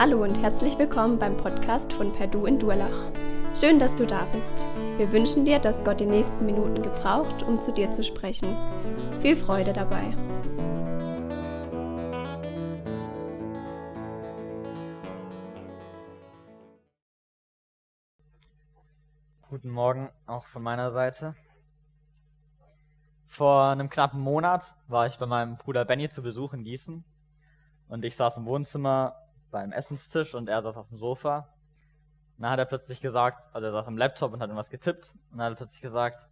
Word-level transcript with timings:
Hallo 0.00 0.22
und 0.22 0.40
herzlich 0.40 0.78
willkommen 0.78 1.18
beim 1.18 1.36
Podcast 1.36 1.92
von 1.92 2.12
Perdu 2.12 2.46
in 2.46 2.60
Durlach. 2.60 3.10
Schön, 3.56 3.80
dass 3.80 3.96
du 3.96 4.06
da 4.06 4.26
bist. 4.26 4.64
Wir 4.96 5.10
wünschen 5.10 5.44
dir, 5.44 5.58
dass 5.58 5.82
Gott 5.82 5.98
die 5.98 6.06
nächsten 6.06 6.46
Minuten 6.46 6.84
gebraucht, 6.84 7.42
um 7.42 7.60
zu 7.60 7.72
dir 7.72 7.90
zu 7.90 8.04
sprechen. 8.04 8.46
Viel 9.20 9.34
Freude 9.34 9.72
dabei. 9.72 10.16
Guten 19.48 19.70
Morgen 19.70 20.10
auch 20.26 20.46
von 20.46 20.62
meiner 20.62 20.92
Seite. 20.92 21.34
Vor 23.26 23.64
einem 23.64 23.90
knappen 23.90 24.20
Monat 24.20 24.76
war 24.86 25.08
ich 25.08 25.18
bei 25.18 25.26
meinem 25.26 25.56
Bruder 25.56 25.84
Benny 25.84 26.08
zu 26.08 26.22
Besuch 26.22 26.52
in 26.52 26.62
Gießen 26.62 27.04
und 27.88 28.04
ich 28.04 28.14
saß 28.14 28.36
im 28.36 28.46
Wohnzimmer 28.46 29.16
beim 29.50 29.72
Essenstisch 29.72 30.34
und 30.34 30.48
er 30.48 30.62
saß 30.62 30.76
auf 30.76 30.88
dem 30.88 30.98
Sofa. 30.98 31.48
Und 32.36 32.42
dann 32.42 32.52
hat 32.52 32.58
er 32.58 32.66
plötzlich 32.66 33.00
gesagt, 33.00 33.48
also 33.52 33.66
er 33.66 33.72
saß 33.72 33.88
am 33.88 33.98
Laptop 33.98 34.32
und 34.32 34.40
hat 34.40 34.48
irgendwas 34.48 34.70
getippt 34.70 35.14
und 35.30 35.38
dann 35.38 35.46
hat 35.46 35.52
er 35.52 35.56
plötzlich 35.56 35.80
gesagt, 35.80 36.28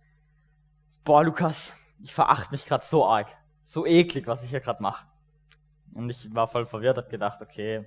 boah 1.05 1.25
Lukas, 1.25 1.75
ich 2.03 2.15
verachte 2.15 2.53
mich 2.53 2.67
gerade 2.67 2.85
so 2.85 3.07
arg, 3.07 3.29
so 3.65 3.87
eklig, 3.87 4.27
was 4.27 4.43
ich 4.45 4.51
hier 4.51 4.61
gerade 4.61 4.83
mache. 4.83 5.07
Und 5.95 6.11
ich 6.11 6.33
war 6.35 6.47
voll 6.47 6.67
verwirrt, 6.67 6.99
hab 6.99 7.09
gedacht, 7.09 7.41
okay, 7.43 7.87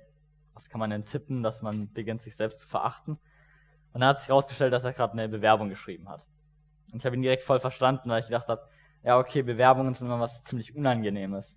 was 0.54 0.68
kann 0.68 0.80
man 0.80 0.90
denn 0.90 1.04
tippen, 1.04 1.42
dass 1.42 1.62
man 1.62 1.92
beginnt 1.92 2.20
sich 2.20 2.36
selbst 2.36 2.58
zu 2.58 2.68
verachten? 2.68 3.18
Und 3.92 4.00
dann 4.00 4.10
hat 4.10 4.18
sich 4.18 4.28
herausgestellt, 4.28 4.72
dass 4.72 4.84
er 4.84 4.92
gerade 4.92 5.12
eine 5.12 5.28
Bewerbung 5.28 5.68
geschrieben 5.68 6.08
hat. 6.08 6.26
Und 6.92 6.98
ich 6.98 7.06
habe 7.06 7.16
ihn 7.16 7.22
direkt 7.22 7.42
voll 7.42 7.58
verstanden, 7.58 8.10
weil 8.10 8.20
ich 8.20 8.26
gedacht 8.26 8.48
habe, 8.48 8.68
ja 9.02 9.18
okay, 9.18 9.42
Bewerbungen 9.42 9.94
sind 9.94 10.08
immer 10.08 10.20
was 10.20 10.42
ziemlich 10.44 10.74
Unangenehmes. 10.74 11.56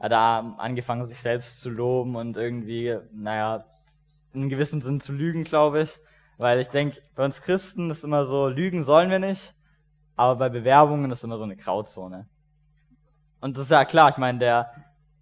Hat 0.00 0.12
da 0.12 0.54
angefangen, 0.58 1.04
sich 1.04 1.20
selbst 1.20 1.60
zu 1.60 1.70
loben 1.70 2.16
und 2.16 2.36
irgendwie, 2.36 2.98
naja, 3.12 3.64
in 4.32 4.40
einem 4.40 4.50
gewissen 4.50 4.80
Sinn 4.80 5.00
zu 5.00 5.12
lügen, 5.12 5.44
glaube 5.44 5.82
ich. 5.82 6.00
Weil 6.38 6.58
ich 6.58 6.68
denke, 6.68 7.00
bei 7.14 7.24
uns 7.24 7.42
Christen 7.42 7.90
ist 7.90 8.02
immer 8.02 8.24
so, 8.24 8.48
lügen 8.48 8.82
sollen 8.82 9.10
wir 9.10 9.18
nicht, 9.18 9.54
aber 10.16 10.36
bei 10.36 10.48
Bewerbungen 10.48 11.10
ist 11.10 11.22
immer 11.22 11.36
so 11.36 11.44
eine 11.44 11.56
Grauzone. 11.56 12.28
Und 13.40 13.56
das 13.56 13.64
ist 13.64 13.70
ja 13.70 13.84
klar, 13.84 14.08
ich 14.08 14.16
meine, 14.16 14.38
der, 14.38 14.72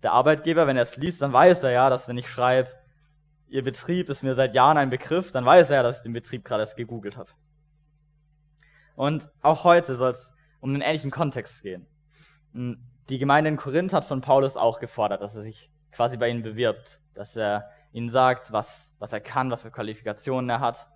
der 0.03 0.13
Arbeitgeber, 0.13 0.67
wenn 0.69 0.77
er 0.77 0.85
es 0.85 0.97
liest, 0.97 1.21
dann 1.21 1.33
weiß 1.33 1.65
er 1.65 1.73
ja, 1.73 1.91
dass 1.91 2.07
wenn 2.07 2.19
ich 2.19 2.29
schreibe, 2.29 2.71
Ihr 3.51 3.65
Betrieb 3.65 4.11
ist 4.11 4.23
mir 4.23 4.35
seit 4.35 4.55
Jahren 4.55 4.77
ein 4.77 4.91
Begriff, 4.91 5.33
dann 5.33 5.45
weiß 5.45 5.71
er 5.71 5.77
ja, 5.77 5.83
dass 5.83 5.99
ich 5.99 6.03
den 6.03 6.13
Betrieb 6.13 6.45
gerade 6.45 6.63
erst 6.63 6.77
gegoogelt 6.77 7.17
habe. 7.17 7.31
Und 8.95 9.31
auch 9.41 9.65
heute 9.65 9.97
soll 9.97 10.11
es 10.11 10.35
um 10.61 10.71
einen 10.71 10.83
ähnlichen 10.83 11.11
Kontext 11.11 11.63
gehen. 11.63 11.87
Die 13.09 13.19
Gemeinde 13.19 13.49
in 13.49 13.57
Korinth 13.57 13.93
hat 13.93 14.05
von 14.05 14.21
Paulus 14.21 14.57
auch 14.57 14.81
gefordert, 14.81 15.23
dass 15.23 15.35
er 15.35 15.43
sich 15.43 15.71
quasi 15.93 16.19
bei 16.19 16.29
ihnen 16.29 16.43
bewirbt, 16.43 17.01
dass 17.15 17.37
er 17.37 17.71
ihnen 17.93 18.11
sagt, 18.11 18.53
was, 18.53 18.93
was 18.99 19.13
er 19.13 19.21
kann, 19.21 19.51
was 19.51 19.63
für 19.63 19.71
Qualifikationen 19.71 20.51
er 20.51 20.61
hat. 20.61 20.87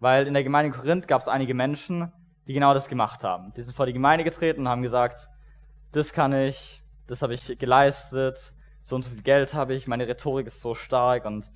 Weil 0.00 0.26
in 0.26 0.34
der 0.34 0.42
Gemeinde 0.42 0.74
in 0.74 0.80
Korinth 0.80 1.06
gab 1.06 1.20
es 1.20 1.28
einige 1.28 1.54
Menschen, 1.54 2.12
die 2.48 2.52
genau 2.52 2.74
das 2.74 2.88
gemacht 2.88 3.22
haben. 3.22 3.52
Die 3.54 3.62
sind 3.62 3.74
vor 3.74 3.86
die 3.86 3.92
Gemeinde 3.92 4.24
getreten 4.24 4.62
und 4.62 4.68
haben 4.68 4.82
gesagt, 4.82 5.28
das 5.92 6.12
kann 6.12 6.32
ich, 6.32 6.82
das 7.06 7.22
habe 7.22 7.34
ich 7.34 7.58
geleistet, 7.58 8.52
so 8.80 8.96
und 8.96 9.04
so 9.04 9.10
viel 9.10 9.22
Geld 9.22 9.54
habe 9.54 9.74
ich, 9.74 9.86
meine 9.86 10.08
Rhetorik 10.08 10.48
ist 10.48 10.60
so 10.60 10.74
stark 10.74 11.24
und 11.24 11.50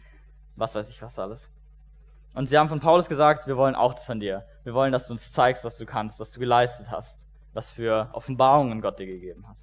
was 0.54 0.76
weiß 0.76 0.88
ich 0.88 1.02
was 1.02 1.18
alles. 1.18 1.50
Und 2.34 2.48
sie 2.48 2.56
haben 2.56 2.68
von 2.68 2.78
Paulus 2.80 3.08
gesagt, 3.08 3.48
wir 3.48 3.56
wollen 3.56 3.74
auch 3.74 3.94
das 3.94 4.04
von 4.04 4.20
dir. 4.20 4.46
Wir 4.62 4.74
wollen, 4.74 4.92
dass 4.92 5.08
du 5.08 5.14
uns 5.14 5.32
zeigst, 5.32 5.64
was 5.64 5.78
du 5.78 5.86
kannst, 5.86 6.20
was 6.20 6.30
du 6.30 6.38
geleistet 6.38 6.90
hast, 6.90 7.24
was 7.54 7.72
für 7.72 8.10
Offenbarungen 8.12 8.80
Gott 8.80 8.98
dir 9.00 9.06
gegeben 9.06 9.48
hat. 9.48 9.56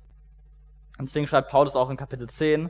Und 0.98 1.08
deswegen 1.08 1.28
schreibt 1.28 1.50
Paulus 1.50 1.76
auch 1.76 1.90
in 1.90 1.98
Kapitel 1.98 2.30
10, 2.30 2.70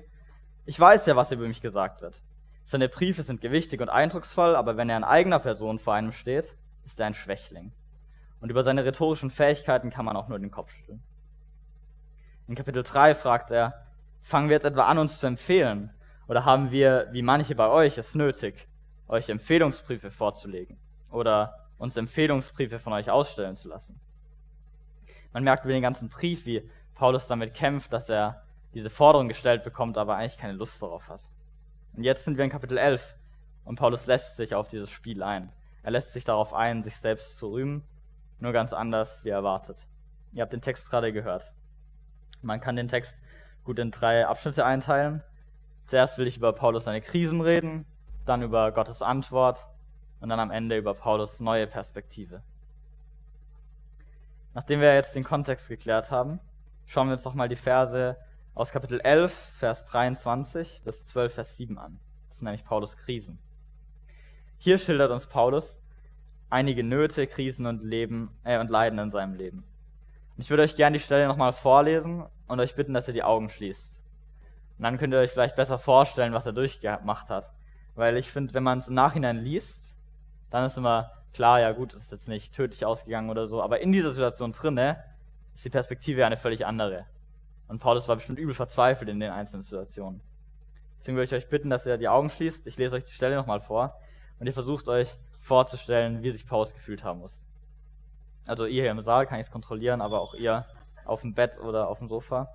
ich 0.66 0.80
weiß 0.80 1.06
ja, 1.06 1.16
was 1.16 1.32
über 1.32 1.48
mich 1.48 1.62
gesagt 1.62 2.02
wird. 2.02 2.24
Seine 2.64 2.88
Briefe 2.88 3.24
sind 3.24 3.42
gewichtig 3.42 3.82
und 3.82 3.90
eindrucksvoll, 3.90 4.56
aber 4.56 4.78
wenn 4.78 4.90
er 4.90 4.98
in 4.98 5.04
eigener 5.04 5.40
Person 5.40 5.80
vor 5.80 5.94
einem 5.94 6.14
steht, 6.14 6.56
ist 6.86 7.00
er 7.00 7.08
ein 7.08 7.14
Schwächling. 7.14 7.74
Und 8.40 8.50
über 8.50 8.64
seine 8.64 8.86
rhetorischen 8.86 9.30
Fähigkeiten 9.30 9.90
kann 9.90 10.06
man 10.06 10.16
auch 10.16 10.30
nur 10.30 10.40
den 10.40 10.52
Kopf 10.52 10.72
schütteln. 10.72 11.02
In 12.48 12.56
Kapitel 12.56 12.84
3 12.84 13.16
fragt 13.16 13.52
er, 13.52 13.86
fangen 14.22 14.50
wir 14.50 14.56
jetzt 14.56 14.66
etwa 14.66 14.84
an, 14.84 14.98
uns 14.98 15.20
zu 15.20 15.28
empfehlen? 15.28 15.92
Oder 16.28 16.46
haben 16.46 16.72
wir, 16.72 17.08
wie 17.12 17.22
manche 17.22 17.56
bei 17.56 17.68
euch, 17.68 17.98
es 17.98 18.16
nötig, 18.16 18.68
euch 19.08 19.30
Empfehlungsbriefe 19.30 20.12
vorzulegen? 20.12 20.78
Oder 21.12 21.68
uns 21.78 21.98
Empfehlungsbriefe 21.98 22.80
von 22.80 22.94
euch 22.94 23.10
ausstellen 23.10 23.56
zu 23.56 23.68
lassen? 23.68 24.00
Man 25.34 25.44
merkt 25.44 25.66
über 25.66 25.74
den 25.74 25.82
ganzen 25.82 26.10
Brief, 26.10 26.46
wie 26.46 26.70
Paulus 27.04 27.28
damit 27.28 27.54
kämpft, 27.54 27.92
dass 27.92 28.08
er 28.08 28.44
diese 28.74 28.90
Forderung 28.90 29.28
gestellt 29.28 29.66
bekommt, 29.66 29.98
aber 29.98 30.16
eigentlich 30.16 30.38
keine 30.38 30.54
Lust 30.54 30.82
darauf 30.82 31.10
hat. 31.10 31.30
Und 31.98 32.04
jetzt 32.04 32.24
sind 32.24 32.38
wir 32.38 32.46
in 32.46 32.50
Kapitel 32.50 32.78
11 32.78 33.18
und 33.66 33.76
Paulus 33.78 34.06
lässt 34.06 34.38
sich 34.38 34.56
auf 34.56 34.70
dieses 34.70 34.90
Spiel 34.90 35.22
ein. 35.22 35.52
Er 35.82 35.92
lässt 35.92 36.14
sich 36.14 36.24
darauf 36.24 36.54
ein, 36.54 36.82
sich 36.82 36.96
selbst 36.96 37.38
zu 37.38 37.52
rühmen, 37.52 37.84
nur 38.40 38.54
ganz 38.54 38.72
anders, 38.72 39.26
wie 39.26 39.32
erwartet. 39.32 39.86
Ihr 40.32 40.44
habt 40.44 40.54
den 40.54 40.62
Text 40.62 40.90
gerade 40.90 41.12
gehört. 41.12 41.52
Man 42.42 42.62
kann 42.62 42.78
den 42.78 42.88
Text 42.88 43.18
gut 43.66 43.80
in 43.80 43.92
drei 43.92 44.26
Abschnitte 44.26 44.66
einteilen. 44.66 45.22
Zuerst 45.84 46.18
will 46.18 46.28
ich 46.28 46.38
über 46.38 46.54
Paulus 46.54 46.86
seine 46.86 47.02
Krisen 47.02 47.42
reden, 47.42 47.86
dann 48.26 48.42
über 48.42 48.72
Gottes 48.72 49.02
Antwort 49.02 49.68
und 50.22 50.30
dann 50.30 50.40
am 50.40 50.52
Ende 50.52 50.78
über 50.78 50.94
Paulus 50.94 51.42
neue 51.42 51.68
Perspektive. 51.68 52.44
Nachdem 54.54 54.80
wir 54.80 54.96
jetzt 54.96 55.18
den 55.18 55.26
Kontext 55.26 55.68
geklärt 55.68 56.10
haben, 56.10 56.40
schauen 56.86 57.08
wir 57.08 57.14
uns 57.14 57.24
doch 57.24 57.34
mal 57.34 57.50
die 57.50 57.56
Verse 57.56 58.18
aus 58.56 58.72
Kapitel 58.72 59.00
11, 59.02 59.34
Vers 59.34 59.86
23 59.86 60.82
bis 60.84 61.06
12, 61.06 61.34
Vers 61.34 61.58
7 61.58 61.78
an. 61.78 62.00
Das 62.28 62.38
sind 62.38 62.46
nämlich 62.46 62.66
Paulus 62.66 62.98
Krisen. 62.98 63.40
Hier 64.58 64.78
schildert 64.78 65.12
uns 65.12 65.28
Paulus 65.28 65.80
einige 66.50 66.84
Nöte, 66.84 67.26
Krisen 67.26 67.66
und, 67.66 67.82
Leben, 67.82 68.30
äh, 68.44 68.60
und 68.60 68.70
Leiden 68.70 69.00
in 69.00 69.10
seinem 69.10 69.34
Leben. 69.34 69.64
Ich 70.38 70.50
würde 70.50 70.64
euch 70.64 70.76
gerne 70.76 70.98
die 70.98 71.04
Stelle 71.04 71.28
nochmal 71.28 71.52
vorlesen 71.52 72.26
und 72.48 72.60
euch 72.60 72.76
bitten, 72.76 72.94
dass 72.94 73.08
ihr 73.08 73.14
die 73.14 73.24
Augen 73.24 73.50
schließt. 73.50 74.00
Und 74.78 74.84
dann 74.84 74.98
könnt 74.98 75.14
ihr 75.14 75.20
euch 75.20 75.32
vielleicht 75.32 75.56
besser 75.56 75.78
vorstellen, 75.78 76.34
was 76.34 76.46
er 76.46 76.54
durchgemacht 76.54 77.30
hat. 77.30 77.52
Weil 77.96 78.18
ich 78.18 78.32
finde, 78.32 78.54
wenn 78.54 78.64
man 78.64 78.78
es 78.78 78.88
im 78.88 78.94
Nachhinein 78.96 79.38
liest, 79.38 79.94
dann 80.50 80.66
ist 80.66 80.78
immer 80.78 81.12
klar, 81.34 81.60
ja 81.60 81.72
gut, 81.72 81.94
es 81.94 82.04
ist 82.04 82.12
jetzt 82.12 82.28
nicht 82.28 82.54
tödlich 82.54 82.86
ausgegangen 82.86 83.30
oder 83.30 83.48
so, 83.48 83.62
aber 83.62 83.82
in 83.82 83.92
dieser 83.92 84.14
Situation 84.14 84.52
drinne 84.52 85.04
ist 85.56 85.66
die 85.66 85.70
Perspektive 85.70 86.26
eine 86.26 86.38
völlig 86.38 86.66
andere. 86.66 87.06
Und 87.68 87.80
Paulus 87.80 88.08
war 88.08 88.16
bestimmt 88.16 88.40
übel 88.40 88.54
verzweifelt 88.54 89.10
in 89.10 89.20
den 89.20 89.32
einzelnen 89.32 89.64
Situationen. 89.64 90.22
Deswegen 91.00 91.18
würde 91.18 91.26
ich 91.26 91.34
euch 91.34 91.50
bitten, 91.50 91.70
dass 91.70 91.86
ihr 91.86 91.98
die 91.98 92.08
Augen 92.08 92.30
schließt. 92.30 92.68
Ich 92.68 92.78
lese 92.78 92.96
euch 92.96 93.04
die 93.04 93.12
Stelle 93.12 93.36
nochmal 93.36 93.60
vor 93.60 94.00
und 94.40 94.48
ihr 94.48 94.54
versucht 94.54 94.88
euch 94.88 95.18
vorzustellen, 95.40 96.24
wie 96.24 96.32
sich 96.32 96.48
Paulus 96.48 96.74
gefühlt 96.74 97.04
haben 97.04 97.20
muss. 97.20 97.44
Also 98.46 98.66
ihr 98.66 98.84
hier 98.84 98.92
im 98.92 99.02
Saal 99.02 99.26
kann 99.28 99.40
ich 99.40 99.48
es 99.48 99.52
kontrollieren, 99.52 100.02
aber 100.02 100.22
auch 100.22 100.34
ihr 100.34 100.66
auf 101.06 101.22
dem 101.22 101.34
Bett 101.34 101.60
oder 101.60 101.88
auf 101.88 102.00
dem 102.00 102.08
Sofa. 102.08 102.54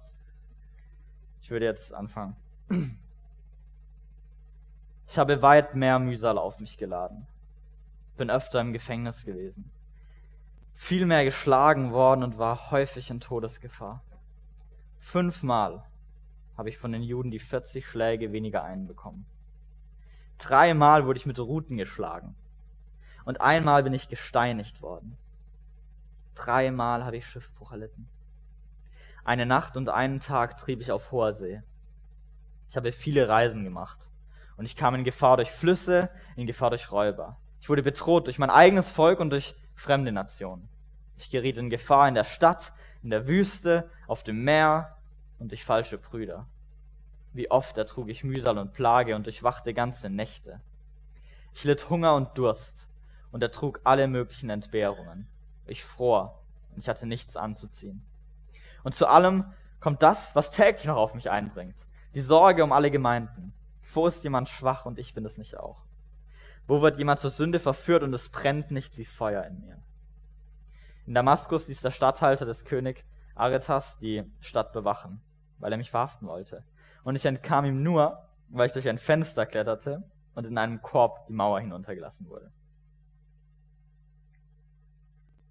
Ich 1.41 1.51
würde 1.51 1.67
jetzt 1.67 1.95
anfangen. 1.95 2.37
Ich 5.07 5.19
habe 5.19 5.41
weit 5.41 5.75
mehr 5.75 5.99
Mühsal 5.99 6.37
auf 6.37 6.61
mich 6.61 6.77
geladen. 6.77 7.27
Bin 8.17 8.31
öfter 8.31 8.61
im 8.61 8.73
Gefängnis 8.73 9.25
gewesen. 9.25 9.71
Viel 10.81 11.07
mehr 11.07 11.25
geschlagen 11.25 11.93
worden 11.93 12.23
und 12.23 12.39
war 12.39 12.71
häufig 12.71 13.11
in 13.11 13.19
Todesgefahr. 13.19 14.01
Fünfmal 14.97 15.83
habe 16.57 16.69
ich 16.71 16.79
von 16.79 16.93
den 16.93 17.03
Juden 17.03 17.33
die 17.33 17.41
40 17.41 17.85
Schläge 17.85 18.33
weniger 18.33 18.63
einbekommen. 18.63 19.27
Dreimal 20.39 21.05
wurde 21.05 21.19
ich 21.19 21.27
mit 21.27 21.39
Ruten 21.41 21.77
geschlagen. 21.77 22.37
Und 23.25 23.41
einmal 23.41 23.83
bin 23.83 23.93
ich 23.93 24.09
gesteinigt 24.09 24.81
worden. 24.81 25.19
Dreimal 26.37 27.05
habe 27.05 27.17
ich 27.17 27.27
Schiffbruch 27.27 27.73
erlitten. 27.73 28.09
Eine 29.25 29.47
Nacht 29.47 29.77
und 29.77 29.89
einen 29.89 30.21
Tag 30.21 30.57
trieb 30.59 30.81
ich 30.81 30.93
auf 30.93 31.11
hoher 31.11 31.35
See. 31.35 31.61
Ich 32.71 32.77
habe 32.77 32.93
viele 32.93 33.29
Reisen 33.29 33.65
gemacht. 33.65 34.09
Und 34.57 34.65
ich 34.65 34.77
kam 34.77 34.95
in 34.95 35.05
Gefahr 35.05 35.37
durch 35.37 35.51
Flüsse, 35.51 36.09
in 36.37 36.47
Gefahr 36.47 36.71
durch 36.71 36.93
Räuber. 36.93 37.37
Ich 37.61 37.69
wurde 37.69 37.83
bedroht 37.83 38.29
durch 38.29 38.39
mein 38.39 38.51
eigenes 38.51 38.93
Volk 38.93 39.19
und 39.19 39.31
durch 39.31 39.57
fremde 39.79 40.13
Nationen. 40.13 40.69
Ich 41.17 41.31
geriet 41.31 41.59
in 41.59 41.71
Gefahr 41.71 42.09
in 42.09 42.15
der 42.15 42.25
Stadt, 42.25 42.73
in 43.03 43.11
der 43.11 43.27
Wüste, 43.27 43.91
auf 44.07 44.23
dem 44.23 44.45
Meer 44.45 44.97
und 45.39 45.51
durch 45.51 45.65
falsche 45.65 45.99
Brüder. 45.99 46.47
Wie 47.33 47.51
oft 47.51 47.79
ertrug 47.79 48.09
ich 48.09 48.25
Mühsal 48.25 48.59
und 48.59 48.73
Plage 48.73 49.15
und 49.15 49.27
durchwachte 49.27 49.75
ganze 49.75 50.11
Nächte. 50.11 50.61
Ich 51.53 51.65
litt 51.65 51.91
Hunger 51.91 52.15
und 52.15 52.37
Durst 52.37 52.89
und 53.31 53.43
ertrug 53.43 53.81
alle 53.85 54.09
möglichen 54.09 54.51
Entbehrungen. 54.51 55.29
Ich 55.67 55.85
fror 55.85 56.43
und 56.71 56.79
ich 56.79 56.89
hatte 56.89 57.07
nichts 57.07 57.37
anzuziehen. 57.37 58.05
Und 58.83 58.95
zu 58.95 59.07
allem 59.07 59.53
kommt 59.81 60.03
das, 60.03 60.35
was 60.35 60.51
täglich 60.51 60.87
noch 60.87 60.97
auf 60.97 61.15
mich 61.15 61.31
eindringt. 61.31 61.87
Die 62.15 62.21
Sorge 62.21 62.65
um 62.65 62.73
alle 62.73 62.91
Gemeinden. 62.91 63.53
Wo 63.93 64.07
ist 64.07 64.25
jemand 64.25 64.49
schwach 64.49 64.87
und 64.87 64.99
ich 64.99 65.15
bin 65.15 65.25
es 65.25 65.39
nicht 65.39 65.57
auch? 65.57 65.88
Wo 66.69 66.83
wird 66.83 66.99
jemand 66.99 67.19
zur 67.19 67.31
Sünde 67.31 67.59
verführt 67.59 68.03
und 68.03 68.13
es 68.13 68.29
brennt 68.29 68.71
nicht 68.71 68.99
wie 68.99 69.07
Feuer 69.07 69.43
in 69.45 69.59
mir? 69.61 69.83
In 71.07 71.15
Damaskus 71.15 71.67
ließ 71.67 71.81
der 71.81 71.91
Statthalter 71.91 72.45
des 72.45 72.67
König 72.67 73.07
Aretas 73.35 73.99
die 73.99 74.31
Stadt 74.41 74.75
bewachen, 74.75 75.23
weil 75.59 75.73
er 75.73 75.79
mich 75.79 75.91
verhaften 75.91 76.29
wollte. 76.29 76.65
Und 77.05 77.17
ich 77.17 77.25
entkam 77.25 77.65
ihm 77.65 77.83
nur, 77.83 78.29
weil 78.51 78.67
ich 78.67 78.73
durch 78.73 78.87
ein 78.87 78.99
Fenster 78.99 79.47
kletterte 79.47 80.05
und 80.35 80.47
in 80.47 80.59
einem 80.59 80.83
Korb 80.83 81.27
die 81.27 81.33
Mauer 81.33 81.59
hinuntergelassen 81.61 82.29
wurde. 82.29 82.53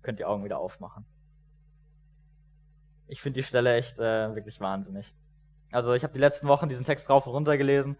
Könnt 0.03 0.19
die 0.19 0.25
Augen 0.25 0.43
wieder 0.43 0.59
aufmachen. 0.59 1.03
Ich 3.07 3.21
finde 3.21 3.39
die 3.39 3.43
Stelle 3.43 3.73
echt 3.73 3.97
äh, 3.99 4.35
wirklich 4.35 4.61
wahnsinnig. 4.61 5.15
Also 5.71 5.93
ich 5.93 6.03
habe 6.03 6.13
die 6.13 6.19
letzten 6.19 6.47
Wochen 6.47 6.69
diesen 6.69 6.85
Text 6.85 7.09
rauf 7.09 7.25
und 7.25 7.33
runter 7.33 7.57
gelesen 7.57 7.97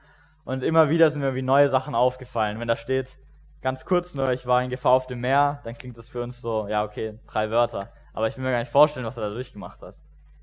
und 0.48 0.64
immer 0.64 0.90
wieder 0.90 1.12
sind 1.12 1.20
mir 1.20 1.36
wie 1.36 1.42
neue 1.42 1.68
Sachen 1.68 1.94
aufgefallen. 1.94 2.58
Wenn 2.62 2.70
da 2.70 2.78
steht, 2.78 3.18
ganz 3.62 3.84
kurz 3.84 4.16
nur, 4.16 4.32
ich 4.32 4.48
war 4.48 4.64
in 4.64 4.70
Gefahr 4.70 4.94
auf 4.94 5.06
dem 5.06 5.20
Meer, 5.20 5.60
dann 5.66 5.74
klingt 5.74 5.98
das 5.98 6.08
für 6.08 6.24
uns 6.24 6.40
so, 6.40 6.70
ja 6.70 6.86
okay, 6.86 7.20
drei 7.28 7.52
Wörter. 7.52 7.92
Aber 8.14 8.30
ich 8.30 8.38
will 8.38 8.46
mir 8.46 8.52
gar 8.52 8.60
nicht 8.60 8.72
vorstellen, 8.72 9.06
was 9.06 9.18
er 9.18 9.28
da 9.28 9.34
durchgemacht 9.34 9.82
hat. 9.82 10.00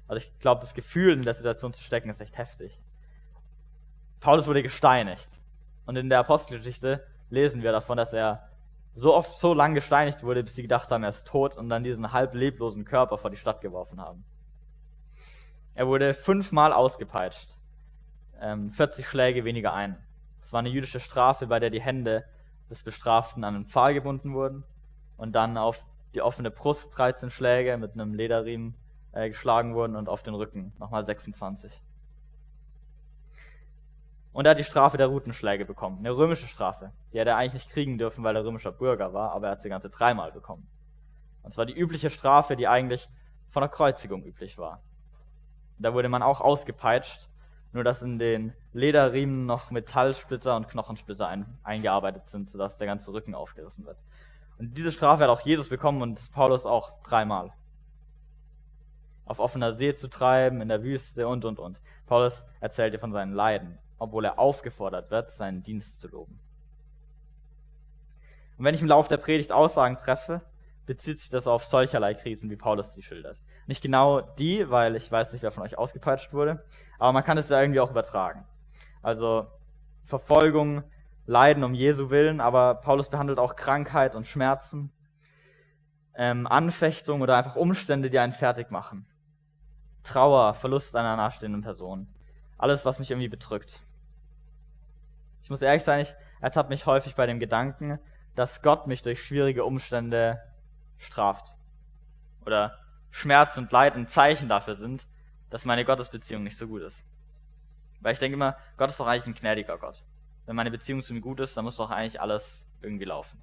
Also 0.06 0.19
ich 0.19 0.39
glaube, 0.39 0.61
das 0.61 0.75
Gefühl 0.75 1.15
in 1.15 1.23
der 1.23 1.33
Situation 1.33 1.73
zu 1.73 1.83
stecken 1.83 2.11
ist 2.11 2.21
echt 2.21 2.37
heftig. 2.37 2.79
Paulus 4.21 4.47
wurde 4.47 4.62
gesteinigt. 4.62 5.29
Und 5.87 5.97
in 5.97 6.11
der 6.11 6.19
Apostelgeschichte 6.19 7.06
lesen 7.31 7.62
wir 7.62 7.73
davon, 7.73 7.97
dass 7.97 8.12
er 8.12 8.51
so 8.95 9.15
oft 9.15 9.39
so 9.39 9.55
lang 9.55 9.73
gesteinigt 9.73 10.23
wurde, 10.23 10.45
bis 10.45 10.55
sie 10.55 10.62
gedacht 10.62 10.91
haben, 10.91 11.03
er 11.03 11.09
ist 11.09 11.27
tot 11.27 11.56
und 11.56 11.71
dann 11.71 11.83
diesen 11.83 12.12
halb 12.12 12.35
leblosen 12.35 12.85
Körper 12.85 13.17
vor 13.17 13.31
die 13.31 13.39
Stadt 13.39 13.62
geworfen 13.62 14.03
haben. 14.03 14.23
Er 15.73 15.87
wurde 15.87 16.12
fünfmal 16.12 16.75
ausgepeitscht. 16.75 17.56
40 18.39 19.05
ähm, 19.05 19.05
Schläge 19.05 19.45
weniger 19.45 19.73
ein. 19.73 19.97
Das 20.41 20.53
war 20.53 20.61
eine 20.61 20.69
jüdische 20.69 21.01
Strafe, 21.01 21.47
bei 21.47 21.61
der 21.61 21.71
die 21.71 21.81
Hände 21.81 22.25
des 22.71 22.83
Bestraften 22.83 23.45
an 23.45 23.55
einen 23.55 23.67
Pfahl 23.67 23.95
gebunden 23.95 24.35
wurden 24.35 24.65
und 25.17 25.33
dann 25.33 25.57
auf 25.57 25.85
die 26.15 26.23
offene 26.23 26.51
Brust 26.51 26.97
13 26.97 27.31
Schläge 27.31 27.77
mit 27.77 27.93
einem 27.93 28.15
Lederriemen 28.15 28.75
äh, 29.13 29.29
geschlagen 29.29 29.75
wurden 29.75 29.97
und 29.97 30.09
auf 30.09 30.23
den 30.23 30.35
Rücken 30.35 30.73
nochmal 30.79 31.05
26. 31.05 31.83
Und 34.33 34.47
er 34.47 34.51
hat 34.51 34.59
die 34.59 34.65
Strafe 34.65 34.97
der 34.97 35.07
Rutenschläge 35.07 35.65
bekommen, 35.65 35.99
eine 35.99 36.17
römische 36.17 36.49
Strafe. 36.49 36.93
Die 37.13 37.19
hätte 37.21 37.31
er 37.31 37.37
eigentlich 37.37 37.55
nicht 37.55 37.71
kriegen 37.71 37.99
dürfen, 37.99 38.25
weil 38.25 38.35
er 38.35 38.45
römischer 38.45 38.73
Bürger 38.73 39.13
war, 39.13 39.31
aber 39.31 39.47
er 39.47 39.53
hat 39.53 39.63
sie 39.63 39.69
ganze 39.69 39.91
dreimal 39.91 40.33
bekommen. 40.33 40.67
Und 41.43 41.53
zwar 41.53 41.67
die 41.67 41.75
übliche 41.75 42.11
Strafe, 42.11 42.57
die 42.57 42.67
eigentlich 42.67 43.09
von 43.51 43.61
der 43.61 43.69
Kreuzigung 43.69 44.25
üblich 44.25 44.59
war. 44.59 44.83
Da 45.79 45.95
wurde 45.95 46.09
man 46.09 46.23
auch 46.23 46.41
ausgepeitscht, 46.41 47.29
nur 47.75 47.82
dass 47.82 48.03
in 48.03 48.19
den 48.19 48.55
Lederriemen 48.73 49.47
noch 49.47 49.73
Metallsplitter 49.73 50.56
und 50.56 50.69
Knochensplitter 50.69 51.26
ein, 51.26 51.59
eingearbeitet 51.65 52.31
sind, 52.31 52.49
sodass 52.49 52.79
der 52.79 52.87
ganze 52.87 53.12
Rücken 53.12 53.35
aufgerissen 53.35 53.85
wird. 53.85 53.99
Und 54.59 54.79
diese 54.79 54.93
Strafe 54.93 55.25
hat 55.25 55.31
auch 55.31 55.41
Jesus 55.41 55.69
bekommen 55.69 56.00
und 56.00 56.32
Paulus 56.32 56.67
auch 56.67 57.03
dreimal. 57.03 57.53
Auf 59.26 59.41
offener 59.41 59.73
See 59.73 59.94
zu 59.94 60.09
treiben, 60.09 60.61
in 60.61 60.69
der 60.69 60.85
Wüste 60.85 61.26
und, 61.26 61.44
und, 61.44 61.59
und. 61.59 61.81
Paulus 62.06 62.44
erzählt 62.61 62.94
dir 62.94 63.00
von 63.00 63.12
seinen 63.12 63.32
Leiden, 63.32 63.79
obwohl 63.99 64.25
er 64.25 64.38
aufgefordert 64.38 65.11
wird, 65.11 65.32
seinen 65.32 65.65
Dienst 65.65 66.00
zu 66.00 66.06
loben. 66.09 66.38
Und 68.56 68.65
wenn 68.65 68.75
ich 68.77 68.82
im 68.82 68.88
Laufe 68.88 69.09
der 69.09 69.17
Predigt 69.17 69.50
Aussagen 69.50 69.99
treffe, 69.99 70.43
bezieht 70.87 71.21
sich 71.21 71.31
das 71.31 71.47
auf 71.47 71.65
solcherlei 71.65 72.15
Krisen, 72.15 72.51
wie 72.51 72.57
Paulus 72.57 72.95
sie 72.95 73.03
schildert. 73.03 73.41
Nicht 73.67 73.83
genau 73.83 74.21
die, 74.21 74.71
weil 74.71 74.97
ich 74.97 75.11
weiß 75.11 75.33
nicht, 75.33 75.43
wer 75.43 75.51
von 75.51 75.63
euch 75.63 75.79
ausgepeitscht 75.79 76.33
wurde, 76.33 76.65
aber 76.99 77.13
man 77.13 77.25
kann 77.25 77.39
es 77.39 77.49
ja 77.49 77.61
irgendwie 77.61 77.81
auch 77.81 77.91
übertragen. 77.91 78.45
Also 79.03 79.47
Verfolgung, 80.05 80.85
Leiden 81.27 81.65
um 81.65 81.75
Jesu 81.75 82.11
willen, 82.11 82.41
aber 82.41 82.75
Paulus 82.75 83.09
behandelt 83.09 83.39
auch 83.39 83.57
Krankheit 83.57 84.15
und 84.15 84.27
Schmerzen, 84.27 84.93
ähm, 86.15 86.47
Anfechtung 86.47 87.23
oder 87.23 87.37
einfach 87.37 87.57
Umstände, 87.57 88.11
die 88.11 88.19
einen 88.19 88.33
fertig 88.33 88.71
machen. 88.71 89.07
Trauer, 90.03 90.55
Verlust 90.55 90.95
einer 90.97 91.17
nahestehenden 91.17 91.63
Person. 91.63 92.07
Alles, 92.59 92.85
was 92.85 92.99
mich 92.99 93.11
irgendwie 93.11 93.29
bedrückt. 93.29 93.81
Ich 95.43 95.51
muss 95.51 95.63
ehrlich 95.63 95.83
sein, 95.83 96.01
ich 96.01 96.15
ertappe 96.41 96.69
mich 96.69 96.87
häufig 96.87 97.15
bei 97.15 97.27
dem 97.27 97.41
Gedanken, 97.41 97.99
dass 98.35 98.63
Gott 98.63 98.87
mich 98.87 99.03
durch 99.03 99.23
schwierige 99.23 99.65
Umstände 99.65 100.41
straft. 100.99 101.56
Oder 102.44 102.79
Schmerz 103.11 103.56
und 103.56 103.70
Leid 103.70 103.94
ein 103.94 104.08
Zeichen 104.08 104.49
dafür 104.49 104.76
sind, 104.76 105.06
dass 105.50 105.64
meine 105.64 105.85
Gottesbeziehung 105.85 106.43
nicht 106.43 106.58
so 106.58 106.67
gut 106.67 106.82
ist. 106.82 107.05
Weil 108.00 108.12
ich 108.12 108.19
denke 108.19 108.35
immer, 108.35 108.56
Gott 108.76 108.91
ist 108.91 109.00
doch 109.00 109.06
eigentlich 109.06 109.26
ein 109.26 109.35
gnädiger 109.35 109.79
Gott. 109.79 110.02
Wenn 110.46 110.56
meine 110.56 110.70
Beziehung 110.70 111.02
zu 111.02 111.14
ihm 111.14 111.20
gut 111.20 111.41
ist, 111.41 111.56
dann 111.56 111.64
muss 111.64 111.76
doch 111.76 111.91
eigentlich 111.91 112.20
alles 112.20 112.67
irgendwie 112.82 113.05
laufen. 113.05 113.41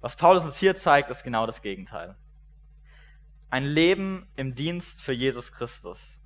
Was 0.00 0.16
Paulus 0.16 0.44
uns 0.44 0.56
hier 0.56 0.76
zeigt, 0.76 1.10
ist 1.10 1.24
genau 1.24 1.46
das 1.46 1.62
Gegenteil. 1.62 2.16
Ein 3.50 3.64
Leben 3.64 4.28
im 4.36 4.54
Dienst 4.54 5.02
für 5.02 5.12
Jesus 5.12 5.52
Christus 5.52 6.20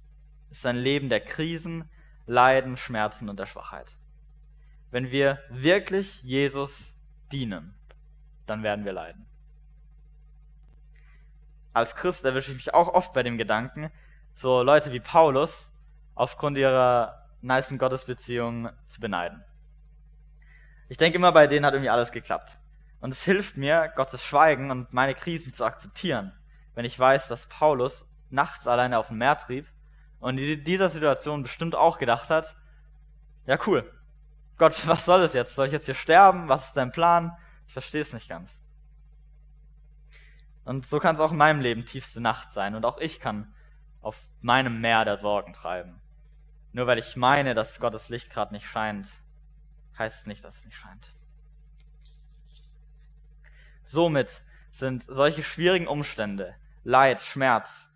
ist 0.51 0.67
ein 0.67 0.77
Leben 0.77 1.09
der 1.09 1.21
Krisen, 1.21 1.89
Leiden, 2.27 2.77
Schmerzen 2.77 3.29
und 3.29 3.39
der 3.39 3.47
Schwachheit. 3.47 3.97
Wenn 4.91 5.11
wir 5.11 5.39
wirklich 5.49 6.23
Jesus 6.23 6.95
dienen, 7.33 7.75
dann 8.47 8.63
werden 8.63 8.85
wir 8.85 8.93
leiden. 8.93 9.27
Als 11.73 11.95
Christ 11.95 12.25
erwische 12.25 12.51
ich 12.51 12.57
mich 12.57 12.75
auch 12.75 12.89
oft 12.89 13.13
bei 13.13 13.23
dem 13.23 13.39
Gedanken, 13.39 13.91
so 14.35 14.63
Leute 14.63 14.93
wie 14.93 15.01
Paulus 15.01 15.71
aufgrund 16.15 16.59
ihrer 16.59 17.27
niceen 17.41 17.79
Gottesbeziehung 17.79 18.71
zu 18.87 19.01
beneiden. 19.01 19.45
Ich 20.89 20.97
denke 20.97 21.17
immer, 21.17 21.33
bei 21.33 21.47
denen 21.47 21.65
hat 21.65 21.75
irgendwie 21.75 21.91
alles 21.91 22.11
geklappt. 22.11 22.59
Und 23.01 23.13
es 23.13 23.23
hilft 23.23 23.57
mir, 23.57 23.93
Gottes 23.97 24.25
Schweigen 24.25 24.71
und 24.71 24.93
meine 24.93 25.15
Krisen 25.15 25.55
zu 25.55 25.65
akzeptieren, 25.65 26.33
wenn 26.75 26.85
ich 26.85 26.99
weiß, 26.99 27.29
dass 27.29 27.47
Paulus 27.47 28.07
nachts 28.29 28.67
alleine 28.67 28.99
auf 28.99 29.09
dem 29.09 29.19
Meer 29.19 29.39
trieb 29.39 29.67
und 30.19 30.39
in 30.39 30.65
dieser 30.65 30.89
Situation 30.91 31.43
bestimmt 31.43 31.75
auch 31.75 31.99
gedacht 31.99 32.29
hat, 32.29 32.57
ja 33.47 33.59
cool, 33.67 33.91
Gott, 34.59 34.81
was 34.87 35.05
soll 35.05 35.23
es 35.23 35.33
jetzt? 35.33 35.55
Soll 35.55 35.67
ich 35.67 35.73
jetzt 35.73 35.87
hier 35.87 35.95
sterben? 35.95 36.49
Was 36.49 36.69
ist 36.69 36.77
dein 36.77 36.93
Plan? 36.93 37.37
Ich 37.67 37.73
verstehe 37.73 38.03
es 38.03 38.13
nicht 38.13 38.29
ganz. 38.29 38.63
Und 40.71 40.87
so 40.87 41.01
kann 41.01 41.17
es 41.17 41.21
auch 41.21 41.33
in 41.33 41.37
meinem 41.37 41.61
Leben 41.61 41.85
tiefste 41.85 42.21
Nacht 42.21 42.53
sein. 42.53 42.77
Und 42.77 42.85
auch 42.85 42.99
ich 42.99 43.19
kann 43.19 43.53
auf 44.03 44.25
meinem 44.41 44.81
Meer 44.81 45.05
der 45.05 45.17
Sorgen 45.17 45.53
treiben. 45.53 46.01
Nur 46.71 46.87
weil 46.87 47.01
ich 47.01 47.17
meine, 47.17 47.55
dass 47.55 47.81
Gottes 47.81 48.09
Licht 48.09 48.31
gerade 48.31 48.55
nicht 48.55 48.69
scheint, 48.69 49.09
heißt 49.99 50.21
es 50.21 50.27
nicht, 50.27 50.45
dass 50.45 50.59
es 50.59 50.65
nicht 50.65 50.77
scheint. 50.77 51.13
Somit 53.83 54.43
sind 54.71 55.03
solche 55.03 55.43
schwierigen 55.43 55.89
Umstände, 55.89 56.55
Leid, 56.85 57.21
Schmerz, 57.21 57.91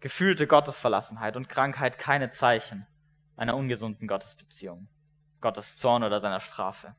gefühlte 0.00 0.46
Gottesverlassenheit 0.46 1.36
und 1.36 1.50
Krankheit 1.50 1.98
keine 1.98 2.30
Zeichen 2.30 2.86
einer 3.36 3.54
ungesunden 3.54 4.08
Gottesbeziehung, 4.08 4.88
Gottes 5.42 5.76
Zorn 5.76 6.02
oder 6.02 6.20
seiner 6.20 6.40
Strafe. 6.40 6.94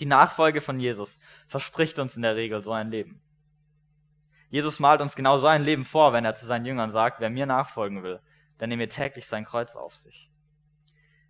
Die 0.00 0.06
Nachfolge 0.06 0.60
von 0.60 0.80
Jesus 0.80 1.20
verspricht 1.46 2.00
uns 2.00 2.16
in 2.16 2.22
der 2.22 2.34
Regel 2.34 2.64
so 2.64 2.72
ein 2.72 2.90
Leben. 2.90 3.22
Jesus 4.52 4.80
malt 4.80 5.00
uns 5.00 5.16
genau 5.16 5.38
so 5.38 5.46
ein 5.46 5.64
Leben 5.64 5.86
vor, 5.86 6.12
wenn 6.12 6.26
er 6.26 6.34
zu 6.34 6.44
seinen 6.44 6.66
Jüngern 6.66 6.90
sagt, 6.90 7.20
wer 7.20 7.30
mir 7.30 7.46
nachfolgen 7.46 8.02
will, 8.02 8.20
der 8.60 8.68
nehme 8.68 8.86
täglich 8.86 9.26
sein 9.26 9.46
Kreuz 9.46 9.76
auf 9.76 9.94
sich. 9.94 10.30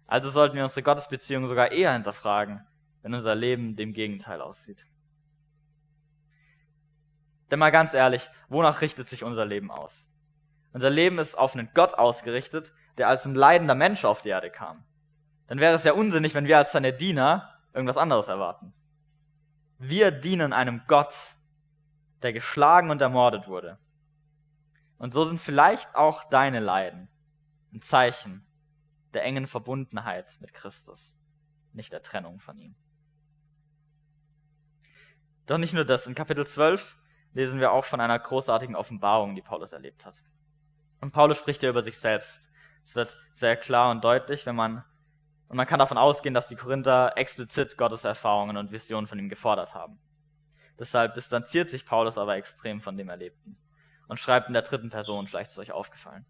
Also 0.09 0.29
sollten 0.29 0.57
wir 0.57 0.65
unsere 0.65 0.83
Gottesbeziehung 0.83 1.47
sogar 1.47 1.71
eher 1.71 1.93
hinterfragen, 1.93 2.67
wenn 3.03 3.15
unser 3.15 3.37
Leben 3.37 3.77
dem 3.77 3.93
Gegenteil 3.93 4.41
aussieht. 4.41 4.87
Denn 7.49 7.61
mal 7.61 7.71
ganz 7.71 7.95
ehrlich, 7.95 8.29
wonach 8.49 8.81
richtet 8.81 9.09
sich 9.09 9.23
unser 9.23 9.45
Leben 9.45 9.71
aus? 9.71 10.11
Unser 10.73 10.91
Leben 10.91 11.21
ist 11.21 11.39
auf 11.39 11.55
einen 11.55 11.71
Gott 11.75 11.95
ausgerichtet, 11.95 12.73
der 12.99 13.07
als 13.07 13.25
ein 13.25 13.37
leidender 13.37 13.77
Mensch 13.77 14.05
auf 14.05 14.23
die 14.23 14.31
Erde 14.31 14.51
kam. 14.51 14.85
Dann 15.47 15.61
wäre 15.61 15.77
es 15.77 15.85
ja 15.85 15.93
unsinnig, 15.93 16.35
wenn 16.35 16.49
wir 16.49 16.59
als 16.59 16.73
seine 16.73 16.93
Diener 16.93 17.57
irgendwas 17.73 17.99
anderes 17.99 18.27
erwarten. 18.27 18.75
Wir 19.79 20.11
dienen 20.11 20.53
einem 20.53 20.83
Gott, 20.89 21.15
der 22.23 22.33
geschlagen 22.33 22.91
und 22.91 23.03
ermordet 23.03 23.49
wurde. 23.49 23.79
Und 24.99 25.13
so 25.13 25.25
sind 25.25 25.41
vielleicht 25.41 25.97
auch 25.97 26.25
deine 26.25 26.61
Leiden 26.61 27.09
ein 27.73 27.83
Zeichen 27.83 28.47
der 29.15 29.25
engen 29.25 29.47
Verbundenheit 29.47 30.37
mit 30.41 30.55
Christus, 30.55 31.17
nicht 31.73 31.93
der 31.93 32.03
Trennung 32.03 32.39
von 32.41 32.59
ihm. 32.59 32.75
Doch 35.47 35.59
nicht 35.59 35.75
nur 35.75 35.85
das, 35.85 36.07
in 36.07 36.15
Kapitel 36.15 36.47
12 36.47 36.97
lesen 37.35 37.61
wir 37.61 37.73
auch 37.73 37.85
von 37.85 38.01
einer 38.01 38.19
großartigen 38.19 38.77
Offenbarung, 38.77 39.35
die 39.35 39.43
Paulus 39.43 39.73
erlebt 39.73 40.07
hat. 40.07 40.23
Und 41.01 41.13
Paulus 41.13 41.39
spricht 41.39 41.63
ja 41.63 41.71
über 41.71 41.83
sich 41.83 41.99
selbst. 41.99 42.49
Es 42.85 42.95
wird 42.95 43.19
sehr 43.35 43.57
klar 43.57 43.91
und 43.91 44.05
deutlich, 44.05 44.47
wenn 44.47 44.57
man, 44.57 44.85
und 45.49 45.57
man 45.57 45.67
kann 45.67 45.79
davon 45.79 45.99
ausgehen, 45.99 46.35
dass 46.35 46.49
die 46.49 46.57
Korinther 46.57 47.17
explizit 47.17 47.77
Gottes 47.77 48.05
Erfahrungen 48.05 48.57
und 48.57 48.71
Visionen 48.71 49.07
von 49.07 49.19
ihm 49.19 49.29
gefordert 49.29 49.75
haben. 49.75 49.99
Deshalb 50.83 51.15
distanziert 51.15 51.71
sich 51.71 51.87
Paulus 51.87 52.19
aber 52.19 52.35
extrem 52.35 52.81
von 52.81 52.97
dem 52.97 53.09
Erlebten 53.09 53.57
und 54.09 54.19
schreibt 54.19 54.49
in 54.49 54.53
der 54.53 54.63
dritten 54.63 54.91
Person, 54.91 55.29
vielleicht 55.29 55.53
ist 55.53 55.59
euch 55.61 55.71
aufgefallen. 55.71 56.27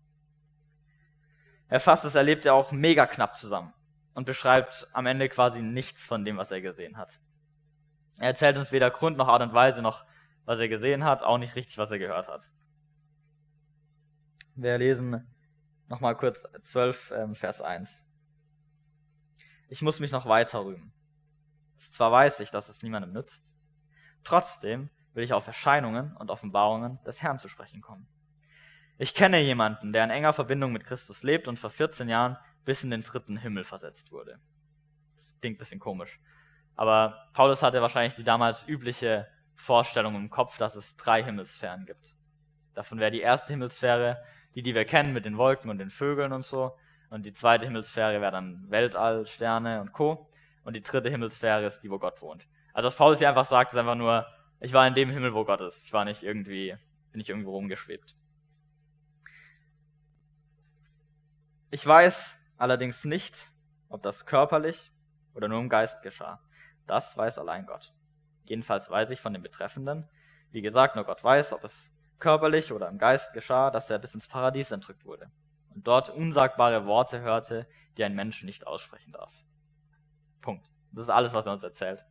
Er 1.69 1.81
fasst 1.81 2.05
das 2.05 2.17
Erlebte 2.17 2.53
auch 2.53 2.71
mega 2.71 3.07
knapp 3.07 3.35
zusammen 3.35 3.73
und 4.13 4.27
beschreibt 4.27 4.89
am 4.93 5.07
Ende 5.07 5.31
quasi 5.31 5.63
nichts 5.63 6.05
von 6.05 6.27
dem, 6.27 6.37
was 6.37 6.51
er 6.51 6.61
gesehen 6.61 6.99
hat. 6.99 7.19
Er 8.19 8.27
erzählt 8.27 8.59
uns 8.59 8.73
weder 8.73 8.91
Grund 8.91 9.17
noch 9.17 9.29
Art 9.29 9.41
und 9.41 9.55
Weise 9.55 9.81
noch, 9.81 10.05
was 10.45 10.59
er 10.59 10.69
gesehen 10.69 11.03
hat, 11.03 11.23
auch 11.23 11.39
nicht 11.39 11.57
richtig, 11.57 11.79
was 11.79 11.91
er 11.91 11.99
gehört 11.99 12.29
hat. 12.29 12.53
Wir 14.55 14.77
lesen 14.77 15.35
nochmal 15.89 16.15
kurz 16.15 16.47
12, 16.63 17.15
ähm, 17.17 17.35
Vers 17.35 17.63
1. 17.63 17.91
ich 19.71 19.81
muss 19.81 19.99
mich 19.99 20.13
noch 20.13 20.27
weiter 20.27 20.63
rühmen. 20.63 20.93
Zwar 21.79 22.13
weiß 22.13 22.41
ich, 22.41 22.51
dass 22.51 22.69
es 22.69 22.83
niemandem 22.83 23.15
nützt, 23.15 23.52
trotzdem 24.25 24.91
will 25.15 25.25
ich 25.25 25.33
auf 25.33 25.47
Erscheinungen 25.47 26.17
und 26.17 26.31
Offenbarungen 26.31 26.99
des 27.05 27.23
Herrn 27.23 27.39
zu 27.39 27.49
sprechen 27.49 27.81
kommen. 27.81 28.07
Ich 28.99 29.15
kenne 29.15 29.41
jemanden, 29.41 29.93
der 29.93 30.05
in 30.05 30.11
enger 30.11 30.33
Verbindung 30.33 30.73
mit 30.73 30.85
Christus 30.85 31.23
lebt 31.23 31.49
und 31.49 31.59
vor 31.59 31.71
14 31.71 32.09
Jahren 32.09 32.37
bis 32.65 32.85
in 32.85 32.91
den 32.91 33.03
dritten 33.03 33.37
Himmel 33.37 33.65
versetzt 33.65 34.13
wurde. 34.13 34.39
Das 35.17 35.35
klingt 35.41 35.57
ein 35.57 35.59
bisschen 35.59 35.81
komisch. 35.81 36.21
Aber 36.77 37.29
Paulus 37.33 37.63
hatte 37.63 37.83
wahrscheinlich 37.83 38.15
die 38.15 38.25
damals 38.25 38.67
übliche 38.67 39.27
Vorstellung 39.55 40.15
im 40.17 40.31
Kopf, 40.31 40.59
dass 40.59 40.77
es 40.77 40.97
drei 40.97 41.23
Himmelssphären 41.23 41.85
gibt. 41.85 42.17
Davon 42.75 42.99
wäre 42.99 43.11
die 43.11 43.21
erste 43.21 43.53
Himmelssphäre 43.53 44.23
die, 44.55 44.63
die 44.63 44.75
wir 44.75 44.85
kennen 44.85 45.13
mit 45.13 45.25
den 45.25 45.39
Wolken 45.39 45.71
und 45.71 45.79
den 45.79 45.91
Vögeln 45.91 46.33
und 46.33 46.45
so. 46.45 46.77
Und 47.11 47.27
die 47.27 47.33
zweite 47.33 47.65
Himmelssphäre 47.65 48.21
wäre 48.21 48.33
dann 48.33 48.71
Weltall, 48.71 49.27
Sterne 49.27 49.81
und 49.81 49.93
Co. 49.93 50.31
Und 50.65 50.75
die 50.75 50.83
dritte 50.83 51.11
Himmelssphäre 51.11 51.65
ist 51.67 51.81
die, 51.81 51.91
wo 51.91 51.99
Gott 51.99 52.23
wohnt. 52.23 52.47
Also 52.73 52.87
was 52.87 52.97
Paulus 52.97 53.19
hier 53.19 53.29
einfach 53.29 53.47
sagt, 53.47 53.73
ist 53.73 53.79
einfach 53.79 53.95
nur, 53.95 54.27
ich 54.61 54.73
war 54.73 54.87
in 54.87 54.95
dem 54.95 55.11
Himmel, 55.11 55.35
wo 55.35 55.45
Gott 55.45 55.61
ist. 55.61 55.87
Ich 55.87 55.93
war 55.93 56.05
nicht 56.05 56.23
irgendwie, 56.23 56.77
bin 57.11 57.19
nicht 57.19 57.31
irgendwo 57.31 57.51
rumgeschwebt. 57.53 58.17
Ich 61.71 61.87
weiß 61.87 62.39
allerdings 62.59 63.05
nicht, 63.05 63.51
ob 63.89 64.03
das 64.03 64.27
körperlich 64.27 64.91
oder 65.35 65.49
nur 65.49 65.59
im 65.59 65.69
Geist 65.69 66.03
geschah. 66.03 66.41
Das 66.87 67.17
weiß 67.17 67.39
allein 67.39 67.67
Gott. 67.67 67.93
Jedenfalls 68.45 68.91
weiß 68.91 69.11
ich 69.11 69.21
von 69.21 69.33
dem 69.33 69.43
Betreffenden. 69.43 70.09
Wie 70.51 70.63
gesagt, 70.63 70.97
nur 70.97 71.05
Gott 71.05 71.23
weiß, 71.23 71.53
ob 71.53 71.65
es 71.65 71.91
körperlich 72.19 72.73
oder 72.73 72.89
im 72.89 72.99
Geist 72.99 73.33
geschah, 73.33 73.71
dass 73.71 73.91
er 73.91 73.99
bis 73.99 74.15
ins 74.15 74.29
Paradies 74.29 74.71
entrückt 74.71 75.05
wurde 75.05 75.31
und 75.75 75.87
dort 75.87 76.11
unsagbare 76.11 76.87
Worte 76.87 77.21
hörte, 77.21 77.67
die 77.97 78.05
ein 78.05 78.15
Mensch 78.15 78.43
nicht 78.45 78.67
aussprechen 78.67 79.13
darf. 79.13 79.33
Punkt. 80.41 80.67
Das 80.93 81.05
ist 81.05 81.11
alles, 81.11 81.33
was 81.33 81.47
er 81.47 81.53
uns 81.53 81.63
erzählt. 81.63 82.05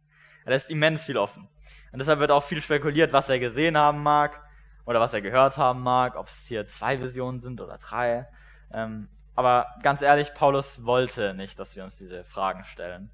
Er 0.45 0.51
lässt 0.51 0.69
immens 0.69 1.03
viel 1.03 1.17
offen. 1.17 1.48
Und 1.91 2.00
deshalb 2.00 2.19
wird 2.19 2.31
auch 2.31 2.43
viel 2.43 2.62
spekuliert, 2.62 3.13
was 3.13 3.29
er 3.29 3.39
gesehen 3.39 3.77
haben 3.77 4.03
mag 4.03 4.41
oder 4.86 5.00
was 5.00 5.13
er 5.13 5.21
gehört 5.21 5.57
haben 5.57 5.81
mag, 5.81 6.15
ob 6.15 6.27
es 6.27 6.45
hier 6.48 6.67
zwei 6.67 7.00
Visionen 7.01 7.39
sind 7.39 7.62
oder 7.62 7.77
drei. 7.77 8.27
Ähm, 8.74 9.10
aber 9.36 9.67
ganz 9.83 10.01
ehrlich, 10.01 10.33
Paulus 10.33 10.86
wollte 10.86 11.33
nicht, 11.33 11.60
dass 11.60 11.75
wir 11.75 11.83
uns 11.83 11.98
diese 11.98 12.24
Fragen 12.24 12.63
stellen. 12.63 13.10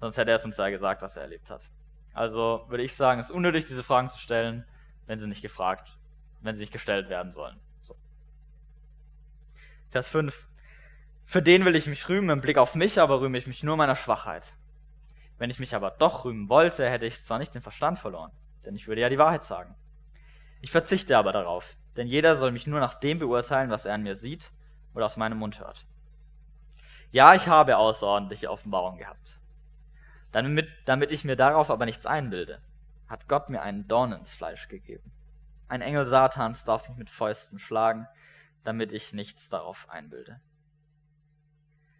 Sonst 0.00 0.16
hätte 0.16 0.30
er 0.30 0.36
es 0.36 0.44
uns 0.44 0.56
ja 0.56 0.68
gesagt, 0.70 1.02
was 1.02 1.16
er 1.16 1.22
erlebt 1.22 1.50
hat. 1.50 1.70
Also 2.14 2.64
würde 2.68 2.82
ich 2.82 2.94
sagen, 2.94 3.20
es 3.20 3.26
ist 3.26 3.32
unnötig, 3.32 3.64
diese 3.64 3.82
Fragen 3.82 4.10
zu 4.10 4.18
stellen, 4.18 4.64
wenn 5.06 5.18
sie 5.18 5.26
nicht 5.26 5.42
gefragt 5.42 5.96
wenn 6.42 6.54
sie 6.54 6.62
nicht 6.62 6.72
gestellt 6.72 7.08
werden 7.08 7.32
sollen. 7.32 7.58
So. 7.82 7.96
Vers 9.90 10.08
5. 10.08 10.48
Für 11.24 11.42
den 11.42 11.64
will 11.64 11.76
ich 11.76 11.86
mich 11.86 12.08
rühmen 12.08 12.30
im 12.30 12.40
Blick 12.40 12.58
auf 12.58 12.74
mich, 12.74 13.00
aber 13.00 13.20
rühme 13.20 13.38
ich 13.38 13.46
mich 13.46 13.62
nur 13.62 13.76
meiner 13.76 13.96
Schwachheit. 13.96 14.54
Wenn 15.42 15.50
ich 15.50 15.58
mich 15.58 15.74
aber 15.74 15.90
doch 15.90 16.24
rühmen 16.24 16.48
wollte, 16.48 16.88
hätte 16.88 17.04
ich 17.04 17.20
zwar 17.20 17.40
nicht 17.40 17.52
den 17.52 17.62
Verstand 17.62 17.98
verloren, 17.98 18.30
denn 18.64 18.76
ich 18.76 18.86
würde 18.86 19.00
ja 19.00 19.08
die 19.08 19.18
Wahrheit 19.18 19.42
sagen. 19.42 19.74
Ich 20.60 20.70
verzichte 20.70 21.18
aber 21.18 21.32
darauf, 21.32 21.76
denn 21.96 22.06
jeder 22.06 22.36
soll 22.36 22.52
mich 22.52 22.68
nur 22.68 22.78
nach 22.78 22.94
dem 22.94 23.18
beurteilen, 23.18 23.68
was 23.68 23.84
er 23.84 23.94
an 23.94 24.04
mir 24.04 24.14
sieht 24.14 24.52
oder 24.94 25.06
aus 25.06 25.16
meinem 25.16 25.38
Mund 25.38 25.58
hört. 25.58 25.84
Ja, 27.10 27.34
ich 27.34 27.48
habe 27.48 27.76
außerordentliche 27.76 28.52
Offenbarungen 28.52 29.00
gehabt. 29.00 29.40
Damit, 30.30 30.68
damit 30.84 31.10
ich 31.10 31.24
mir 31.24 31.34
darauf 31.34 31.70
aber 31.70 31.86
nichts 31.86 32.06
einbilde, 32.06 32.60
hat 33.08 33.26
Gott 33.26 33.50
mir 33.50 33.62
einen 33.62 33.88
Dorn 33.88 34.12
ins 34.12 34.34
Fleisch 34.34 34.68
gegeben 34.68 35.10
ein 35.72 35.80
Engel 35.80 36.04
Satans 36.04 36.66
darf 36.66 36.86
mich 36.86 36.98
mit 36.98 37.08
Fäusten 37.08 37.58
schlagen, 37.58 38.06
damit 38.62 38.92
ich 38.92 39.14
nichts 39.14 39.48
darauf 39.48 39.88
einbilde. 39.88 40.38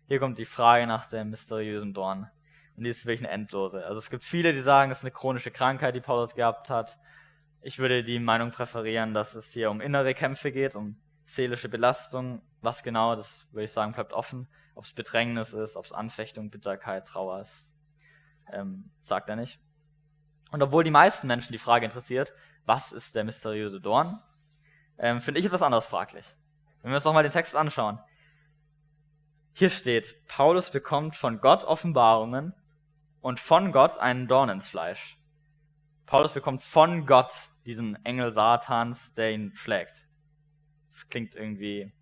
Hier 0.08 0.20
kommt 0.20 0.38
die 0.38 0.44
Frage 0.44 0.86
nach 0.86 1.06
dem 1.06 1.30
mysteriösen 1.30 1.94
Dorn. 1.94 2.30
Und 2.76 2.84
die 2.84 2.90
ist 2.90 3.04
wirklich 3.06 3.26
eine 3.26 3.34
endlose. 3.34 3.84
Also 3.84 3.98
es 3.98 4.10
gibt 4.10 4.24
viele, 4.24 4.52
die 4.52 4.60
sagen, 4.60 4.90
es 4.90 4.98
ist 4.98 5.04
eine 5.04 5.10
chronische 5.10 5.50
Krankheit, 5.50 5.94
die 5.94 6.00
Paulus 6.00 6.34
gehabt 6.34 6.70
hat. 6.70 6.98
Ich 7.60 7.78
würde 7.78 8.02
die 8.02 8.18
Meinung 8.18 8.50
präferieren, 8.50 9.14
dass 9.14 9.34
es 9.34 9.52
hier 9.52 9.70
um 9.70 9.80
innere 9.80 10.14
Kämpfe 10.14 10.50
geht, 10.50 10.74
um 10.74 10.96
seelische 11.26 11.68
Belastung. 11.68 12.42
Was 12.60 12.82
genau, 12.82 13.14
das 13.14 13.46
würde 13.52 13.64
ich 13.64 13.72
sagen, 13.72 13.92
bleibt 13.92 14.12
offen. 14.12 14.48
Ob 14.74 14.84
es 14.84 14.92
Bedrängnis 14.92 15.52
ist, 15.52 15.76
ob 15.76 15.84
es 15.84 15.92
Anfechtung, 15.92 16.50
Bitterkeit, 16.50 17.06
Trauer 17.06 17.40
ist, 17.40 17.70
ähm, 18.52 18.90
sagt 19.00 19.28
er 19.28 19.36
nicht. 19.36 19.60
Und 20.50 20.62
obwohl 20.62 20.84
die 20.84 20.90
meisten 20.90 21.26
Menschen 21.26 21.52
die 21.52 21.58
Frage 21.58 21.84
interessiert, 21.84 22.32
was 22.64 22.92
ist 22.92 23.14
der 23.14 23.24
mysteriöse 23.24 23.80
Dorn, 23.80 24.18
ähm, 24.98 25.20
finde 25.20 25.40
ich 25.40 25.46
etwas 25.46 25.62
anderes 25.62 25.86
fraglich. 25.86 26.26
Wenn 26.82 26.90
wir 26.90 26.96
uns 26.96 27.04
nochmal 27.04 27.22
den 27.22 27.32
Text 27.32 27.56
anschauen. 27.56 27.98
Hier 29.54 29.70
steht, 29.70 30.26
Paulus 30.28 30.70
bekommt 30.70 31.14
von 31.14 31.40
Gott 31.40 31.64
Offenbarungen 31.64 32.54
und 33.22 33.40
von 33.40 33.72
Gott 33.72 33.96
einen 33.96 34.28
Dorn 34.28 34.50
ins 34.50 34.68
Fleisch. 34.68 35.18
Paulus 36.04 36.34
bekommt 36.34 36.62
von 36.62 37.06
Gott 37.06 37.32
diesen 37.64 38.04
Engel 38.04 38.32
Satans, 38.32 39.14
der 39.14 39.32
ihn 39.32 39.54
schlägt. 39.54 40.08
Das 40.90 41.08
klingt 41.08 41.34
irgendwie 41.34 41.92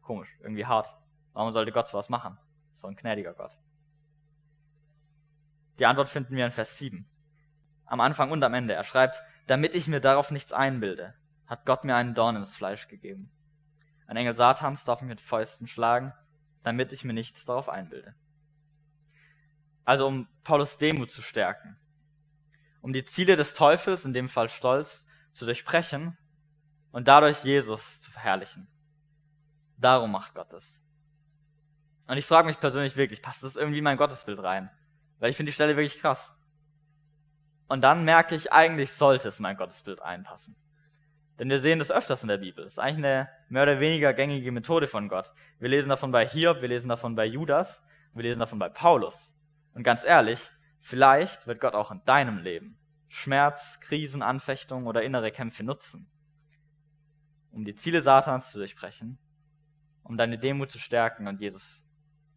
komisch, 0.00 0.30
irgendwie 0.40 0.64
hart. 0.64 0.96
Warum 1.34 1.52
sollte 1.52 1.72
Gott 1.72 1.88
sowas 1.88 2.08
machen? 2.08 2.38
So 2.72 2.86
ein 2.86 2.96
gnädiger 2.96 3.34
Gott. 3.34 3.58
Die 5.78 5.86
Antwort 5.86 6.08
finden 6.08 6.34
wir 6.34 6.46
in 6.46 6.52
Vers 6.52 6.78
7. 6.78 7.06
Am 7.84 8.00
Anfang 8.00 8.30
und 8.30 8.42
am 8.42 8.54
Ende. 8.54 8.74
Er 8.74 8.84
schreibt, 8.84 9.22
damit 9.46 9.74
ich 9.74 9.88
mir 9.88 10.00
darauf 10.00 10.30
nichts 10.30 10.52
einbilde, 10.52 11.14
hat 11.46 11.66
Gott 11.66 11.84
mir 11.84 11.96
einen 11.96 12.14
Dorn 12.14 12.36
ins 12.36 12.54
Fleisch 12.54 12.88
gegeben. 12.88 13.30
Ein 14.06 14.16
Engel 14.16 14.34
Satans 14.34 14.84
darf 14.84 15.02
mich 15.02 15.08
mit 15.08 15.20
Fäusten 15.20 15.66
schlagen, 15.66 16.14
damit 16.62 16.92
ich 16.92 17.04
mir 17.04 17.12
nichts 17.12 17.44
darauf 17.44 17.68
einbilde. 17.68 18.14
Also 19.88 20.06
um 20.06 20.28
Paulus 20.44 20.76
Demut 20.76 21.10
zu 21.10 21.22
stärken, 21.22 21.78
um 22.82 22.92
die 22.92 23.06
Ziele 23.06 23.36
des 23.36 23.54
Teufels, 23.54 24.04
in 24.04 24.12
dem 24.12 24.28
Fall 24.28 24.50
Stolz, 24.50 25.06
zu 25.32 25.46
durchbrechen 25.46 26.14
und 26.92 27.08
dadurch 27.08 27.42
Jesus 27.42 28.02
zu 28.02 28.10
verherrlichen. 28.10 28.68
Darum 29.78 30.12
macht 30.12 30.34
Gott 30.34 30.52
es. 30.52 30.82
Und 32.06 32.18
ich 32.18 32.26
frage 32.26 32.48
mich 32.48 32.60
persönlich 32.60 32.98
wirklich, 32.98 33.22
passt 33.22 33.42
das 33.42 33.56
irgendwie 33.56 33.78
in 33.78 33.84
mein 33.84 33.96
Gottesbild 33.96 34.42
rein? 34.42 34.68
Weil 35.20 35.30
ich 35.30 35.36
finde 35.38 35.48
die 35.48 35.54
Stelle 35.54 35.74
wirklich 35.74 35.98
krass. 35.98 36.34
Und 37.68 37.80
dann 37.80 38.04
merke 38.04 38.34
ich, 38.34 38.52
eigentlich 38.52 38.92
sollte 38.92 39.28
es 39.28 39.38
in 39.38 39.44
mein 39.44 39.56
Gottesbild 39.56 40.02
einpassen. 40.02 40.54
Denn 41.38 41.48
wir 41.48 41.60
sehen 41.60 41.78
das 41.78 41.90
öfters 41.90 42.20
in 42.20 42.28
der 42.28 42.36
Bibel. 42.36 42.64
Das 42.64 42.74
ist 42.74 42.78
eigentlich 42.78 43.06
eine 43.06 43.30
mehr 43.48 43.62
oder 43.62 43.80
weniger 43.80 44.12
gängige 44.12 44.52
Methode 44.52 44.86
von 44.86 45.08
Gott. 45.08 45.32
Wir 45.58 45.70
lesen 45.70 45.88
davon 45.88 46.12
bei 46.12 46.28
Hiob, 46.28 46.60
wir 46.60 46.68
lesen 46.68 46.90
davon 46.90 47.14
bei 47.14 47.24
Judas, 47.24 47.82
wir 48.12 48.24
lesen 48.24 48.40
davon 48.40 48.58
bei 48.58 48.68
Paulus. 48.68 49.32
Und 49.78 49.84
ganz 49.84 50.02
ehrlich, 50.02 50.50
vielleicht 50.80 51.46
wird 51.46 51.60
Gott 51.60 51.74
auch 51.74 51.92
in 51.92 52.04
deinem 52.04 52.38
Leben 52.38 52.76
Schmerz, 53.06 53.78
Krisen, 53.78 54.22
Anfechtungen 54.22 54.88
oder 54.88 55.04
innere 55.04 55.30
Kämpfe 55.30 55.62
nutzen, 55.62 56.10
um 57.52 57.64
die 57.64 57.76
Ziele 57.76 58.02
Satans 58.02 58.50
zu 58.50 58.58
durchbrechen, 58.58 59.20
um 60.02 60.16
deine 60.16 60.36
Demut 60.36 60.72
zu 60.72 60.80
stärken 60.80 61.28
und 61.28 61.40
Jesus 61.40 61.84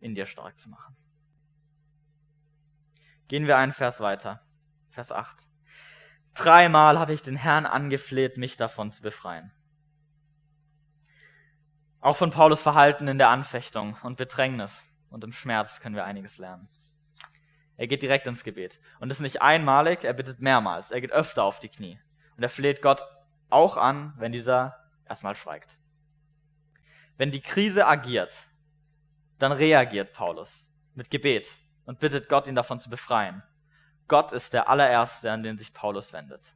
in 0.02 0.14
dir 0.14 0.28
stark 0.28 0.60
zu 0.60 0.70
machen. 0.70 0.96
Gehen 3.28 3.48
wir 3.48 3.58
einen 3.58 3.74
Vers 3.74 4.02
weiter. 4.02 4.46
Vers 4.90 5.12
8. 5.12 5.48
Dreimal 6.36 7.00
habe 7.00 7.14
ich 7.14 7.24
den 7.24 7.38
Herrn 7.38 7.66
angefleht, 7.66 8.38
mich 8.38 8.56
davon 8.56 8.92
zu 8.92 9.02
befreien. 9.02 9.52
Auch 12.02 12.18
von 12.18 12.30
Paulus 12.30 12.62
Verhalten 12.62 13.08
in 13.08 13.18
der 13.18 13.30
Anfechtung 13.30 13.98
und 14.04 14.18
Bedrängnis 14.18 14.84
und 15.10 15.24
im 15.24 15.34
Schmerz 15.34 15.80
können 15.80 15.96
wir 15.96 16.06
einiges 16.06 16.38
lernen. 16.38 16.70
Er 17.82 17.88
geht 17.88 18.04
direkt 18.04 18.28
ins 18.28 18.44
Gebet. 18.44 18.80
Und 19.00 19.10
das 19.10 19.18
ist 19.18 19.24
nicht 19.24 19.42
einmalig, 19.42 20.04
er 20.04 20.14
bittet 20.14 20.40
mehrmals. 20.40 20.92
Er 20.92 21.02
geht 21.02 21.12
öfter 21.12 21.44
auf 21.44 21.60
die 21.60 21.68
Knie. 21.68 22.00
Und 22.38 22.44
er 22.44 22.50
fleht 22.50 22.84
Gott 22.84 23.04
auch 23.50 23.76
an, 23.76 24.14
wenn 24.18 24.32
dieser 24.32 24.86
erstmal 25.10 25.34
schweigt. 25.34 25.80
Wenn 27.18 27.32
die 27.32 27.42
Krise 27.42 27.88
agiert, 27.88 28.38
dann 29.40 29.52
reagiert 29.52 30.14
Paulus 30.14 30.70
mit 30.94 31.10
Gebet 31.10 31.58
und 31.86 31.98
bittet 31.98 32.30
Gott, 32.30 32.46
ihn 32.46 32.54
davon 32.54 32.80
zu 32.80 32.92
befreien. 32.92 33.42
Gott 34.08 34.32
ist 34.32 34.54
der 34.54 34.70
allererste, 34.70 35.32
an 35.32 35.42
den 35.42 35.58
sich 35.58 35.74
Paulus 35.74 36.14
wendet. 36.14 36.54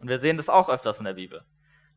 Und 0.00 0.10
wir 0.10 0.18
sehen 0.18 0.36
das 0.36 0.50
auch 0.50 0.68
öfters 0.68 0.98
in 0.98 1.06
der 1.06 1.14
Bibel. 1.14 1.46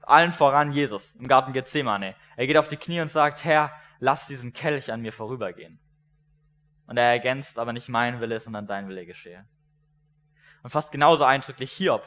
Allen 0.03 0.31
voran 0.31 0.72
Jesus 0.72 1.13
im 1.15 1.27
Garten 1.27 1.51
Gethsemane. 1.51 2.15
Er 2.38 2.48
geht 2.48 2.55
auf 2.55 2.69
die 2.69 2.77
Knie 2.77 3.01
und 3.01 3.12
sagt, 3.12 3.43
Herr, 3.43 3.74
lass 4.00 4.27
diesen 4.27 4.53
Kelch 4.53 4.93
an 4.93 5.01
mir 5.01 5.12
vorübergehen. 5.12 5.77
Und 6.89 6.98
er 6.98 7.12
ergänzt, 7.12 7.60
aber 7.60 7.72
nicht 7.72 7.88
mein 7.88 8.19
Wille, 8.19 8.39
sondern 8.39 8.65
dein 8.65 8.89
Wille 8.89 9.05
geschehe. 9.05 9.46
Und 10.63 10.72
fast 10.72 10.91
genauso 10.91 11.24
eindrücklich 11.24 11.72
Hiob, 11.72 12.01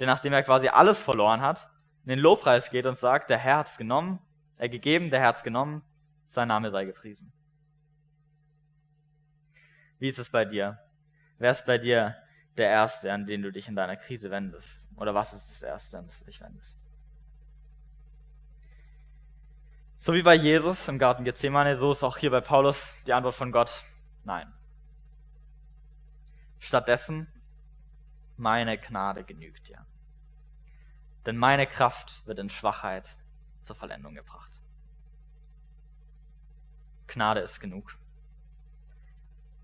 der 0.00 0.08
nachdem 0.08 0.32
er 0.32 0.42
quasi 0.42 0.66
alles 0.66 1.00
verloren 1.00 1.40
hat, 1.40 1.70
in 2.02 2.08
den 2.08 2.18
Lobpreis 2.18 2.70
geht 2.70 2.84
und 2.84 2.96
sagt, 2.96 3.30
der 3.30 3.38
Herr 3.38 3.58
hat's 3.58 3.78
genommen, 3.78 4.18
er 4.56 4.68
gegeben, 4.68 5.10
der 5.10 5.20
Herr 5.20 5.28
hat's 5.28 5.44
genommen, 5.44 5.82
sein 6.26 6.48
Name 6.48 6.72
sei 6.72 6.84
gepriesen. 6.84 7.32
Wie 10.00 10.08
ist 10.08 10.18
es 10.18 10.30
bei 10.30 10.44
dir? 10.44 10.80
Wer 11.38 11.52
ist 11.52 11.64
bei 11.64 11.78
dir 11.78 12.16
der 12.56 12.70
Erste, 12.70 13.12
an 13.12 13.24
den 13.24 13.40
du 13.40 13.52
dich 13.52 13.68
in 13.68 13.76
deiner 13.76 13.96
Krise 13.96 14.32
wendest? 14.32 14.88
Oder 14.96 15.14
was 15.14 15.32
ist 15.32 15.48
das 15.48 15.62
Erste, 15.62 15.98
an 15.98 16.06
das 16.08 16.18
du 16.18 16.24
dich 16.24 16.40
wendest? 16.40 16.76
So 19.96 20.12
wie 20.12 20.22
bei 20.22 20.34
Jesus 20.34 20.88
im 20.88 20.98
Garten 20.98 21.22
Gethsemane, 21.22 21.76
so 21.76 21.92
ist 21.92 22.02
auch 22.02 22.16
hier 22.16 22.32
bei 22.32 22.40
Paulus 22.40 22.92
die 23.06 23.12
Antwort 23.12 23.36
von 23.36 23.52
Gott, 23.52 23.84
nein. 24.24 24.52
Stattdessen, 26.58 27.26
meine 28.36 28.78
Gnade 28.78 29.24
genügt 29.24 29.68
dir. 29.68 29.84
Denn 31.26 31.36
meine 31.36 31.66
Kraft 31.66 32.26
wird 32.26 32.38
in 32.38 32.50
Schwachheit 32.50 33.16
zur 33.62 33.76
Vollendung 33.76 34.14
gebracht. 34.14 34.60
Gnade 37.06 37.40
ist 37.40 37.60
genug. 37.60 37.96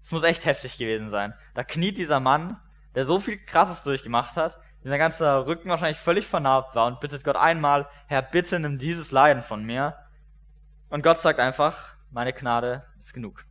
Es 0.02 0.12
muss 0.12 0.22
echt 0.22 0.44
heftig 0.44 0.78
gewesen 0.78 1.10
sein. 1.10 1.34
Da 1.54 1.64
kniet 1.64 1.98
dieser 1.98 2.20
Mann, 2.20 2.60
der 2.94 3.04
so 3.04 3.18
viel 3.20 3.38
Krasses 3.44 3.82
durchgemacht 3.82 4.36
hat, 4.36 4.58
dieser 4.84 4.98
ganze 4.98 5.46
Rücken 5.46 5.68
wahrscheinlich 5.68 5.98
völlig 5.98 6.26
vernarbt 6.26 6.74
war 6.74 6.86
und 6.86 7.00
bittet 7.00 7.24
Gott 7.24 7.36
einmal, 7.36 7.88
Herr, 8.06 8.22
bitte 8.22 8.58
nimm 8.60 8.78
dieses 8.78 9.10
Leiden 9.10 9.42
von 9.42 9.64
mir. 9.64 9.96
Und 10.88 11.02
Gott 11.02 11.18
sagt 11.18 11.40
einfach, 11.40 11.94
meine 12.10 12.32
Gnade 12.32 12.86
ist 12.98 13.12
genug. 13.12 13.44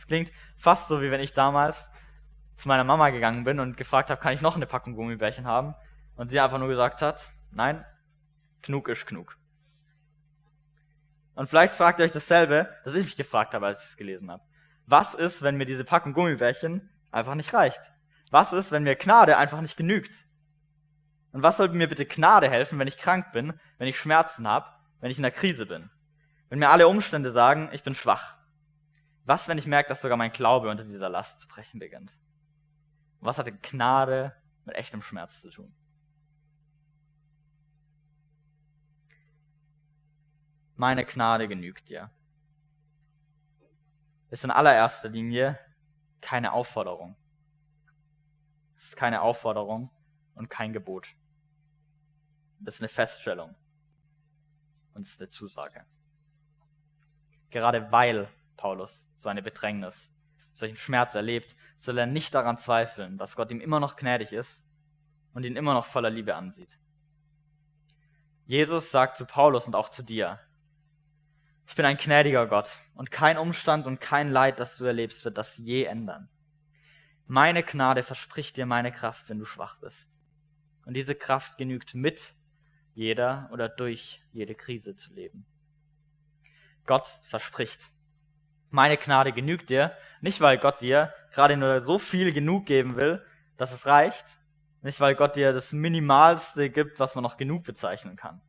Es 0.00 0.06
klingt 0.06 0.32
fast 0.56 0.88
so, 0.88 1.02
wie 1.02 1.10
wenn 1.10 1.20
ich 1.20 1.34
damals 1.34 1.90
zu 2.56 2.68
meiner 2.68 2.84
Mama 2.84 3.10
gegangen 3.10 3.44
bin 3.44 3.60
und 3.60 3.76
gefragt 3.76 4.08
habe, 4.08 4.18
kann 4.18 4.32
ich 4.32 4.40
noch 4.40 4.56
eine 4.56 4.64
Packung 4.64 4.94
Gummibärchen 4.94 5.46
haben? 5.46 5.74
Und 6.16 6.30
sie 6.30 6.40
einfach 6.40 6.58
nur 6.58 6.68
gesagt 6.68 7.02
hat, 7.02 7.30
nein, 7.50 7.84
genug 8.62 8.88
ist 8.88 9.06
genug. 9.06 9.36
Und 11.34 11.50
vielleicht 11.50 11.74
fragt 11.74 12.00
ihr 12.00 12.06
euch 12.06 12.12
dasselbe, 12.12 12.74
das 12.82 12.94
ich 12.94 13.04
mich 13.04 13.16
gefragt 13.16 13.52
habe, 13.52 13.66
als 13.66 13.82
ich 13.82 13.90
es 13.90 13.96
gelesen 13.98 14.30
habe. 14.30 14.42
Was 14.86 15.12
ist, 15.12 15.42
wenn 15.42 15.58
mir 15.58 15.66
diese 15.66 15.84
Packung 15.84 16.14
Gummibärchen 16.14 16.88
einfach 17.10 17.34
nicht 17.34 17.52
reicht? 17.52 17.80
Was 18.30 18.54
ist, 18.54 18.72
wenn 18.72 18.84
mir 18.84 18.96
Gnade 18.96 19.36
einfach 19.36 19.60
nicht 19.60 19.76
genügt? 19.76 20.24
Und 21.32 21.42
was 21.42 21.58
sollte 21.58 21.74
mir 21.74 21.88
bitte 21.88 22.06
Gnade 22.06 22.48
helfen, 22.48 22.78
wenn 22.78 22.88
ich 22.88 22.96
krank 22.96 23.32
bin, 23.32 23.52
wenn 23.76 23.86
ich 23.86 24.00
Schmerzen 24.00 24.48
habe, 24.48 24.66
wenn 25.00 25.10
ich 25.10 25.18
in 25.18 25.24
der 25.24 25.30
Krise 25.30 25.66
bin? 25.66 25.90
Wenn 26.48 26.58
mir 26.58 26.70
alle 26.70 26.88
Umstände 26.88 27.30
sagen, 27.30 27.68
ich 27.72 27.82
bin 27.82 27.94
schwach? 27.94 28.39
Was, 29.24 29.48
wenn 29.48 29.58
ich 29.58 29.66
merke, 29.66 29.88
dass 29.88 30.02
sogar 30.02 30.16
mein 30.16 30.32
Glaube 30.32 30.70
unter 30.70 30.84
dieser 30.84 31.08
Last 31.08 31.40
zu 31.40 31.48
brechen 31.48 31.78
beginnt? 31.80 32.18
was 33.22 33.36
hatte 33.36 33.52
Gnade 33.52 34.34
mit 34.64 34.76
echtem 34.76 35.02
Schmerz 35.02 35.42
zu 35.42 35.50
tun? 35.50 35.74
meine 40.80 41.04
Gnade 41.04 41.46
genügt 41.46 41.90
dir. 41.90 42.10
Ist 44.30 44.44
in 44.44 44.50
allererster 44.50 45.10
Linie 45.10 45.58
keine 46.22 46.54
Aufforderung. 46.54 47.16
Es 48.76 48.84
ist 48.84 48.96
keine 48.96 49.20
Aufforderung 49.20 49.90
und 50.34 50.48
kein 50.48 50.72
Gebot. 50.72 51.14
Es 52.64 52.76
ist 52.76 52.80
eine 52.80 52.88
Feststellung 52.88 53.54
und 54.94 55.02
es 55.02 55.12
ist 55.12 55.20
eine 55.20 55.28
Zusage. 55.28 55.84
Gerade 57.50 57.92
weil 57.92 58.28
Paulus 58.60 59.08
so 59.16 59.28
eine 59.30 59.42
Bedrängnis, 59.42 60.12
solchen 60.52 60.76
Schmerz 60.76 61.14
erlebt, 61.14 61.56
soll 61.76 61.96
er 61.96 62.06
nicht 62.06 62.34
daran 62.34 62.58
zweifeln, 62.58 63.16
dass 63.16 63.36
Gott 63.36 63.50
ihm 63.50 63.60
immer 63.60 63.80
noch 63.80 63.96
gnädig 63.96 64.32
ist 64.32 64.62
und 65.32 65.44
ihn 65.44 65.56
immer 65.56 65.72
noch 65.72 65.86
voller 65.86 66.10
Liebe 66.10 66.34
ansieht. 66.34 66.78
Jesus 68.44 68.90
sagt 68.90 69.16
zu 69.16 69.24
Paulus 69.24 69.66
und 69.66 69.74
auch 69.74 69.88
zu 69.88 70.02
dir, 70.02 70.38
ich 71.66 71.74
bin 71.74 71.86
ein 71.86 71.96
gnädiger 71.96 72.46
Gott 72.46 72.78
und 72.94 73.10
kein 73.10 73.38
Umstand 73.38 73.86
und 73.86 74.00
kein 74.00 74.30
Leid, 74.30 74.58
das 74.58 74.76
du 74.76 74.84
erlebst, 74.84 75.24
wird 75.24 75.38
das 75.38 75.56
je 75.56 75.84
ändern. 75.84 76.28
Meine 77.26 77.62
Gnade 77.62 78.02
verspricht 78.02 78.56
dir 78.56 78.66
meine 78.66 78.92
Kraft, 78.92 79.28
wenn 79.28 79.38
du 79.38 79.44
schwach 79.44 79.78
bist. 79.78 80.10
Und 80.84 80.94
diese 80.94 81.14
Kraft 81.14 81.56
genügt 81.58 81.94
mit 81.94 82.34
jeder 82.92 83.48
oder 83.52 83.68
durch 83.68 84.20
jede 84.32 84.56
Krise 84.56 84.96
zu 84.96 85.14
leben. 85.14 85.46
Gott 86.86 87.20
verspricht. 87.22 87.88
Meine 88.70 88.96
Gnade 88.96 89.32
genügt 89.32 89.68
dir, 89.68 89.96
nicht 90.20 90.40
weil 90.40 90.58
Gott 90.58 90.80
dir 90.80 91.12
gerade 91.32 91.56
nur 91.56 91.80
so 91.80 91.98
viel 91.98 92.32
genug 92.32 92.66
geben 92.66 92.96
will, 92.96 93.24
dass 93.56 93.72
es 93.72 93.86
reicht, 93.86 94.24
nicht 94.82 95.00
weil 95.00 95.14
Gott 95.14 95.36
dir 95.36 95.52
das 95.52 95.72
Minimalste 95.72 96.70
gibt, 96.70 97.00
was 97.00 97.14
man 97.14 97.22
noch 97.22 97.36
genug 97.36 97.64
bezeichnen 97.64 98.16
kann. 98.16 98.40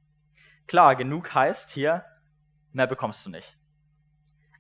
Klar, 0.68 0.96
genug 0.96 1.34
heißt 1.34 1.72
hier, 1.72 2.06
mehr 2.72 2.88
bekommst 2.88 3.26
du 3.26 3.30
nicht. 3.30 3.58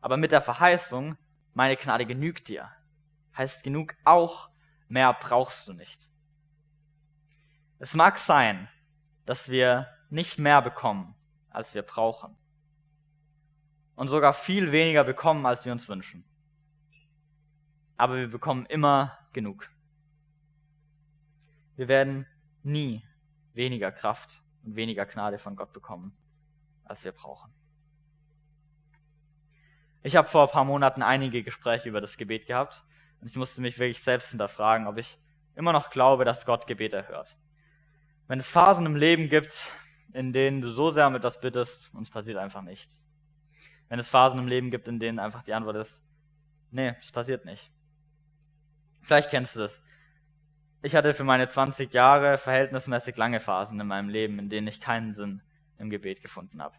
Aber 0.02 0.18
mit 0.18 0.32
der 0.32 0.42
Verheißung, 0.42 1.18
meine 1.54 1.78
Gnade 1.78 2.06
genügt 2.06 2.50
dir, 2.50 2.72
heißt 3.38 3.64
genug 3.64 3.96
auch, 4.04 4.50
mehr 4.88 5.14
brauchst 5.14 5.68
du 5.68 5.74
nicht. 5.74 6.02
Es 7.80 7.94
mag 7.94 8.18
sein, 8.18 8.68
dass 9.26 9.50
wir 9.50 9.88
nicht 10.10 10.40
mehr 10.40 10.62
bekommen, 10.62 11.16
als 11.50 11.74
wir 11.74 11.84
brauchen. 11.84 12.36
Und 14.02 14.08
sogar 14.08 14.34
viel 14.34 14.72
weniger 14.72 15.04
bekommen, 15.04 15.46
als 15.46 15.64
wir 15.64 15.72
uns 15.72 15.88
wünschen. 15.88 16.24
Aber 17.98 18.16
wir 18.16 18.28
bekommen 18.28 18.66
immer 18.66 19.16
genug. 19.32 19.70
Wir 21.76 21.88
werden 21.88 22.26
nie 22.64 23.04
weniger 23.54 23.92
Kraft 23.92 24.42
und 24.64 24.76
weniger 24.76 25.06
Gnade 25.06 25.38
von 25.38 25.56
Gott 25.56 25.72
bekommen, 25.72 26.18
als 26.84 27.06
wir 27.06 27.12
brauchen. 27.12 27.54
Ich 30.02 30.16
habe 30.16 30.28
vor 30.28 30.48
ein 30.48 30.52
paar 30.52 30.66
Monaten 30.66 31.04
einige 31.04 31.44
Gespräche 31.44 31.88
über 31.88 32.02
das 32.02 32.18
Gebet 32.18 32.48
gehabt 32.48 32.84
und 33.22 33.30
ich 33.30 33.36
musste 33.36 33.62
mich 33.62 33.78
wirklich 33.78 34.02
selbst 34.02 34.32
hinterfragen, 34.32 34.88
ob 34.88 34.98
ich 34.98 35.20
immer 35.54 35.74
noch 35.74 35.92
glaube, 35.92 36.26
dass 36.26 36.48
Gott 36.48 36.66
Gebet 36.66 36.94
erhört. 36.94 37.38
Wenn 38.26 38.40
es 38.40 38.50
Phasen 38.50 38.88
im 38.88 38.96
Leben 38.96 39.30
gibt, 39.30 39.72
in 40.12 40.34
denen 40.34 40.62
du 40.62 40.72
so 40.72 40.90
sehr 40.90 41.06
um 41.06 41.14
etwas 41.14 41.40
bittest 41.40 41.94
und 41.94 42.02
es 42.02 42.10
passiert 42.10 42.40
einfach 42.40 42.64
nichts. 42.64 43.11
Wenn 43.92 44.00
es 44.00 44.08
Phasen 44.08 44.40
im 44.40 44.48
Leben 44.48 44.72
gibt, 44.72 44.88
in 44.88 45.00
denen 45.00 45.20
einfach 45.20 45.44
die 45.44 45.54
Antwort 45.54 45.76
ist, 45.76 46.02
nee, 46.72 46.96
es 47.02 47.12
passiert 47.12 47.44
nicht. 47.44 47.70
Vielleicht 49.02 49.30
kennst 49.30 49.58
du 49.58 49.60
das. 49.60 49.82
Ich 50.82 50.96
hatte 50.96 51.14
für 51.14 51.26
meine 51.26 51.50
20 51.50 51.94
Jahre 51.94 52.38
verhältnismäßig 52.38 53.18
lange 53.18 53.42
Phasen 53.42 53.78
in 53.82 53.88
meinem 53.88 54.08
Leben, 54.08 54.40
in 54.40 54.48
denen 54.48 54.68
ich 54.68 54.80
keinen 54.80 55.12
Sinn 55.12 55.42
im 55.78 55.90
Gebet 55.90 56.22
gefunden 56.22 56.64
habe. 56.64 56.74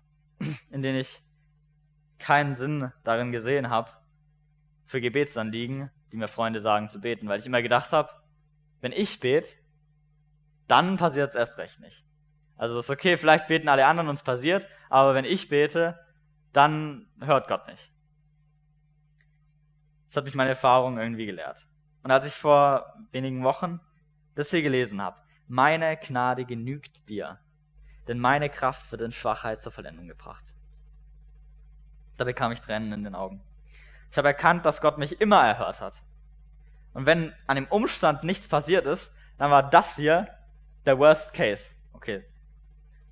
In 0.71 0.81
denen 0.81 0.99
ich 0.99 1.21
keinen 2.19 2.57
Sinn 2.57 2.91
darin 3.05 3.31
gesehen 3.31 3.69
habe, 3.69 3.91
für 4.87 5.03
Gebetsanliegen, 5.03 5.91
die 6.13 6.17
mir 6.17 6.29
Freunde 6.29 6.63
sagen, 6.63 6.89
zu 6.89 6.99
beten, 6.99 7.29
weil 7.29 7.41
ich 7.41 7.47
immer 7.47 7.61
gedacht 7.61 7.93
habe, 7.93 8.09
wenn 8.81 8.93
ich 8.93 9.21
bete, 9.21 9.49
dann 10.67 10.97
passiert 10.97 11.29
es 11.29 11.35
erst 11.35 11.59
recht 11.59 11.79
nicht. 11.79 12.07
Also 12.57 12.79
ist 12.79 12.89
okay, 12.89 13.19
vielleicht 13.19 13.49
beten 13.49 13.69
alle 13.69 13.85
anderen 13.85 14.09
und 14.09 14.15
es 14.15 14.23
passiert, 14.23 14.67
aber 14.89 15.15
wenn 15.15 15.27
ich 15.27 15.51
bete, 15.51 15.99
dann 16.53 17.07
hört 17.21 17.49
Gott 17.49 17.67
nicht. 17.67 17.93
Das 20.07 20.17
hat 20.17 20.25
mich 20.25 20.35
meine 20.35 20.51
Erfahrung 20.51 20.99
irgendwie 20.99 21.27
gelehrt. 21.27 21.67
Und 22.03 22.11
als 22.11 22.27
ich 22.27 22.35
vor 22.35 22.95
wenigen 23.13 23.45
Wochen 23.45 23.81
das 24.35 24.51
hier 24.51 24.63
gelesen 24.63 25.01
habe, 25.01 25.17
meine 25.49 25.97
Gnade 25.97 26.45
genügt 26.45 27.09
dir, 27.09 27.39
denn 28.09 28.19
meine 28.19 28.51
Kraft 28.51 28.91
wird 28.91 29.03
in 29.03 29.13
Schwachheit 29.13 29.63
zur 29.63 29.73
Vollendung 29.73 30.09
gebracht. 30.09 30.45
Da 32.17 32.25
bekam 32.25 32.53
ich 32.53 32.61
Tränen 32.61 32.93
in 32.93 33.05
den 33.05 33.15
Augen. 33.15 33.43
Ich 34.11 34.19
habe 34.19 34.29
erkannt, 34.29 34.67
dass 34.67 34.81
Gott 34.81 34.99
mich 34.99 35.21
immer 35.21 35.47
erhört 35.47 35.81
hat. 35.81 36.03
Und 36.93 37.07
wenn 37.07 37.33
an 37.47 37.57
dem 37.57 37.67
Umstand 37.67 38.25
nichts 38.25 38.49
passiert 38.49 38.87
ist, 38.87 39.13
dann 39.39 39.51
war 39.51 39.63
das 39.69 39.97
hier 39.97 40.29
der 40.85 40.99
Worst 40.99 41.33
Case. 41.33 41.75
Okay, 41.93 42.25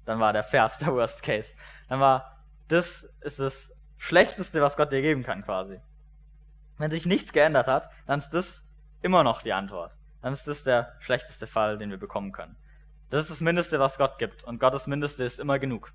dann 0.05 0.21
war 0.21 0.33
der 0.33 0.43
Vers 0.43 0.79
der 0.79 0.93
Worst 0.93 1.23
Case. 1.23 1.55
Dann 1.89 2.01
war, 2.01 2.30
das 2.71 3.03
ist 3.21 3.39
das 3.39 3.73
Schlechteste, 3.97 4.63
was 4.63 4.77
Gott 4.77 4.93
dir 4.93 5.03
geben 5.03 5.23
kann, 5.23 5.45
quasi. 5.45 5.81
Wenn 6.79 6.91
sich 6.91 7.05
nichts 7.05 7.33
geändert 7.33 7.67
hat, 7.67 7.91
dann 8.07 8.19
ist 8.19 8.31
das 8.31 8.63
immer 9.03 9.23
noch 9.23 9.43
die 9.43 9.53
Antwort. 9.53 9.97
Dann 10.23 10.33
ist 10.33 10.47
das 10.47 10.63
der 10.63 10.97
schlechteste 11.01 11.47
Fall, 11.47 11.79
den 11.79 11.91
wir 11.91 11.99
bekommen 11.99 12.33
können. 12.33 12.57
Das 13.11 13.23
ist 13.23 13.31
das 13.31 13.41
Mindeste, 13.41 13.81
was 13.81 13.99
Gott 13.99 14.19
gibt. 14.19 14.45
Und 14.45 14.61
Gottes 14.61 14.87
Mindeste 14.87 15.25
ist 15.25 15.41
immer 15.41 15.59
genug. 15.59 15.93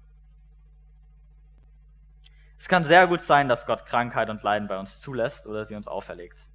Es 2.58 2.68
kann 2.68 2.84
sehr 2.84 3.08
gut 3.08 3.22
sein, 3.22 3.48
dass 3.48 3.66
Gott 3.66 3.86
Krankheit 3.86 4.30
und 4.30 4.44
Leiden 4.44 4.68
bei 4.68 4.78
uns 4.78 5.00
zulässt 5.00 5.48
oder 5.48 5.66
sie 5.66 5.76
uns 5.76 5.88
auferlegt. 5.88 6.50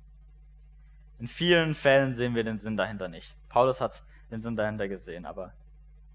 In 1.18 1.28
vielen 1.28 1.74
Fällen 1.74 2.14
sehen 2.14 2.34
wir 2.34 2.44
den 2.44 2.58
Sinn 2.58 2.76
dahinter 2.76 3.08
nicht. 3.08 3.36
Paulus 3.48 3.80
hat 3.80 4.02
den 4.30 4.42
Sinn 4.42 4.56
dahinter 4.56 4.88
gesehen, 4.88 5.26
aber 5.26 5.52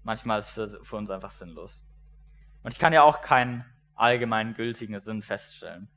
manchmal 0.02 0.38
ist 0.38 0.46
es 0.46 0.52
für, 0.52 0.84
für 0.84 0.96
uns 0.96 1.10
einfach 1.10 1.30
sinnlos. 1.30 1.84
Und 2.62 2.72
ich 2.72 2.78
kann 2.78 2.92
ja 2.92 3.02
auch 3.02 3.20
keinen 3.20 3.64
allgemein 3.96 4.54
gültigen 4.54 5.00
Sinn 5.00 5.22
feststellen. 5.22 5.88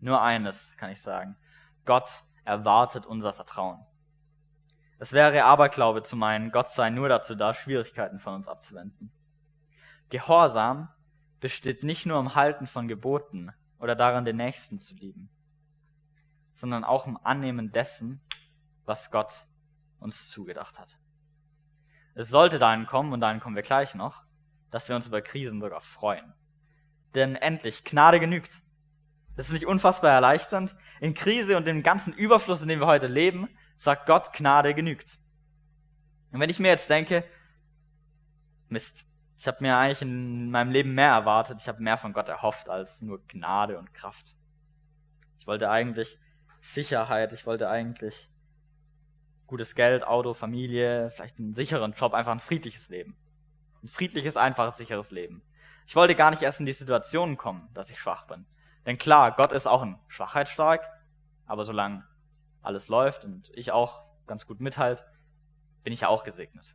Nur 0.00 0.20
eines 0.20 0.76
kann 0.76 0.90
ich 0.90 1.00
sagen. 1.00 1.36
Gott 1.84 2.24
erwartet 2.44 3.06
unser 3.06 3.32
Vertrauen. 3.32 3.84
Es 4.98 5.12
wäre 5.12 5.44
Aberglaube 5.44 6.02
zu 6.02 6.16
meinen, 6.16 6.50
Gott 6.50 6.70
sei 6.70 6.90
nur 6.90 7.08
dazu 7.08 7.34
da, 7.34 7.52
Schwierigkeiten 7.52 8.18
von 8.18 8.34
uns 8.34 8.48
abzuwenden. 8.48 9.12
Gehorsam 10.08 10.88
besteht 11.40 11.82
nicht 11.82 12.06
nur 12.06 12.18
im 12.18 12.34
Halten 12.34 12.66
von 12.66 12.88
Geboten 12.88 13.52
oder 13.78 13.96
daran, 13.96 14.24
den 14.24 14.36
Nächsten 14.36 14.80
zu 14.80 14.94
lieben, 14.94 15.28
sondern 16.52 16.84
auch 16.84 17.06
im 17.06 17.18
Annehmen 17.22 17.72
dessen, 17.72 18.20
was 18.84 19.10
Gott 19.10 19.46
uns 19.98 20.30
zugedacht 20.30 20.78
hat. 20.78 20.98
Es 22.14 22.28
sollte 22.28 22.58
dahin 22.58 22.86
kommen, 22.86 23.12
und 23.12 23.20
dahin 23.20 23.40
kommen 23.40 23.56
wir 23.56 23.62
gleich 23.62 23.94
noch, 23.94 24.24
dass 24.70 24.88
wir 24.88 24.96
uns 24.96 25.06
über 25.06 25.20
Krisen 25.20 25.60
sogar 25.60 25.80
freuen. 25.80 26.32
Denn 27.14 27.36
endlich, 27.36 27.84
Gnade 27.84 28.20
genügt. 28.20 28.62
Das 29.36 29.46
ist 29.46 29.52
nicht 29.52 29.66
unfassbar 29.66 30.12
erleichternd. 30.12 30.76
In 31.00 31.14
Krise 31.14 31.56
und 31.56 31.66
dem 31.66 31.82
ganzen 31.82 32.12
Überfluss, 32.12 32.62
in 32.62 32.68
dem 32.68 32.80
wir 32.80 32.86
heute 32.86 33.06
leben, 33.06 33.48
sagt 33.76 34.06
Gott, 34.06 34.32
Gnade 34.32 34.74
genügt. 34.74 35.18
Und 36.32 36.40
wenn 36.40 36.50
ich 36.50 36.60
mir 36.60 36.68
jetzt 36.68 36.90
denke, 36.90 37.24
Mist, 38.68 39.04
ich 39.36 39.46
habe 39.46 39.58
mir 39.60 39.76
eigentlich 39.76 40.02
in 40.02 40.50
meinem 40.50 40.70
Leben 40.70 40.94
mehr 40.94 41.10
erwartet, 41.10 41.58
ich 41.60 41.68
habe 41.68 41.82
mehr 41.82 41.98
von 41.98 42.12
Gott 42.12 42.28
erhofft 42.28 42.68
als 42.68 43.02
nur 43.02 43.24
Gnade 43.26 43.78
und 43.78 43.92
Kraft. 43.94 44.36
Ich 45.38 45.46
wollte 45.46 45.70
eigentlich 45.70 46.18
Sicherheit, 46.60 47.32
ich 47.32 47.46
wollte 47.46 47.68
eigentlich 47.68 48.30
gutes 49.46 49.74
Geld, 49.74 50.06
Auto, 50.06 50.34
Familie, 50.34 51.10
vielleicht 51.10 51.38
einen 51.38 51.52
sicheren 51.52 51.92
Job, 51.92 52.14
einfach 52.14 52.32
ein 52.32 52.40
friedliches 52.40 52.88
Leben. 52.88 53.16
Ein 53.82 53.88
friedliches, 53.88 54.36
einfaches, 54.36 54.78
sicheres 54.78 55.10
Leben. 55.10 55.42
Ich 55.86 55.96
wollte 55.96 56.14
gar 56.14 56.30
nicht 56.30 56.42
erst 56.42 56.60
in 56.60 56.66
die 56.66 56.72
Situation 56.72 57.36
kommen, 57.36 57.68
dass 57.74 57.90
ich 57.90 57.98
schwach 57.98 58.26
bin. 58.26 58.46
Denn 58.86 58.98
klar, 58.98 59.32
Gott 59.32 59.52
ist 59.52 59.66
auch 59.66 59.82
in 59.82 59.98
Schwachheit 60.08 60.48
stark, 60.48 60.88
aber 61.46 61.64
solange 61.64 62.04
alles 62.62 62.88
läuft 62.88 63.24
und 63.24 63.50
ich 63.54 63.72
auch 63.72 64.04
ganz 64.26 64.46
gut 64.46 64.60
mithalt, 64.60 65.04
bin 65.82 65.92
ich 65.92 66.00
ja 66.00 66.08
auch 66.08 66.24
gesegnet. 66.24 66.74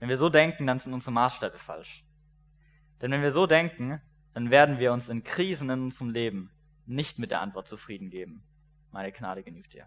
Wenn 0.00 0.08
wir 0.08 0.16
so 0.16 0.28
denken, 0.28 0.66
dann 0.66 0.78
sind 0.78 0.94
unsere 0.94 1.12
Maßstäbe 1.12 1.58
falsch. 1.58 2.04
Denn 3.00 3.10
wenn 3.10 3.22
wir 3.22 3.32
so 3.32 3.46
denken, 3.46 4.00
dann 4.34 4.50
werden 4.50 4.78
wir 4.78 4.92
uns 4.92 5.08
in 5.08 5.24
Krisen 5.24 5.70
in 5.70 5.82
unserem 5.84 6.10
Leben 6.10 6.50
nicht 6.86 7.18
mit 7.18 7.30
der 7.30 7.40
Antwort 7.40 7.68
zufrieden 7.68 8.10
geben. 8.10 8.42
Meine 8.90 9.12
Gnade 9.12 9.42
genügt 9.42 9.74
dir. 9.74 9.86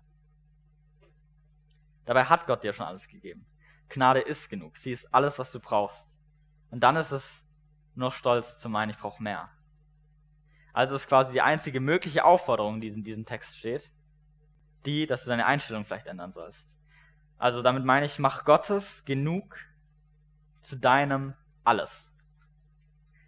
Dabei 2.06 2.26
hat 2.26 2.48
Gott 2.48 2.64
dir 2.64 2.74
schon 2.74 2.86
alles 2.86 3.08
gegeben. 3.08 3.46
Gnade 3.90 4.22
ist 4.22 4.50
genug. 4.50 4.78
Sie 4.78 4.92
ist 4.92 5.14
alles, 5.14 5.40
was 5.40 5.52
du 5.52 5.60
brauchst. 5.60 6.10
Und 6.70 6.82
dann 6.82 6.96
ist 6.96 7.12
es 7.12 7.43
nur 7.96 8.12
stolz 8.12 8.58
zu 8.58 8.70
meinen, 8.70 8.92
ich 8.92 8.98
brauche 8.98 9.22
mehr. 9.22 9.50
Also 10.74 10.96
ist 10.96 11.08
quasi 11.08 11.32
die 11.34 11.42
einzige 11.42 11.80
mögliche 11.80 12.26
Aufforderung, 12.26 12.82
die 12.82 12.88
in 12.88 13.04
diesem 13.04 13.26
Text 13.26 13.58
steht, 13.58 13.92
die, 14.86 15.06
dass 15.06 15.24
du 15.24 15.30
deine 15.30 15.46
Einstellung 15.46 15.86
vielleicht 15.86 16.08
ändern 16.08 16.32
sollst. 16.32 16.76
Also 17.38 17.62
damit 17.62 17.86
meine 17.86 18.06
ich, 18.06 18.20
mach 18.20 18.44
Gottes 18.46 19.06
genug 19.06 19.58
zu 20.64 20.76
deinem 20.76 21.36
alles. 21.64 22.12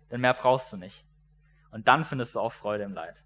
Denn 0.10 0.22
mehr 0.22 0.34
brauchst 0.34 0.72
du 0.74 0.78
nicht. 0.78 1.06
Und 1.72 1.88
dann 1.88 2.06
findest 2.06 2.36
du 2.36 2.40
auch 2.40 2.54
Freude 2.54 2.84
im 2.84 2.94
Leid. 2.94 3.24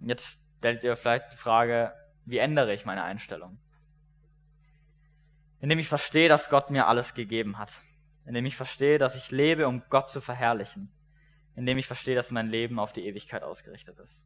Jetzt 0.00 0.40
stellt 0.58 0.84
ihr 0.84 0.96
vielleicht 0.96 1.32
die 1.32 1.36
Frage, 1.36 1.92
wie 2.24 2.38
ändere 2.38 2.72
ich 2.72 2.86
meine 2.86 3.02
Einstellung? 3.02 3.58
Indem 5.58 5.78
ich 5.78 5.88
verstehe, 5.88 6.28
dass 6.28 6.48
Gott 6.48 6.70
mir 6.70 6.86
alles 6.86 7.12
gegeben 7.14 7.58
hat. 7.58 7.82
Indem 8.30 8.46
ich 8.46 8.54
verstehe, 8.54 8.96
dass 8.96 9.16
ich 9.16 9.32
lebe, 9.32 9.66
um 9.66 9.82
Gott 9.90 10.08
zu 10.08 10.20
verherrlichen. 10.20 10.88
Indem 11.56 11.78
ich 11.78 11.88
verstehe, 11.88 12.14
dass 12.14 12.30
mein 12.30 12.48
Leben 12.48 12.78
auf 12.78 12.92
die 12.92 13.04
Ewigkeit 13.04 13.42
ausgerichtet 13.42 13.98
ist. 13.98 14.24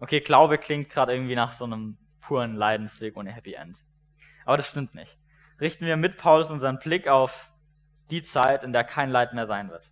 Okay, 0.00 0.20
Glaube 0.20 0.58
klingt 0.58 0.90
gerade 0.90 1.14
irgendwie 1.14 1.36
nach 1.36 1.52
so 1.52 1.64
einem 1.64 1.96
puren 2.20 2.56
Leidensweg 2.56 3.16
ohne 3.16 3.32
Happy 3.32 3.54
End. 3.54 3.82
Aber 4.44 4.58
das 4.58 4.68
stimmt 4.68 4.94
nicht. 4.94 5.18
Richten 5.62 5.86
wir 5.86 5.96
mit 5.96 6.18
Paulus 6.18 6.50
unseren 6.50 6.78
Blick 6.78 7.08
auf 7.08 7.50
die 8.10 8.22
Zeit, 8.22 8.62
in 8.62 8.74
der 8.74 8.84
kein 8.84 9.08
Leid 9.08 9.32
mehr 9.32 9.46
sein 9.46 9.70
wird. 9.70 9.90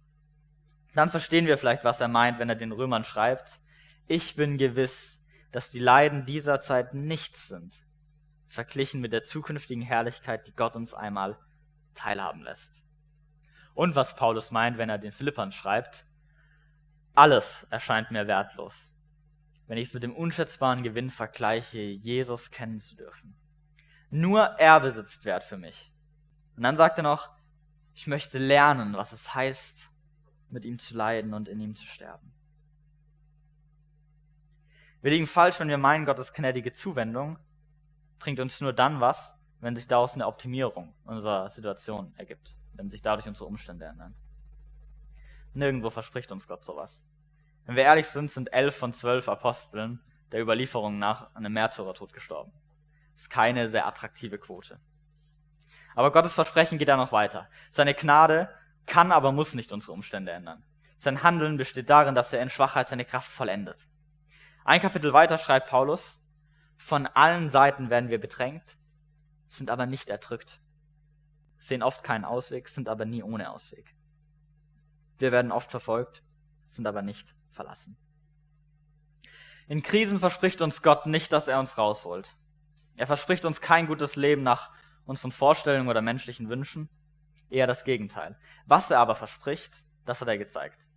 Dann 0.94 1.08
verstehen 1.08 1.46
wir 1.46 1.56
vielleicht, 1.56 1.82
was 1.82 1.98
er 1.98 2.08
meint, 2.08 2.38
wenn 2.38 2.50
er 2.50 2.56
den 2.56 2.72
Römern 2.72 3.04
schreibt. 3.04 3.58
Ich 4.06 4.36
bin 4.36 4.58
gewiss, 4.58 5.18
dass 5.50 5.70
die 5.70 5.78
Leiden 5.78 6.26
dieser 6.26 6.60
Zeit 6.60 6.92
nichts 6.92 7.48
sind, 7.48 7.87
verglichen 8.48 9.00
mit 9.00 9.12
der 9.12 9.24
zukünftigen 9.24 9.82
Herrlichkeit, 9.82 10.46
die 10.46 10.54
Gott 10.54 10.74
uns 10.74 10.94
einmal 10.94 11.38
teilhaben 11.94 12.42
lässt. 12.42 12.82
Und 13.74 13.94
was 13.94 14.16
Paulus 14.16 14.50
meint, 14.50 14.78
wenn 14.78 14.88
er 14.88 14.98
den 14.98 15.12
Philippern 15.12 15.52
schreibt, 15.52 16.04
alles 17.14 17.66
erscheint 17.70 18.10
mir 18.10 18.26
wertlos, 18.26 18.90
wenn 19.66 19.78
ich 19.78 19.88
es 19.88 19.94
mit 19.94 20.02
dem 20.02 20.16
unschätzbaren 20.16 20.82
Gewinn 20.82 21.10
vergleiche, 21.10 21.78
Jesus 21.78 22.50
kennen 22.50 22.80
zu 22.80 22.96
dürfen. 22.96 23.36
Nur 24.10 24.40
er 24.40 24.80
besitzt 24.80 25.24
Wert 25.24 25.44
für 25.44 25.58
mich. 25.58 25.92
Und 26.56 26.62
dann 26.62 26.76
sagt 26.76 26.98
er 26.98 27.02
noch, 27.02 27.30
ich 27.94 28.06
möchte 28.06 28.38
lernen, 28.38 28.94
was 28.94 29.12
es 29.12 29.34
heißt, 29.34 29.90
mit 30.50 30.64
ihm 30.64 30.78
zu 30.78 30.96
leiden 30.96 31.34
und 31.34 31.48
in 31.48 31.60
ihm 31.60 31.74
zu 31.74 31.86
sterben. 31.86 32.32
Wir 35.02 35.10
liegen 35.10 35.26
falsch, 35.26 35.60
wenn 35.60 35.68
wir 35.68 35.78
meinen, 35.78 36.06
Gottes 36.06 36.32
gnädige 36.32 36.72
Zuwendung 36.72 37.38
bringt 38.18 38.40
uns 38.40 38.60
nur 38.60 38.72
dann 38.72 39.00
was, 39.00 39.34
wenn 39.60 39.74
sich 39.74 39.88
daraus 39.88 40.14
eine 40.14 40.26
Optimierung 40.26 40.94
unserer 41.04 41.48
Situation 41.50 42.14
ergibt, 42.16 42.56
wenn 42.74 42.90
sich 42.90 43.02
dadurch 43.02 43.26
unsere 43.26 43.46
Umstände 43.46 43.86
ändern. 43.86 44.14
Nirgendwo 45.54 45.90
verspricht 45.90 46.30
uns 46.30 46.46
Gott 46.46 46.64
sowas. 46.64 47.02
Wenn 47.66 47.76
wir 47.76 47.82
ehrlich 47.82 48.06
sind, 48.06 48.30
sind 48.30 48.52
elf 48.52 48.76
von 48.76 48.92
zwölf 48.92 49.28
Aposteln 49.28 50.00
der 50.32 50.40
Überlieferung 50.40 50.98
nach 50.98 51.34
an 51.34 51.44
einem 51.44 51.54
Märtyrertod 51.54 52.12
gestorben. 52.12 52.52
Das 53.14 53.22
ist 53.22 53.30
keine 53.30 53.68
sehr 53.68 53.86
attraktive 53.86 54.38
Quote. 54.38 54.78
Aber 55.94 56.12
Gottes 56.12 56.34
Versprechen 56.34 56.78
geht 56.78 56.88
da 56.88 56.96
noch 56.96 57.12
weiter. 57.12 57.48
Seine 57.70 57.94
Gnade 57.94 58.48
kann 58.86 59.10
aber 59.10 59.32
muss 59.32 59.54
nicht 59.54 59.72
unsere 59.72 59.92
Umstände 59.92 60.32
ändern. 60.32 60.62
Sein 60.98 61.22
Handeln 61.22 61.56
besteht 61.56 61.90
darin, 61.90 62.14
dass 62.14 62.32
er 62.32 62.42
in 62.42 62.50
Schwachheit 62.50 62.88
seine 62.88 63.04
Kraft 63.04 63.30
vollendet. 63.30 63.88
Ein 64.64 64.80
Kapitel 64.80 65.12
weiter 65.12 65.38
schreibt 65.38 65.68
Paulus, 65.68 66.20
von 66.78 67.06
allen 67.06 67.50
Seiten 67.50 67.90
werden 67.90 68.08
wir 68.08 68.18
bedrängt, 68.20 68.78
sind 69.48 69.68
aber 69.68 69.86
nicht 69.86 70.08
erdrückt, 70.08 70.60
sehen 71.58 71.82
oft 71.82 72.02
keinen 72.02 72.24
Ausweg, 72.24 72.68
sind 72.68 72.88
aber 72.88 73.04
nie 73.04 73.22
ohne 73.22 73.50
Ausweg. 73.50 73.94
Wir 75.18 75.32
werden 75.32 75.52
oft 75.52 75.70
verfolgt, 75.70 76.22
sind 76.70 76.86
aber 76.86 77.02
nicht 77.02 77.34
verlassen. 77.50 77.96
In 79.66 79.82
Krisen 79.82 80.20
verspricht 80.20 80.62
uns 80.62 80.80
Gott 80.82 81.06
nicht, 81.06 81.32
dass 81.32 81.48
er 81.48 81.58
uns 81.58 81.76
rausholt. 81.76 82.36
Er 82.96 83.06
verspricht 83.06 83.44
uns 83.44 83.60
kein 83.60 83.86
gutes 83.86 84.16
Leben 84.16 84.42
nach 84.42 84.70
unseren 85.04 85.32
Vorstellungen 85.32 85.88
oder 85.88 86.00
menschlichen 86.00 86.48
Wünschen. 86.48 86.88
Eher 87.50 87.66
das 87.66 87.84
Gegenteil. 87.84 88.38
Was 88.66 88.90
er 88.90 89.00
aber 89.00 89.14
verspricht, 89.14 89.84
das 90.04 90.20
hat 90.20 90.28
er 90.28 90.38
gezeigt. 90.38 90.88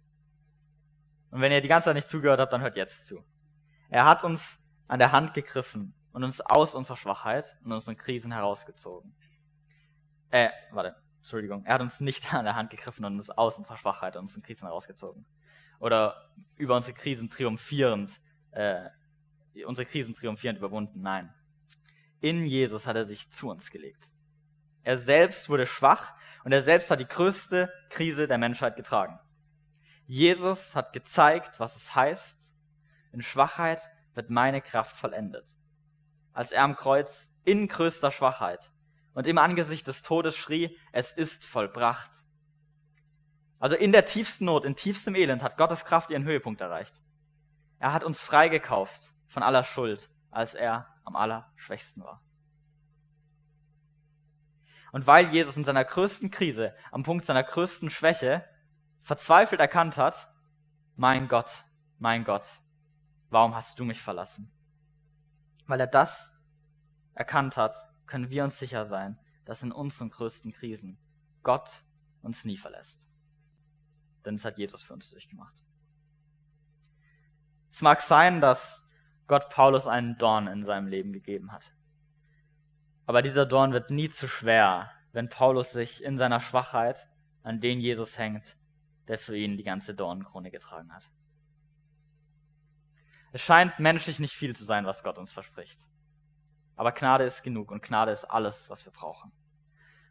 Und 1.32 1.42
wenn 1.42 1.52
ihr 1.52 1.62
die 1.62 1.68
ganze 1.68 1.86
Zeit 1.86 1.96
nicht 1.96 2.10
zugehört 2.10 2.40
habt, 2.40 2.54
dann 2.54 2.62
hört 2.62 2.76
jetzt 2.76 3.08
zu. 3.08 3.24
Er 3.90 4.06
hat 4.06 4.24
uns 4.24 4.61
an 4.92 5.00
der 5.00 5.14
Hand 5.14 5.34
gegriffen 5.34 5.94
und 6.12 6.26
uns 6.26 6.42
aus 6.42 6.76
unserer 6.76 6.98
Schwachheit 6.98 7.58
und 7.64 7.72
unseren 7.72 7.96
Krisen 7.96 8.34
herausgezogen. 8.34 9.16
Äh, 10.32 10.50
warte, 10.72 10.98
Entschuldigung. 11.20 11.64
Er 11.64 11.76
hat 11.76 11.82
uns 11.82 12.02
nicht 12.02 12.34
an 12.34 12.44
der 12.44 12.58
Hand 12.58 12.72
gegriffen 12.72 13.06
und 13.06 13.16
uns 13.16 13.30
aus 13.30 13.58
unserer 13.58 13.78
Schwachheit 13.78 14.18
und 14.18 14.24
unseren 14.24 14.44
Krisen 14.44 14.68
herausgezogen. 14.68 15.26
Oder 15.80 16.34
über 16.58 16.76
unsere 16.76 16.94
Krisen 16.94 17.30
triumphierend, 17.30 18.20
äh, 18.52 18.90
unsere 19.66 19.86
Krisen 19.86 20.14
triumphierend 20.14 20.60
überwunden. 20.60 21.02
Nein. 21.02 21.34
In 22.20 22.46
Jesus 22.46 22.86
hat 22.86 22.98
er 22.98 23.06
sich 23.06 23.32
zu 23.32 23.50
uns 23.50 23.72
gelegt. 23.72 24.12
Er 24.84 24.98
selbst 24.98 25.48
wurde 25.48 25.68
schwach 25.68 26.14
und 26.44 26.52
er 26.52 26.62
selbst 26.62 26.92
hat 26.92 27.00
die 27.00 27.08
größte 27.08 27.72
Krise 27.90 28.28
der 28.28 28.38
Menschheit 28.38 28.76
getragen. 28.76 29.18
Jesus 30.06 30.76
hat 30.76 30.92
gezeigt, 30.92 31.62
was 31.62 31.78
es 31.78 31.96
heißt, 31.96 32.52
in 33.14 33.22
Schwachheit 33.22 33.90
wird 34.14 34.30
meine 34.30 34.62
Kraft 34.62 34.96
vollendet. 34.96 35.56
Als 36.34 36.52
er 36.52 36.64
am 36.64 36.76
Kreuz 36.76 37.32
in 37.44 37.68
größter 37.68 38.12
Schwachheit 38.12 38.72
und 39.14 39.28
im 39.28 39.38
Angesicht 39.38 39.88
des 39.88 40.02
Todes 40.02 40.36
schrie, 40.36 40.78
es 40.92 41.12
ist 41.12 41.44
vollbracht. 41.44 42.12
Also 43.60 43.76
in 43.76 43.92
der 43.92 44.06
tiefsten 44.06 44.46
Not, 44.46 44.66
in 44.66 44.76
tiefstem 44.76 45.16
Elend 45.16 45.44
hat 45.44 45.58
Gottes 45.58 45.86
Kraft 45.86 46.10
ihren 46.10 46.24
Höhepunkt 46.24 46.62
erreicht. 46.62 47.02
Er 47.80 47.94
hat 47.94 48.04
uns 48.04 48.22
freigekauft 48.22 49.14
von 49.28 49.44
aller 49.44 49.64
Schuld, 49.64 50.10
als 50.30 50.54
er 50.54 50.88
am 51.04 51.16
allerschwächsten 51.16 52.04
war. 52.04 52.22
Und 54.92 55.08
weil 55.08 55.28
Jesus 55.30 55.56
in 55.56 55.64
seiner 55.64 55.86
größten 55.86 56.32
Krise, 56.32 56.76
am 56.92 57.04
Punkt 57.04 57.26
seiner 57.26 57.44
größten 57.44 57.90
Schwäche, 57.90 58.46
verzweifelt 59.02 59.62
erkannt 59.62 59.98
hat, 59.98 60.30
mein 60.96 61.28
Gott, 61.28 61.64
mein 61.98 62.24
Gott, 62.24 62.46
warum 63.32 63.56
hast 63.56 63.80
du 63.80 63.86
mich 63.86 64.02
verlassen? 64.02 64.52
Weil 65.66 65.80
er 65.80 65.88
das 65.88 66.32
erkannt 67.16 67.58
hat, 67.58 67.76
können 68.06 68.30
wir 68.30 68.44
uns 68.44 68.60
sicher 68.60 68.86
sein, 68.86 69.18
dass 69.46 69.64
in 69.64 69.72
unseren 69.72 70.12
größten 70.12 70.52
Krisen 70.52 71.00
Gott 71.44 71.84
uns 72.22 72.46
nie 72.46 72.58
verlässt. 72.58 73.08
Denn 74.26 74.36
es 74.36 74.46
hat 74.46 74.58
Jesus 74.58 74.84
für 74.84 74.94
uns 74.94 75.10
durchgemacht. 75.10 75.56
Es 77.72 77.82
mag 77.82 78.02
sein, 78.02 78.42
dass 78.42 78.86
Gott 79.28 79.50
Paulus 79.50 79.88
einen 79.88 80.18
Dorn 80.18 80.48
in 80.48 80.64
seinem 80.64 80.88
Leben 80.88 81.14
gegeben 81.14 81.52
hat. 81.52 81.74
Aber 83.06 83.22
dieser 83.22 83.46
Dorn 83.46 83.72
wird 83.72 83.90
nie 83.90 84.10
zu 84.10 84.28
schwer, 84.28 84.92
wenn 85.14 85.30
Paulus 85.30 85.72
sich 85.72 86.04
in 86.04 86.18
seiner 86.18 86.40
Schwachheit 86.40 87.08
an 87.44 87.62
den 87.62 87.80
Jesus 87.80 88.18
hängt, 88.18 88.58
der 89.08 89.18
für 89.18 89.36
ihn 89.36 89.58
die 89.58 89.64
ganze 89.64 89.96
Dornenkrone 89.96 90.52
getragen 90.52 90.94
hat. 90.94 91.10
Es 93.32 93.42
scheint 93.42 93.80
menschlich 93.80 94.20
nicht 94.20 94.34
viel 94.34 94.56
zu 94.56 94.66
sein, 94.66 94.86
was 94.86 95.04
Gott 95.04 95.18
uns 95.18 95.32
verspricht. 95.32 95.88
Aber 96.76 96.92
Gnade 96.92 97.24
ist 97.24 97.44
genug 97.44 97.72
und 97.72 97.84
Gnade 97.84 98.12
ist 98.12 98.26
alles, 98.26 98.70
was 98.70 98.86
wir 98.86 98.92
brauchen. 98.92 99.32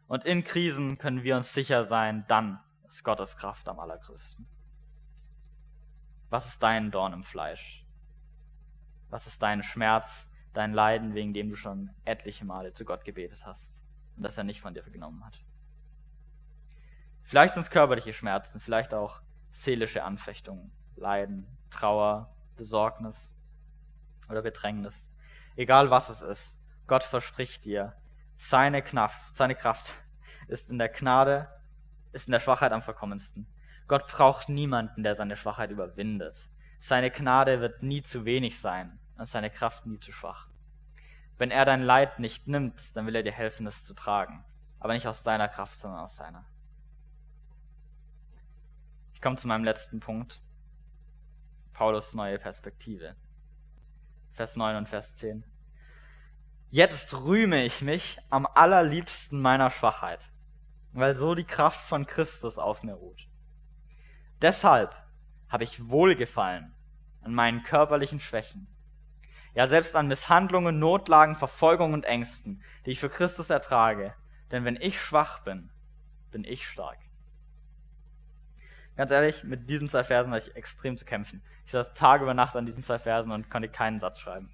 Und 0.07 0.25
in 0.25 0.43
Krisen 0.43 0.97
können 0.97 1.23
wir 1.23 1.37
uns 1.37 1.53
sicher 1.53 1.83
sein, 1.83 2.25
dann 2.27 2.59
ist 2.87 3.03
Gottes 3.03 3.37
Kraft 3.37 3.69
am 3.69 3.79
allergrößten. 3.79 4.47
Was 6.29 6.47
ist 6.47 6.63
dein 6.63 6.91
Dorn 6.91 7.13
im 7.13 7.23
Fleisch? 7.23 7.85
Was 9.09 9.27
ist 9.27 9.41
dein 9.41 9.63
Schmerz, 9.63 10.29
dein 10.53 10.73
Leiden, 10.73 11.13
wegen 11.13 11.33
dem 11.33 11.49
du 11.49 11.55
schon 11.55 11.91
etliche 12.05 12.45
Male 12.45 12.73
zu 12.73 12.85
Gott 12.85 13.03
gebetet 13.03 13.45
hast 13.45 13.81
und 14.15 14.23
das 14.23 14.37
er 14.37 14.43
nicht 14.43 14.61
von 14.61 14.73
dir 14.73 14.83
genommen 14.83 15.23
hat? 15.25 15.39
Vielleicht 17.23 17.53
sind 17.53 17.63
es 17.63 17.69
körperliche 17.69 18.13
Schmerzen, 18.13 18.59
vielleicht 18.59 18.93
auch 18.93 19.21
seelische 19.51 20.03
Anfechtungen, 20.03 20.71
Leiden, 20.95 21.45
Trauer, 21.69 22.33
Besorgnis 22.55 23.33
oder 24.29 24.41
Bedrängnis. 24.41 25.09
Egal 25.55 25.89
was 25.89 26.09
es 26.09 26.21
ist, 26.21 26.57
Gott 26.87 27.03
verspricht 27.03 27.65
dir, 27.65 27.95
seine 28.37 28.81
Kraft, 28.81 29.35
seine 29.35 29.55
Kraft 29.55 29.95
ist 30.47 30.69
in 30.69 30.79
der 30.79 30.89
Gnade, 30.89 31.49
ist 32.11 32.27
in 32.27 32.31
der 32.31 32.39
Schwachheit 32.39 32.71
am 32.71 32.81
vollkommensten. 32.81 33.47
Gott 33.87 34.07
braucht 34.07 34.49
niemanden, 34.49 35.03
der 35.03 35.15
seine 35.15 35.35
Schwachheit 35.35 35.71
überwindet. 35.71 36.49
Seine 36.79 37.11
Gnade 37.11 37.61
wird 37.61 37.83
nie 37.83 38.01
zu 38.01 38.25
wenig 38.25 38.59
sein 38.59 38.99
und 39.17 39.27
seine 39.27 39.49
Kraft 39.49 39.85
nie 39.85 39.99
zu 39.99 40.11
schwach. 40.11 40.49
Wenn 41.37 41.51
er 41.51 41.65
dein 41.65 41.81
Leid 41.81 42.19
nicht 42.19 42.47
nimmt, 42.47 42.95
dann 42.95 43.05
will 43.05 43.15
er 43.15 43.23
dir 43.23 43.31
helfen, 43.31 43.67
es 43.67 43.83
zu 43.83 43.93
tragen. 43.93 44.43
Aber 44.79 44.93
nicht 44.93 45.07
aus 45.07 45.23
deiner 45.23 45.47
Kraft, 45.47 45.79
sondern 45.79 46.01
aus 46.01 46.15
seiner. 46.15 46.45
Ich 49.13 49.21
komme 49.21 49.37
zu 49.37 49.47
meinem 49.47 49.63
letzten 49.63 49.99
Punkt. 49.99 50.41
Paulus 51.81 52.13
neue 52.13 52.37
Perspektive. 52.37 53.15
Vers 54.33 54.55
9 54.55 54.75
und 54.75 54.87
Vers 54.87 55.15
10. 55.15 55.43
Jetzt 56.69 57.11
rühme 57.15 57.65
ich 57.65 57.81
mich 57.81 58.19
am 58.29 58.45
allerliebsten 58.45 59.41
meiner 59.41 59.71
Schwachheit, 59.71 60.31
weil 60.93 61.15
so 61.15 61.33
die 61.33 61.43
Kraft 61.43 61.83
von 61.89 62.05
Christus 62.05 62.59
auf 62.59 62.83
mir 62.83 62.93
ruht. 62.93 63.27
Deshalb 64.43 64.95
habe 65.49 65.63
ich 65.63 65.89
Wohlgefallen 65.89 66.71
an 67.21 67.33
meinen 67.33 67.63
körperlichen 67.63 68.19
Schwächen. 68.19 68.67
Ja, 69.55 69.65
selbst 69.65 69.95
an 69.95 70.07
Misshandlungen, 70.07 70.77
Notlagen, 70.77 71.35
Verfolgung 71.35 71.93
und 71.93 72.05
Ängsten, 72.05 72.61
die 72.85 72.91
ich 72.91 72.99
für 72.99 73.09
Christus 73.09 73.49
ertrage. 73.49 74.13
Denn 74.51 74.65
wenn 74.65 74.75
ich 74.75 75.01
schwach 75.01 75.39
bin, 75.39 75.71
bin 76.29 76.43
ich 76.43 76.67
stark. 76.67 76.99
Ganz 79.01 79.09
ehrlich, 79.09 79.43
mit 79.43 79.67
diesen 79.67 79.89
zwei 79.89 80.03
Versen 80.03 80.31
hatte 80.31 80.47
ich 80.47 80.55
extrem 80.55 80.95
zu 80.95 81.05
kämpfen. 81.05 81.41
Ich 81.65 81.71
saß 81.71 81.95
Tag 81.95 82.21
über 82.21 82.35
Nacht 82.35 82.55
an 82.55 82.67
diesen 82.67 82.83
zwei 82.83 82.99
Versen 82.99 83.31
und 83.31 83.49
konnte 83.49 83.67
keinen 83.67 83.99
Satz 83.99 84.19
schreiben. 84.19 84.51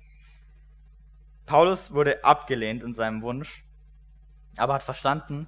Paulus 1.45 1.91
wurde 1.91 2.23
abgelehnt 2.23 2.81
in 2.81 2.93
seinem 2.93 3.21
Wunsch, 3.23 3.65
aber 4.55 4.75
hat 4.75 4.83
verstanden, 4.83 5.47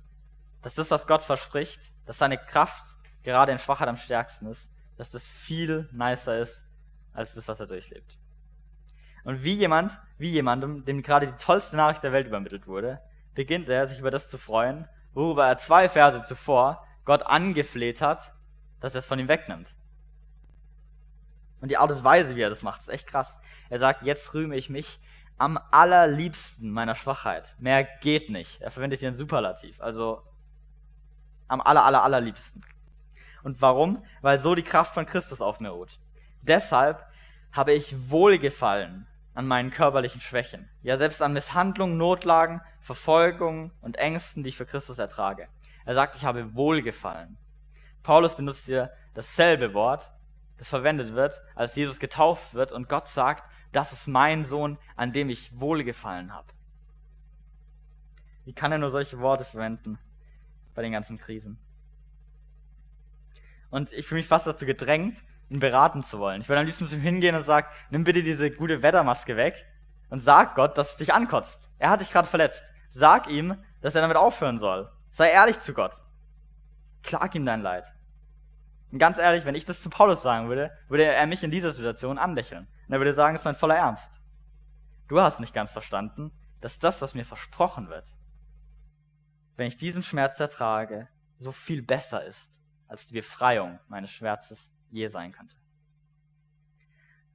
dass 0.62 0.76
das, 0.76 0.92
was 0.92 1.08
Gott 1.08 1.24
verspricht, 1.24 1.80
dass 2.08 2.18
seine 2.18 2.38
Kraft 2.38 2.98
gerade 3.24 3.54
in 3.54 3.60
Schwachheit 3.60 3.88
am 3.88 3.96
stärksten 3.96 4.48
ist, 4.48 4.70
dass 4.98 5.10
das 5.10 5.26
viel 5.26 5.88
nicer 5.94 6.38
ist 6.38 6.66
als 7.14 7.36
das, 7.36 7.48
was 7.48 7.62
er 7.62 7.68
durchlebt. 7.68 8.18
Und 9.24 9.46
wie 9.46 9.54
jemand, 9.54 9.98
wie 10.18 10.32
jemandem, 10.32 10.84
dem 10.84 11.04
gerade 11.04 11.28
die 11.28 11.42
tollste 11.42 11.78
Nachricht 11.78 12.04
der 12.04 12.12
Welt 12.12 12.28
übermittelt 12.28 12.68
wurde, 12.68 13.00
beginnt 13.34 13.70
er, 13.70 13.88
sich 13.88 14.00
über 14.00 14.12
das 14.12 14.30
zu 14.30 14.38
freuen, 14.38 14.90
worüber 15.14 15.48
er 15.48 15.58
zwei 15.58 15.88
Verse 15.88 16.22
zuvor 16.26 16.86
Gott 17.06 17.24
angefleht 17.24 18.02
hat, 18.02 18.34
dass 18.80 18.96
er 18.96 19.00
es 19.00 19.06
von 19.06 19.20
ihm 19.20 19.28
wegnimmt. 19.28 19.76
Und 21.62 21.70
die 21.70 21.78
Art 21.78 21.92
und 21.92 22.04
Weise, 22.04 22.36
wie 22.36 22.42
er 22.42 22.50
das 22.50 22.64
macht, 22.64 22.82
ist 22.82 22.90
echt 22.90 23.08
krass. 23.08 23.38
Er 23.70 23.80
sagt, 23.80 24.04
jetzt 24.04 24.34
rühme 24.34 24.56
ich 24.56 24.70
mich 24.70 25.00
am 25.38 25.60
allerliebsten 25.72 26.72
meiner 26.72 26.96
Schwachheit. 26.96 27.56
Mehr 27.60 27.84
geht 27.84 28.30
nicht. 28.30 28.62
Er 28.62 28.72
verwendet 28.72 29.00
hier 29.00 29.10
ein 29.10 29.18
Superlativ. 29.18 29.82
Also 29.82 30.22
am 31.48 31.62
aller, 31.62 31.84
aller, 31.84 32.04
allerliebsten. 32.04 32.64
Und 33.44 33.62
warum? 33.62 34.04
Weil 34.22 34.40
so 34.40 34.56
die 34.56 34.64
Kraft 34.64 34.94
von 34.94 35.06
Christus 35.06 35.42
auf 35.42 35.60
mir 35.60 35.70
ruht. 35.70 36.00
Deshalb 36.42 37.06
habe 37.52 37.74
ich 37.74 38.10
Wohlgefallen 38.10 39.08
an 39.34 39.48
meinen 39.48 39.72
körperlichen 39.72 40.22
Schwächen. 40.22 40.70
Ja, 40.84 40.98
selbst 40.98 41.22
an 41.22 41.34
Misshandlungen, 41.34 41.98
Notlagen, 41.98 42.62
Verfolgungen 42.82 43.72
und 43.82 43.98
Ängsten, 43.98 44.44
die 44.44 44.50
ich 44.50 44.58
für 44.58 44.66
Christus 44.66 45.00
ertrage. 45.00 45.48
Er 45.86 45.94
sagt, 45.94 46.16
ich 46.18 46.26
habe 46.26 46.54
Wohlgefallen. 46.56 47.38
Paulus 48.04 48.36
benutzt 48.36 48.66
hier 48.66 48.92
dasselbe 49.14 49.74
Wort, 49.74 50.12
das 50.58 50.70
verwendet 50.70 51.14
wird, 51.14 51.42
als 51.56 51.76
Jesus 51.76 52.00
getauft 52.00 52.54
wird 52.54 52.72
und 52.72 52.90
Gott 52.90 53.08
sagt, 53.08 53.50
das 53.72 53.94
ist 53.94 54.08
mein 54.08 54.46
Sohn, 54.46 54.78
an 54.96 55.14
dem 55.14 55.30
ich 55.30 55.58
wohlgefallen 55.60 56.34
habe. 56.34 56.48
Wie 58.46 58.54
kann 58.54 58.72
er 58.72 58.78
nur 58.78 58.90
solche 58.90 59.20
Worte 59.20 59.46
verwenden 59.46 60.00
bei 60.74 60.82
den 60.82 60.92
ganzen 60.92 61.18
Krisen? 61.18 61.60
Und 63.70 63.92
ich 63.92 64.08
fühle 64.08 64.20
mich 64.20 64.28
fast 64.28 64.48
dazu 64.48 64.66
gedrängt, 64.66 65.24
ihn 65.50 65.60
beraten 65.60 66.02
zu 66.04 66.20
wollen. 66.20 66.42
Ich 66.42 66.50
würde 66.50 66.60
am 66.60 66.66
liebsten 66.66 66.88
zu 66.88 66.96
ihm 66.96 67.02
hingehen 67.02 67.36
und 67.36 67.44
sagen, 67.44 67.68
nimm 67.92 68.04
bitte 68.04 68.24
diese 68.24 68.50
gute 68.50 68.82
Wettermaske 68.82 69.36
weg 69.36 69.66
und 70.10 70.20
sag 70.20 70.56
Gott, 70.56 70.78
dass 70.78 70.92
es 70.92 70.98
dich 70.98 71.14
ankotzt. 71.14 71.70
Er 71.78 71.92
hat 71.92 72.02
dich 72.02 72.10
gerade 72.10 72.28
verletzt. 72.28 72.74
Sag 72.90 73.28
ihm, 73.30 73.64
dass 73.82 73.96
er 73.96 74.02
damit 74.02 74.18
aufhören 74.18 74.58
soll. 74.58 74.92
Sei 75.12 75.30
ehrlich 75.30 75.60
zu 75.60 75.74
Gott. 75.74 76.02
Klag 77.04 77.34
ihm 77.36 77.46
dein 77.46 77.62
Leid. 77.62 77.94
Und 78.92 79.00
ganz 79.00 79.18
ehrlich, 79.18 79.46
wenn 79.46 79.56
ich 79.56 79.66
das 79.66 79.82
zu 79.82 79.90
Paulus 79.90 80.22
sagen 80.22 80.50
würde, 80.50 80.72
würde 80.88 81.04
er 81.04 81.28
mich 81.28 81.44
in 81.44 81.52
dieser 81.52 81.72
Situation 81.72 82.18
anlächeln. 82.18 82.68
Und 82.88 82.94
er 82.94 83.00
würde 83.00 83.14
sagen, 83.14 83.36
es 83.36 83.42
ist 83.42 83.46
mein 83.46 83.56
voller 83.56 83.78
Ernst. 83.78 84.20
Du 85.08 85.20
hast 85.20 85.40
nicht 85.40 85.54
ganz 85.54 85.72
verstanden, 85.72 86.32
dass 86.62 86.80
das, 86.80 87.02
was 87.02 87.16
mir 87.16 87.26
versprochen 87.26 87.90
wird, 87.90 88.16
wenn 89.56 89.68
ich 89.68 89.78
diesen 89.78 90.04
Schmerz 90.04 90.40
ertrage, 90.40 91.08
so 91.38 91.52
viel 91.52 91.82
besser 91.82 92.24
ist, 92.26 92.62
als 92.88 93.08
die 93.08 93.14
Befreiung 93.14 93.80
meines 93.88 94.12
Schmerzes 94.12 94.74
je 94.90 95.08
sein 95.08 95.32
könnte. 95.32 95.56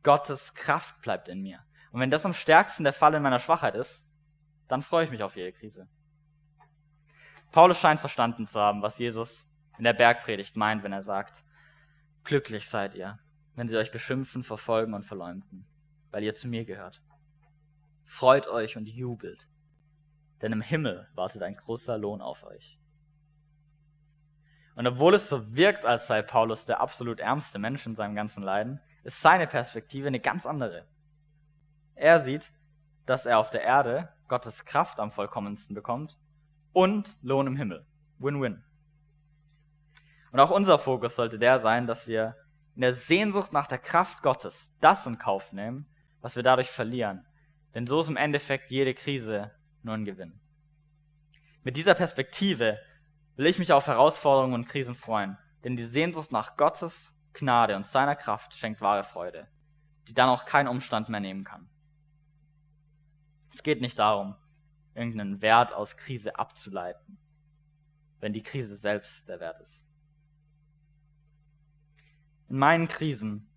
Gottes 0.02 0.54
Kraft 0.54 1.00
bleibt 1.00 1.28
in 1.28 1.42
mir. 1.42 1.60
Und 1.90 2.00
wenn 2.00 2.10
das 2.10 2.26
am 2.26 2.34
stärksten 2.34 2.84
der 2.84 2.92
Fall 2.92 3.14
in 3.14 3.22
meiner 3.22 3.38
Schwachheit 3.38 3.74
ist, 3.74 4.04
dann 4.68 4.82
freue 4.82 5.04
ich 5.04 5.10
mich 5.10 5.22
auf 5.22 5.36
jede 5.36 5.52
Krise. 5.52 5.88
Paulus 7.52 7.78
scheint 7.78 8.00
verstanden 8.00 8.46
zu 8.46 8.60
haben, 8.60 8.82
was 8.82 8.98
Jesus 8.98 9.46
in 9.78 9.84
der 9.84 9.92
Bergpredigt 9.92 10.56
meint, 10.56 10.82
wenn 10.82 10.92
er 10.92 11.02
sagt, 11.02 11.44
glücklich 12.24 12.68
seid 12.68 12.94
ihr, 12.94 13.18
wenn 13.54 13.68
sie 13.68 13.76
euch 13.76 13.92
beschimpfen, 13.92 14.42
verfolgen 14.42 14.94
und 14.94 15.04
verleumden, 15.04 15.66
weil 16.10 16.22
ihr 16.22 16.34
zu 16.34 16.48
mir 16.48 16.64
gehört. 16.64 17.02
Freut 18.04 18.48
euch 18.48 18.76
und 18.76 18.86
jubelt, 18.86 19.48
denn 20.42 20.52
im 20.52 20.60
Himmel 20.60 21.08
wartet 21.14 21.42
ein 21.42 21.56
großer 21.56 21.98
Lohn 21.98 22.20
auf 22.20 22.44
euch. 22.44 22.78
Und 24.76 24.86
obwohl 24.86 25.14
es 25.14 25.28
so 25.28 25.54
wirkt, 25.54 25.84
als 25.84 26.06
sei 26.06 26.22
Paulus 26.22 26.64
der 26.64 26.80
absolut 26.80 27.20
ärmste 27.20 27.58
Mensch 27.58 27.86
in 27.86 27.94
seinem 27.94 28.14
ganzen 28.14 28.42
Leiden, 28.42 28.80
ist 29.04 29.20
seine 29.20 29.46
Perspektive 29.46 30.08
eine 30.08 30.20
ganz 30.20 30.46
andere. 30.46 30.86
Er 31.94 32.20
sieht, 32.20 32.52
dass 33.06 33.26
er 33.26 33.38
auf 33.38 33.50
der 33.50 33.62
Erde 33.62 34.12
Gottes 34.28 34.64
Kraft 34.64 34.98
am 34.98 35.12
vollkommensten 35.12 35.74
bekommt 35.74 36.18
und 36.72 37.16
Lohn 37.22 37.46
im 37.46 37.56
Himmel. 37.56 37.86
Win-win. 38.18 38.64
Und 40.34 40.40
auch 40.40 40.50
unser 40.50 40.80
Fokus 40.80 41.14
sollte 41.14 41.38
der 41.38 41.60
sein, 41.60 41.86
dass 41.86 42.08
wir 42.08 42.34
in 42.74 42.80
der 42.80 42.92
Sehnsucht 42.92 43.52
nach 43.52 43.68
der 43.68 43.78
Kraft 43.78 44.20
Gottes 44.20 44.72
das 44.80 45.06
in 45.06 45.16
Kauf 45.16 45.52
nehmen, 45.52 45.86
was 46.22 46.34
wir 46.34 46.42
dadurch 46.42 46.72
verlieren. 46.72 47.24
Denn 47.72 47.86
so 47.86 48.00
ist 48.00 48.08
im 48.08 48.16
Endeffekt 48.16 48.72
jede 48.72 48.94
Krise 48.94 49.52
nur 49.84 49.94
ein 49.94 50.04
Gewinn. 50.04 50.40
Mit 51.62 51.76
dieser 51.76 51.94
Perspektive 51.94 52.80
will 53.36 53.46
ich 53.46 53.60
mich 53.60 53.72
auf 53.72 53.86
Herausforderungen 53.86 54.54
und 54.54 54.66
Krisen 54.68 54.96
freuen, 54.96 55.38
denn 55.62 55.76
die 55.76 55.86
Sehnsucht 55.86 56.32
nach 56.32 56.56
Gottes 56.56 57.14
Gnade 57.32 57.76
und 57.76 57.86
seiner 57.86 58.16
Kraft 58.16 58.54
schenkt 58.54 58.80
wahre 58.80 59.04
Freude, 59.04 59.46
die 60.08 60.14
dann 60.14 60.28
auch 60.28 60.46
kein 60.46 60.66
Umstand 60.66 61.08
mehr 61.08 61.20
nehmen 61.20 61.44
kann. 61.44 61.70
Es 63.52 63.62
geht 63.62 63.80
nicht 63.80 64.00
darum, 64.00 64.34
irgendeinen 64.96 65.42
Wert 65.42 65.72
aus 65.72 65.96
Krise 65.96 66.36
abzuleiten, 66.36 67.18
wenn 68.18 68.32
die 68.32 68.42
Krise 68.42 68.74
selbst 68.74 69.28
der 69.28 69.38
Wert 69.38 69.60
ist 69.60 69.86
in 72.54 72.60
meinen 72.60 72.86
Krisen, 72.86 73.50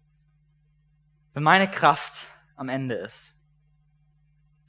wenn 1.34 1.44
meine 1.44 1.70
Kraft 1.70 2.26
am 2.56 2.68
Ende 2.68 2.96
ist, 2.96 3.36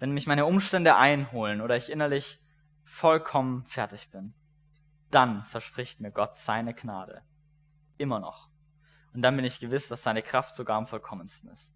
wenn 0.00 0.10
mich 0.10 0.26
meine 0.26 0.44
Umstände 0.44 0.96
einholen 0.96 1.62
oder 1.62 1.78
ich 1.78 1.90
innerlich 1.90 2.38
vollkommen 2.84 3.64
fertig 3.64 4.10
bin, 4.10 4.34
dann 5.10 5.44
verspricht 5.46 6.00
mir 6.00 6.10
Gott 6.10 6.34
seine 6.34 6.74
Gnade. 6.74 7.22
Immer 7.96 8.20
noch. 8.20 8.50
Und 9.14 9.22
dann 9.22 9.34
bin 9.34 9.46
ich 9.46 9.60
gewiss, 9.60 9.88
dass 9.88 10.02
seine 10.02 10.20
Kraft 10.20 10.56
sogar 10.56 10.76
am 10.76 10.86
vollkommensten 10.86 11.48
ist. 11.48 11.72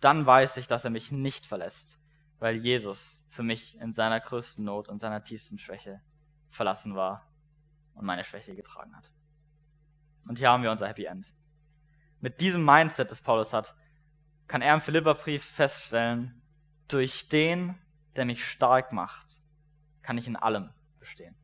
Dann 0.00 0.26
weiß 0.26 0.58
ich, 0.58 0.68
dass 0.68 0.84
er 0.84 0.90
mich 0.90 1.12
nicht 1.12 1.46
verlässt, 1.46 1.98
weil 2.40 2.56
Jesus 2.56 3.24
für 3.30 3.42
mich 3.42 3.78
in 3.78 3.94
seiner 3.94 4.20
größten 4.20 4.66
Not 4.66 4.86
und 4.86 4.98
seiner 4.98 5.24
tiefsten 5.24 5.58
Schwäche 5.58 6.02
verlassen 6.50 6.94
war 6.94 7.26
und 7.94 8.04
meine 8.04 8.22
Schwäche 8.22 8.54
getragen 8.54 8.94
hat. 8.94 9.10
Und 10.26 10.38
hier 10.38 10.50
haben 10.50 10.62
wir 10.62 10.70
unser 10.70 10.88
Happy 10.88 11.04
End. 11.04 11.32
Mit 12.20 12.40
diesem 12.40 12.64
Mindset, 12.64 13.10
das 13.10 13.20
Paulus 13.20 13.52
hat, 13.52 13.74
kann 14.46 14.62
er 14.62 14.74
im 14.74 14.80
Philipperbrief 14.80 15.44
feststellen, 15.44 16.40
durch 16.88 17.28
den, 17.28 17.78
der 18.16 18.24
mich 18.24 18.46
stark 18.46 18.92
macht, 18.92 19.26
kann 20.02 20.18
ich 20.18 20.26
in 20.26 20.36
allem 20.36 20.70
bestehen. 20.98 21.34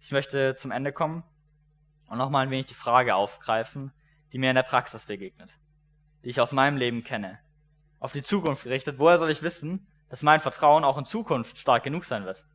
Ich 0.00 0.12
möchte 0.12 0.54
zum 0.54 0.70
Ende 0.70 0.92
kommen 0.92 1.24
und 2.08 2.18
nochmal 2.18 2.46
ein 2.46 2.50
wenig 2.50 2.66
die 2.66 2.74
Frage 2.74 3.14
aufgreifen, 3.14 3.92
die 4.32 4.38
mir 4.38 4.50
in 4.50 4.56
der 4.56 4.62
Praxis 4.62 5.06
begegnet, 5.06 5.58
die 6.22 6.28
ich 6.28 6.40
aus 6.40 6.52
meinem 6.52 6.76
Leben 6.76 7.04
kenne, 7.04 7.38
auf 7.98 8.12
die 8.12 8.22
Zukunft 8.22 8.64
gerichtet, 8.64 8.98
woher 8.98 9.18
soll 9.18 9.30
ich 9.30 9.42
wissen, 9.42 9.86
dass 10.10 10.22
mein 10.22 10.40
Vertrauen 10.40 10.84
auch 10.84 10.98
in 10.98 11.06
Zukunft 11.06 11.58
stark 11.58 11.82
genug 11.82 12.04
sein 12.04 12.24
wird? 12.24 12.46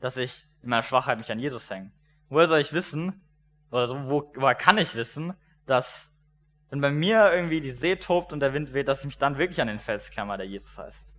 Dass 0.00 0.16
ich 0.16 0.45
in 0.62 0.68
meiner 0.68 0.82
Schwachheit 0.82 1.18
mich 1.18 1.30
an 1.30 1.38
Jesus 1.38 1.70
hänge? 1.70 1.90
Woher 2.28 2.48
soll 2.48 2.60
ich 2.60 2.72
wissen, 2.72 3.20
oder 3.70 3.86
so, 3.86 4.08
wo, 4.08 4.32
woher 4.34 4.54
kann 4.54 4.78
ich 4.78 4.94
wissen, 4.94 5.34
dass 5.66 6.10
wenn 6.70 6.80
bei 6.80 6.90
mir 6.90 7.32
irgendwie 7.32 7.60
die 7.60 7.70
See 7.70 7.96
tobt 7.96 8.32
und 8.32 8.40
der 8.40 8.52
Wind 8.52 8.72
weht, 8.72 8.88
dass 8.88 9.00
ich 9.00 9.06
mich 9.06 9.18
dann 9.18 9.38
wirklich 9.38 9.60
an 9.60 9.68
den 9.68 9.78
Fels 9.78 10.10
klammer, 10.10 10.36
der 10.36 10.46
Jesus 10.46 10.76
heißt? 10.78 11.14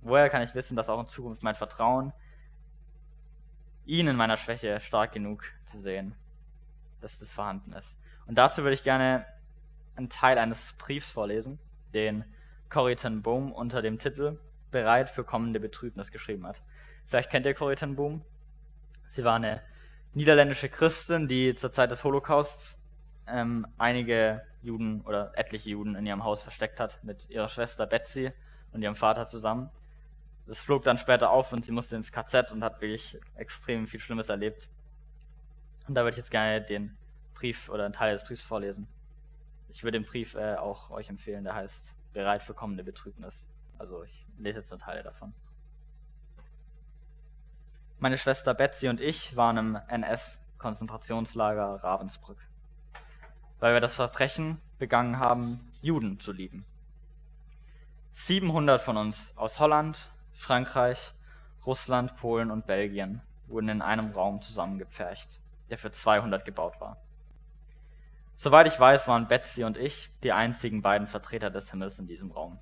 Woher 0.00 0.28
kann 0.28 0.42
ich 0.42 0.54
wissen, 0.54 0.76
dass 0.76 0.88
auch 0.88 1.00
in 1.00 1.06
Zukunft 1.06 1.42
mein 1.42 1.54
Vertrauen 1.54 2.12
ihn 3.84 4.08
in 4.08 4.16
meiner 4.16 4.36
Schwäche 4.36 4.80
stark 4.80 5.12
genug 5.12 5.44
zu 5.66 5.78
sehen, 5.78 6.14
dass 7.00 7.18
das 7.18 7.32
vorhanden 7.32 7.72
ist? 7.72 7.98
Und 8.26 8.36
dazu 8.36 8.62
würde 8.62 8.74
ich 8.74 8.82
gerne 8.82 9.26
einen 9.94 10.08
Teil 10.08 10.38
eines 10.38 10.72
Briefs 10.74 11.12
vorlesen, 11.12 11.58
den 11.92 12.24
Corrie 12.70 12.96
ten 12.96 13.22
Boom 13.22 13.52
unter 13.52 13.82
dem 13.82 13.98
Titel 13.98 14.38
Bereit 14.70 15.10
für 15.10 15.22
kommende 15.22 15.60
Betrübnis 15.60 16.10
geschrieben 16.10 16.46
hat. 16.46 16.62
Vielleicht 17.04 17.30
kennt 17.30 17.44
ihr 17.44 17.52
Corrie 17.52 17.74
ten 17.74 17.94
Boom. 17.94 18.24
Sie 19.12 19.24
war 19.24 19.34
eine 19.34 19.60
niederländische 20.14 20.70
Christin, 20.70 21.28
die 21.28 21.54
zur 21.54 21.70
Zeit 21.70 21.90
des 21.90 22.02
Holocausts 22.02 22.78
ähm, 23.26 23.66
einige 23.76 24.40
Juden 24.62 25.02
oder 25.02 25.32
etliche 25.36 25.68
Juden 25.68 25.96
in 25.96 26.06
ihrem 26.06 26.24
Haus 26.24 26.42
versteckt 26.42 26.80
hat, 26.80 26.98
mit 27.04 27.28
ihrer 27.28 27.50
Schwester 27.50 27.86
Betsy 27.86 28.32
und 28.72 28.80
ihrem 28.80 28.96
Vater 28.96 29.26
zusammen. 29.26 29.68
Das 30.46 30.62
flog 30.62 30.84
dann 30.84 30.96
später 30.96 31.28
auf 31.28 31.52
und 31.52 31.62
sie 31.62 31.72
musste 31.72 31.94
ins 31.94 32.10
KZ 32.10 32.52
und 32.52 32.64
hat 32.64 32.80
wirklich 32.80 33.18
extrem 33.34 33.86
viel 33.86 34.00
Schlimmes 34.00 34.30
erlebt. 34.30 34.70
Und 35.86 35.94
da 35.94 36.04
würde 36.04 36.12
ich 36.12 36.16
jetzt 36.16 36.30
gerne 36.30 36.62
den 36.62 36.96
Brief 37.34 37.68
oder 37.68 37.84
einen 37.84 37.92
Teil 37.92 38.14
des 38.14 38.24
Briefs 38.24 38.40
vorlesen. 38.40 38.88
Ich 39.68 39.84
würde 39.84 39.98
den 39.98 40.06
Brief 40.06 40.36
äh, 40.36 40.54
auch 40.54 40.90
euch 40.90 41.10
empfehlen, 41.10 41.44
der 41.44 41.54
heißt 41.54 41.94
Bereit 42.14 42.42
für 42.42 42.54
kommende 42.54 42.82
Betrübnis. 42.82 43.46
Also 43.76 44.04
ich 44.04 44.26
lese 44.38 44.60
jetzt 44.60 44.70
nur 44.70 44.80
Teile 44.80 45.02
davon. 45.02 45.34
Meine 48.02 48.18
Schwester 48.18 48.52
Betsy 48.52 48.88
und 48.88 49.00
ich 49.00 49.36
waren 49.36 49.56
im 49.58 49.78
NS-Konzentrationslager 49.86 51.84
Ravensbrück, 51.84 52.38
weil 53.60 53.74
wir 53.74 53.80
das 53.80 53.94
Verbrechen 53.94 54.60
begangen 54.80 55.20
haben, 55.20 55.70
Juden 55.82 56.18
zu 56.18 56.32
lieben. 56.32 56.66
700 58.10 58.82
von 58.82 58.96
uns 58.96 59.32
aus 59.36 59.60
Holland, 59.60 60.10
Frankreich, 60.32 61.14
Russland, 61.64 62.16
Polen 62.16 62.50
und 62.50 62.66
Belgien 62.66 63.22
wurden 63.46 63.68
in 63.68 63.82
einem 63.82 64.10
Raum 64.10 64.42
zusammengepfercht, 64.42 65.40
der 65.70 65.78
für 65.78 65.92
200 65.92 66.44
gebaut 66.44 66.80
war. 66.80 66.96
Soweit 68.34 68.66
ich 68.66 68.80
weiß, 68.80 69.06
waren 69.06 69.28
Betsy 69.28 69.62
und 69.62 69.76
ich 69.76 70.10
die 70.24 70.32
einzigen 70.32 70.82
beiden 70.82 71.06
Vertreter 71.06 71.50
des 71.50 71.70
Himmels 71.70 72.00
in 72.00 72.08
diesem 72.08 72.32
Raum. 72.32 72.58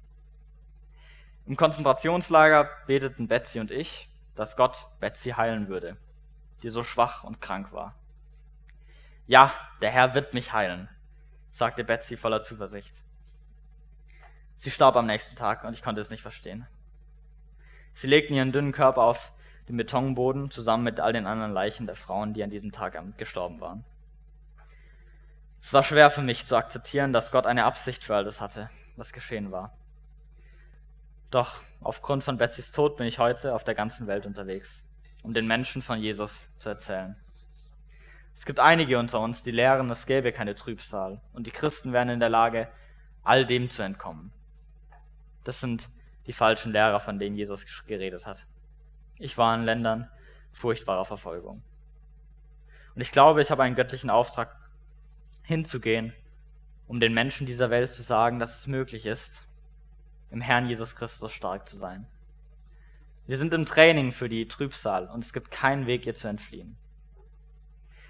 Im 1.46 1.56
Konzentrationslager 1.56 2.68
beteten 2.86 3.26
Betsy 3.26 3.58
und 3.58 3.70
ich 3.70 4.09
dass 4.40 4.56
Gott 4.56 4.86
Betsy 5.00 5.32
heilen 5.32 5.68
würde, 5.68 5.98
die 6.62 6.70
so 6.70 6.82
schwach 6.82 7.24
und 7.24 7.42
krank 7.42 7.74
war. 7.74 7.94
Ja, 9.26 9.52
der 9.82 9.90
Herr 9.90 10.14
wird 10.14 10.32
mich 10.32 10.54
heilen, 10.54 10.88
sagte 11.50 11.84
Betsy 11.84 12.16
voller 12.16 12.42
Zuversicht. 12.42 13.04
Sie 14.56 14.70
starb 14.70 14.96
am 14.96 15.04
nächsten 15.04 15.36
Tag 15.36 15.64
und 15.64 15.74
ich 15.74 15.82
konnte 15.82 16.00
es 16.00 16.08
nicht 16.08 16.22
verstehen. 16.22 16.66
Sie 17.92 18.06
legten 18.06 18.32
ihren 18.34 18.50
dünnen 18.50 18.72
Körper 18.72 19.02
auf 19.02 19.30
den 19.68 19.76
Betonboden 19.76 20.50
zusammen 20.50 20.84
mit 20.84 21.00
all 21.00 21.12
den 21.12 21.26
anderen 21.26 21.52
Leichen 21.52 21.84
der 21.84 21.96
Frauen, 21.96 22.32
die 22.32 22.42
an 22.42 22.48
diesem 22.48 22.72
Tag 22.72 22.98
gestorben 23.18 23.60
waren. 23.60 23.84
Es 25.60 25.74
war 25.74 25.82
schwer 25.82 26.08
für 26.08 26.22
mich 26.22 26.46
zu 26.46 26.56
akzeptieren, 26.56 27.12
dass 27.12 27.30
Gott 27.30 27.44
eine 27.44 27.66
Absicht 27.66 28.04
für 28.04 28.16
all 28.16 28.24
das 28.24 28.40
hatte, 28.40 28.70
was 28.96 29.12
geschehen 29.12 29.52
war. 29.52 29.76
Doch 31.30 31.60
aufgrund 31.80 32.24
von 32.24 32.38
Betsys 32.38 32.72
Tod 32.72 32.96
bin 32.96 33.06
ich 33.06 33.18
heute 33.18 33.54
auf 33.54 33.62
der 33.62 33.74
ganzen 33.74 34.06
Welt 34.06 34.26
unterwegs, 34.26 34.84
um 35.22 35.32
den 35.32 35.46
Menschen 35.46 35.80
von 35.80 36.00
Jesus 36.00 36.48
zu 36.58 36.68
erzählen. 36.68 37.16
Es 38.34 38.44
gibt 38.44 38.58
einige 38.58 38.98
unter 38.98 39.20
uns, 39.20 39.42
die 39.42 39.50
lehren, 39.50 39.90
es 39.90 40.06
gäbe 40.06 40.32
keine 40.32 40.54
Trübsal 40.54 41.20
und 41.32 41.46
die 41.46 41.52
Christen 41.52 41.92
wären 41.92 42.08
in 42.08 42.20
der 42.20 42.30
Lage, 42.30 42.68
all 43.22 43.46
dem 43.46 43.70
zu 43.70 43.82
entkommen. 43.82 44.32
Das 45.44 45.60
sind 45.60 45.88
die 46.26 46.32
falschen 46.32 46.72
Lehrer, 46.72 47.00
von 47.00 47.18
denen 47.18 47.36
Jesus 47.36 47.66
geredet 47.86 48.26
hat. 48.26 48.46
Ich 49.18 49.36
war 49.38 49.54
in 49.54 49.64
Ländern 49.64 50.10
furchtbarer 50.52 51.04
Verfolgung. 51.04 51.62
Und 52.94 53.00
ich 53.00 53.12
glaube, 53.12 53.40
ich 53.40 53.50
habe 53.50 53.62
einen 53.62 53.76
göttlichen 53.76 54.10
Auftrag, 54.10 54.56
hinzugehen, 55.42 56.12
um 56.86 57.00
den 57.00 57.12
Menschen 57.12 57.46
dieser 57.46 57.70
Welt 57.70 57.92
zu 57.92 58.02
sagen, 58.02 58.38
dass 58.38 58.60
es 58.60 58.66
möglich 58.66 59.04
ist, 59.04 59.46
im 60.30 60.40
Herrn 60.40 60.66
Jesus 60.66 60.96
Christus 60.96 61.32
stark 61.32 61.68
zu 61.68 61.76
sein. 61.76 62.06
Wir 63.26 63.38
sind 63.38 63.54
im 63.54 63.66
Training 63.66 64.12
für 64.12 64.28
die 64.28 64.48
Trübsal 64.48 65.08
und 65.08 65.24
es 65.24 65.32
gibt 65.32 65.50
keinen 65.50 65.86
Weg, 65.86 66.06
ihr 66.06 66.14
zu 66.14 66.28
entfliehen. 66.28 66.76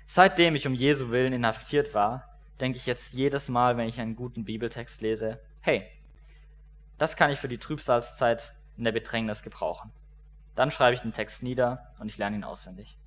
Seitdem 0.06 0.54
ich 0.54 0.66
um 0.66 0.74
Jesu 0.74 1.10
Willen 1.10 1.32
inhaftiert 1.32 1.94
war, 1.94 2.38
denke 2.58 2.78
ich 2.78 2.86
jetzt 2.86 3.12
jedes 3.12 3.48
Mal, 3.48 3.76
wenn 3.76 3.88
ich 3.88 4.00
einen 4.00 4.16
guten 4.16 4.44
Bibeltext 4.44 5.00
lese, 5.00 5.40
hey, 5.60 5.86
das 6.98 7.16
kann 7.16 7.30
ich 7.30 7.38
für 7.38 7.48
die 7.48 7.58
Trübsalzeit 7.58 8.54
in 8.76 8.84
der 8.84 8.92
Bedrängnis 8.92 9.42
gebrauchen. 9.42 9.92
Dann 10.54 10.70
schreibe 10.70 10.94
ich 10.94 11.00
den 11.00 11.12
Text 11.12 11.42
nieder 11.42 11.92
und 11.98 12.08
ich 12.08 12.18
lerne 12.18 12.36
ihn 12.36 12.44
auswendig. 12.44 12.98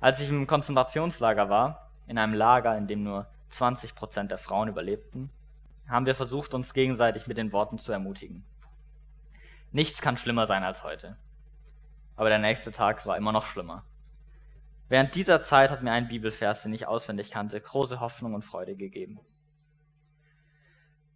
Als 0.00 0.20
ich 0.20 0.28
im 0.28 0.46
Konzentrationslager 0.46 1.48
war, 1.48 1.90
in 2.06 2.18
einem 2.18 2.34
Lager, 2.34 2.76
in 2.76 2.86
dem 2.86 3.02
nur 3.02 3.26
20 3.50 3.94
Prozent 3.94 4.30
der 4.30 4.38
Frauen 4.38 4.68
überlebten, 4.68 5.30
haben 5.92 6.06
wir 6.06 6.14
versucht, 6.14 6.54
uns 6.54 6.74
gegenseitig 6.74 7.26
mit 7.26 7.36
den 7.36 7.52
Worten 7.52 7.78
zu 7.78 7.92
ermutigen. 7.92 8.44
Nichts 9.70 10.00
kann 10.00 10.16
schlimmer 10.16 10.46
sein 10.46 10.64
als 10.64 10.82
heute. 10.82 11.16
Aber 12.16 12.28
der 12.28 12.38
nächste 12.38 12.72
Tag 12.72 13.06
war 13.06 13.16
immer 13.16 13.32
noch 13.32 13.46
schlimmer. 13.46 13.84
Während 14.88 15.14
dieser 15.14 15.42
Zeit 15.42 15.70
hat 15.70 15.82
mir 15.82 15.92
ein 15.92 16.08
Bibelvers, 16.08 16.62
den 16.62 16.72
ich 16.72 16.86
auswendig 16.86 17.30
kannte, 17.30 17.60
große 17.60 18.00
Hoffnung 18.00 18.34
und 18.34 18.44
Freude 18.44 18.74
gegeben. 18.74 19.20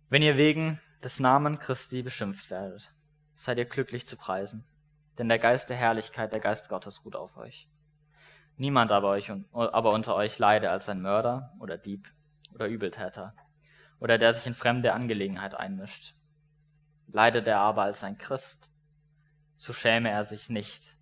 Wenn 0.08 0.22
ihr 0.22 0.36
wegen 0.36 0.80
des 1.02 1.20
Namen 1.20 1.58
Christi 1.58 2.02
beschimpft 2.02 2.50
werdet, 2.50 2.92
seid 3.34 3.58
ihr 3.58 3.66
glücklich 3.66 4.06
zu 4.06 4.16
preisen, 4.16 4.64
denn 5.18 5.28
der 5.28 5.38
Geist 5.38 5.68
der 5.68 5.76
Herrlichkeit, 5.76 6.32
der 6.32 6.40
Geist 6.40 6.68
Gottes 6.68 7.04
ruht 7.04 7.16
auf 7.16 7.36
euch. 7.36 7.68
Niemand 8.56 8.92
aber, 8.92 9.08
euch, 9.08 9.30
aber 9.52 9.92
unter 9.92 10.14
euch 10.14 10.38
leide 10.38 10.70
als 10.70 10.88
ein 10.88 11.02
Mörder 11.02 11.52
oder 11.60 11.76
Dieb 11.76 12.10
oder 12.54 12.68
Übeltäter 12.68 13.34
oder 14.00 14.18
der 14.18 14.34
sich 14.34 14.46
in 14.46 14.54
fremde 14.54 14.92
Angelegenheit 14.92 15.54
einmischt. 15.54 16.14
Leidet 17.08 17.46
er 17.46 17.60
aber 17.60 17.82
als 17.82 18.02
ein 18.04 18.18
Christ, 18.18 18.70
so 19.56 19.72
schäme 19.72 20.10
er 20.10 20.24
sich 20.24 20.50
nicht, 20.50 20.96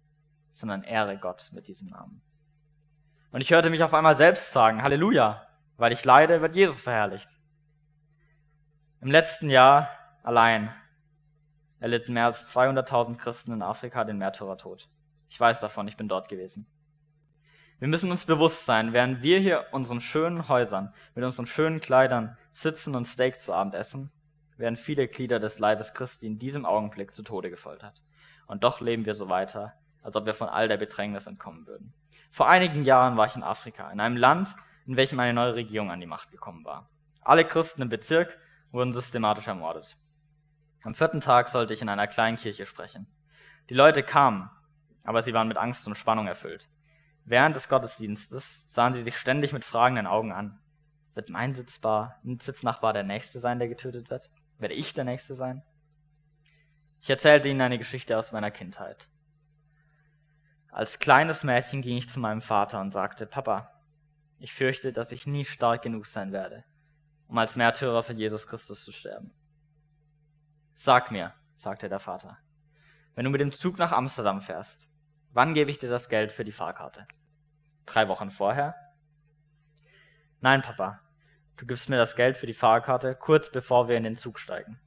sondern 0.53 0.83
ehre 0.83 1.19
Gott 1.19 1.51
mit 1.53 1.67
diesem 1.67 1.89
Namen. 1.89 2.23
Und 3.33 3.41
ich 3.41 3.51
hörte 3.51 3.71
mich 3.71 3.83
auf 3.83 3.95
einmal 3.95 4.17
selbst 4.17 4.53
sagen, 4.53 4.83
Halleluja, 4.83 5.47
weil 5.77 5.93
ich 5.93 6.05
leide, 6.05 6.41
wird 6.41 6.55
Jesus 6.55 6.81
verherrlicht. 6.81 7.37
Im 9.01 9.11
letzten 9.11 9.51
Jahr 9.51 9.89
allein 10.23 10.73
erlitten 11.81 12.15
mehr 12.15 12.27
als 12.27 12.55
200.000 12.55 13.17
Christen 13.19 13.53
in 13.53 13.63
Afrika 13.63 14.05
den 14.05 14.19
Märtyrertod. 14.19 14.89
Ich 15.29 15.39
weiß 15.39 15.61
davon, 15.61 15.89
ich 15.89 15.97
bin 15.97 16.09
dort 16.09 16.29
gewesen. 16.29 16.67
Wir 17.81 17.89
müssen 17.89 18.11
uns 18.11 18.25
bewusst 18.25 18.67
sein, 18.67 18.93
während 18.93 19.23
wir 19.23 19.41
hier 19.41 19.67
unseren 19.73 20.01
schönen 20.01 20.49
Häusern 20.49 20.95
mit 21.15 21.25
unseren 21.25 21.47
schönen 21.47 21.81
Kleidern 21.81 22.37
sitzen 22.53 22.95
und 22.95 23.07
Steak 23.07 23.41
zu 23.41 23.53
Abend 23.53 23.75
essen, 23.75 24.13
werden 24.57 24.77
viele 24.77 25.09
Glieder 25.09 25.41
des 25.41 25.59
Leibes 25.59 25.93
Christi 25.93 26.27
in 26.27 26.39
diesem 26.39 26.65
Augenblick 26.65 27.13
zu 27.13 27.23
Tode 27.25 27.51
gefoltert. 27.51 28.03
Und 28.47 28.63
doch 28.63 28.81
leben 28.81 29.07
wir 29.07 29.15
so 29.15 29.29
weiter, 29.29 29.75
als 30.03 30.15
ob 30.15 30.27
wir 30.27 30.35
von 30.35 30.49
all 30.49 30.69
der 30.69 30.77
Bedrängnis 30.77 31.27
entkommen 31.27 31.67
würden. 31.67 31.93
Vor 32.31 32.49
einigen 32.49 32.85
Jahren 32.85 33.17
war 33.17 33.27
ich 33.27 33.37
in 33.37 33.43
Afrika, 33.43 33.91
in 33.91 34.01
einem 34.01 34.17
Land, 34.17 34.55
in 34.87 34.97
welchem 34.97 35.19
eine 35.19 35.35
neue 35.35 35.55
Regierung 35.55 35.91
an 35.91 36.01
die 36.01 36.07
Macht 36.07 36.31
gekommen 36.31 36.65
war. 36.65 36.89
Alle 37.23 37.45
Christen 37.45 37.83
im 37.83 37.89
Bezirk 37.89 38.39
wurden 38.71 38.93
systematisch 38.93 39.49
ermordet. 39.49 39.97
Am 40.83 40.95
vierten 40.95 41.21
Tag 41.21 41.49
sollte 41.49 41.75
ich 41.75 41.83
in 41.83 41.89
einer 41.89 42.07
kleinen 42.07 42.37
Kirche 42.37 42.67
sprechen. 42.67 43.07
Die 43.71 43.75
Leute 43.75 44.03
kamen, 44.03 44.51
aber 45.03 45.23
sie 45.23 45.33
waren 45.33 45.49
mit 45.49 45.57
Angst 45.57 45.87
und 45.87 45.97
Spannung 45.97 46.27
erfüllt. 46.27 46.69
Während 47.25 47.57
des 47.57 47.69
Gottesdienstes 47.69 48.67
sahen 48.69 48.93
sie 48.93 49.03
sich 49.03 49.17
ständig 49.17 49.53
mit 49.53 49.65
fragenden 49.65 50.07
Augen 50.07 50.33
an. 50.33 50.61
Wird 51.15 51.31
mein 51.31 51.55
Sitzbar, 51.55 52.21
Sitznachbar 52.23 52.93
der 52.93 53.03
Nächste 53.03 53.39
sein, 53.39 53.59
der 53.59 53.69
getötet 53.69 54.11
wird? 54.11 54.31
Werde 54.59 54.75
ich 54.75 54.93
der 54.93 55.05
Nächste 55.05 55.35
sein? 55.35 55.63
Ich 57.01 57.09
erzählte 57.09 57.49
ihnen 57.49 57.61
eine 57.61 57.79
Geschichte 57.79 58.19
aus 58.19 58.33
meiner 58.33 58.51
Kindheit. 58.51 59.09
Als 60.71 60.99
kleines 60.99 61.45
Mädchen 61.45 61.83
ging 61.83 61.97
ich 61.97 62.09
zu 62.09 62.19
meinem 62.19 62.43
Vater 62.43 62.81
und 62.81 62.91
sagte, 62.91 63.27
Papa, 63.27 63.71
ich 64.39 64.53
fürchte, 64.53 64.93
dass 64.93 65.13
ich 65.13 65.27
nie 65.27 65.45
stark 65.45 65.83
genug 65.83 66.07
sein 66.07 66.33
werde, 66.33 66.65
um 67.29 67.39
als 67.39 67.57
Märtyrer 67.57 68.03
für 68.03 68.13
Jesus 68.13 68.47
Christus 68.47 68.85
zu 68.85 68.93
sterben. 68.93 69.33
Sag 70.75 71.11
mir, 71.11 71.33
sagte 71.55 71.89
der 71.89 72.01
Vater, 72.01 72.39
wenn 73.15 73.25
du 73.25 73.31
mit 73.31 73.41
dem 73.41 73.53
Zug 73.53 73.79
nach 73.79 73.93
Amsterdam 73.93 74.41
fährst, 74.41 74.89
Wann 75.35 75.53
gebe 75.53 75.69
ich 75.69 75.81
dir 75.81 75.91
das 75.91 76.09
Geld 76.09 76.31
für 76.31 76.45
die 76.45 76.53
Fahrkarte? 76.53 77.09
Drei 77.87 78.07
Wochen 78.07 78.31
vorher? 78.31 78.77
Nein, 80.41 80.63
Papa. 80.63 81.01
du 81.57 81.67
gibst 81.67 81.89
mir 81.89 81.97
das 81.97 82.15
Geld 82.15 82.37
für 82.37 82.47
die 82.47 82.55
Fahrkarte, 82.55 83.17
kurz 83.17 83.51
bevor 83.51 83.89
wir 83.89 83.97
in 83.97 84.05
den 84.05 84.17
Zug 84.17 84.39
steigen. 84.39 84.79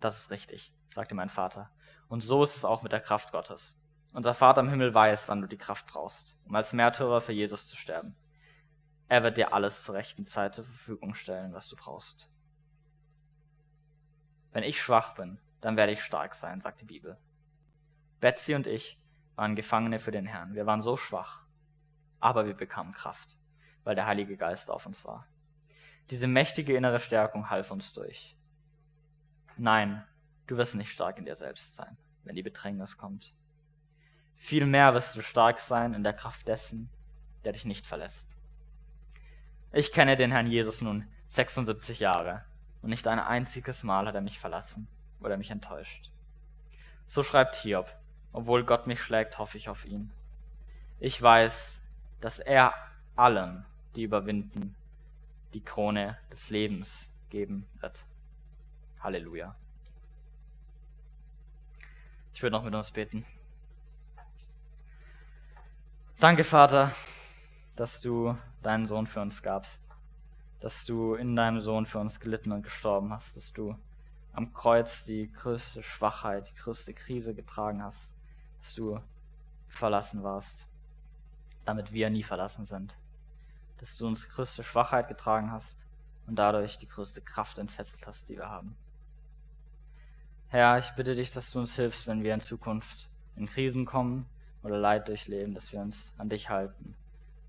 Das 0.00 0.18
ist 0.18 0.30
richtig, 0.30 0.74
sagte 0.90 1.14
mein 1.14 1.30
Vater. 1.30 1.70
Und 2.08 2.20
so 2.20 2.42
ist 2.42 2.56
es 2.56 2.66
auch 2.66 2.82
mit 2.82 2.92
der 2.92 3.00
Kraft 3.00 3.32
Gottes. 3.32 3.80
Unser 4.12 4.34
Vater 4.34 4.60
im 4.60 4.68
Himmel 4.68 4.92
weiß, 4.92 5.30
wann 5.30 5.40
du 5.40 5.48
die 5.48 5.56
Kraft 5.56 5.86
brauchst, 5.86 6.36
um 6.44 6.54
als 6.54 6.74
Märtyrer 6.74 7.22
für 7.22 7.32
Jesus 7.32 7.68
zu 7.68 7.76
sterben. 7.76 8.16
Er 9.08 9.22
wird 9.22 9.38
dir 9.38 9.54
alles 9.54 9.82
zur 9.82 9.94
rechten 9.94 10.26
Zeit 10.26 10.56
zur 10.56 10.64
Verfügung 10.64 11.14
stellen, 11.14 11.54
was 11.54 11.68
du 11.68 11.76
brauchst. 11.76 12.30
Wenn 14.52 14.62
ich 14.62 14.82
schwach 14.82 15.14
bin, 15.14 15.40
dann 15.62 15.78
werde 15.78 15.92
ich 15.92 16.02
stark 16.02 16.34
sein, 16.34 16.60
sagt 16.60 16.82
die 16.82 16.86
Bibel. 16.86 17.16
Betsy 18.20 18.54
und 18.54 18.66
ich 18.66 19.00
waren 19.38 19.54
Gefangene 19.54 20.00
für 20.00 20.10
den 20.10 20.26
Herrn. 20.26 20.54
Wir 20.54 20.66
waren 20.66 20.82
so 20.82 20.96
schwach, 20.96 21.44
aber 22.18 22.44
wir 22.44 22.54
bekamen 22.54 22.92
Kraft, 22.92 23.36
weil 23.84 23.94
der 23.94 24.06
Heilige 24.06 24.36
Geist 24.36 24.68
auf 24.68 24.84
uns 24.84 25.04
war. 25.04 25.28
Diese 26.10 26.26
mächtige 26.26 26.76
innere 26.76 26.98
Stärkung 26.98 27.48
half 27.48 27.70
uns 27.70 27.92
durch. 27.92 28.36
Nein, 29.56 30.04
du 30.48 30.56
wirst 30.56 30.74
nicht 30.74 30.90
stark 30.90 31.18
in 31.18 31.24
dir 31.24 31.36
selbst 31.36 31.76
sein, 31.76 31.96
wenn 32.24 32.34
die 32.34 32.42
Bedrängnis 32.42 32.98
kommt. 32.98 33.32
Vielmehr 34.34 34.92
wirst 34.92 35.14
du 35.14 35.22
stark 35.22 35.60
sein 35.60 35.94
in 35.94 36.02
der 36.02 36.14
Kraft 36.14 36.48
dessen, 36.48 36.90
der 37.44 37.52
dich 37.52 37.64
nicht 37.64 37.86
verlässt. 37.86 38.34
Ich 39.72 39.92
kenne 39.92 40.16
den 40.16 40.32
Herrn 40.32 40.48
Jesus 40.48 40.80
nun 40.80 41.06
76 41.28 42.00
Jahre 42.00 42.44
und 42.82 42.90
nicht 42.90 43.06
ein 43.06 43.20
einziges 43.20 43.84
Mal 43.84 44.08
hat 44.08 44.16
er 44.16 44.20
mich 44.20 44.40
verlassen 44.40 44.88
oder 45.20 45.36
mich 45.36 45.52
enttäuscht. 45.52 46.10
So 47.06 47.22
schreibt 47.22 47.54
Hiob, 47.54 47.88
obwohl 48.32 48.64
Gott 48.64 48.86
mich 48.86 49.00
schlägt, 49.00 49.38
hoffe 49.38 49.58
ich 49.58 49.68
auf 49.68 49.84
ihn. 49.84 50.10
Ich 51.00 51.20
weiß, 51.20 51.80
dass 52.20 52.38
er 52.38 52.74
allen, 53.16 53.64
die 53.94 54.02
überwinden, 54.02 54.74
die 55.54 55.62
Krone 55.62 56.18
des 56.30 56.50
Lebens 56.50 57.10
geben 57.30 57.66
wird. 57.80 58.04
Halleluja. 59.00 59.54
Ich 62.32 62.42
würde 62.42 62.56
noch 62.56 62.64
mit 62.64 62.74
uns 62.74 62.90
beten. 62.90 63.24
Danke, 66.20 66.44
Vater, 66.44 66.92
dass 67.76 68.00
du 68.00 68.36
deinen 68.62 68.86
Sohn 68.86 69.06
für 69.06 69.20
uns 69.20 69.42
gabst, 69.42 69.80
dass 70.60 70.84
du 70.84 71.14
in 71.14 71.36
deinem 71.36 71.60
Sohn 71.60 71.86
für 71.86 71.98
uns 71.98 72.18
gelitten 72.18 72.50
und 72.50 72.62
gestorben 72.62 73.12
hast, 73.12 73.36
dass 73.36 73.52
du 73.52 73.76
am 74.32 74.52
Kreuz 74.52 75.04
die 75.04 75.32
größte 75.32 75.82
Schwachheit, 75.82 76.48
die 76.50 76.54
größte 76.56 76.92
Krise 76.94 77.34
getragen 77.34 77.82
hast, 77.82 78.12
dass 78.60 78.74
du 78.74 79.00
verlassen 79.68 80.22
warst, 80.22 80.66
damit 81.64 81.92
wir 81.92 82.10
nie 82.10 82.22
verlassen 82.22 82.64
sind, 82.66 82.96
dass 83.78 83.96
du 83.96 84.06
uns 84.06 84.22
die 84.22 84.28
größte 84.28 84.64
Schwachheit 84.64 85.08
getragen 85.08 85.52
hast 85.52 85.86
und 86.26 86.36
dadurch 86.36 86.78
die 86.78 86.88
größte 86.88 87.20
Kraft 87.20 87.58
entfesselt 87.58 88.06
hast, 88.06 88.28
die 88.28 88.36
wir 88.36 88.48
haben. 88.48 88.76
Herr, 90.48 90.78
ich 90.78 90.90
bitte 90.92 91.14
dich, 91.14 91.32
dass 91.32 91.50
du 91.50 91.58
uns 91.58 91.76
hilfst, 91.76 92.06
wenn 92.06 92.22
wir 92.22 92.32
in 92.34 92.40
Zukunft 92.40 93.08
in 93.36 93.46
Krisen 93.46 93.84
kommen 93.84 94.26
oder 94.62 94.78
Leid 94.78 95.08
durchleben, 95.08 95.54
dass 95.54 95.72
wir 95.72 95.80
uns 95.80 96.12
an 96.16 96.28
dich 96.28 96.48
halten 96.48 96.94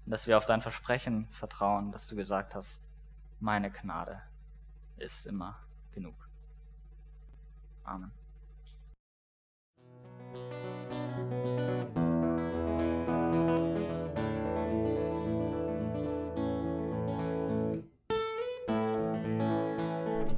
und 0.05 0.11
dass 0.11 0.27
wir 0.27 0.37
auf 0.37 0.45
dein 0.45 0.61
Versprechen 0.61 1.27
vertrauen, 1.31 1.91
dass 1.91 2.07
du 2.07 2.15
gesagt 2.15 2.55
hast, 2.55 2.81
meine 3.39 3.71
Gnade 3.71 4.21
ist 4.97 5.25
immer 5.25 5.57
genug. 5.93 6.15
Amen. 7.85 8.11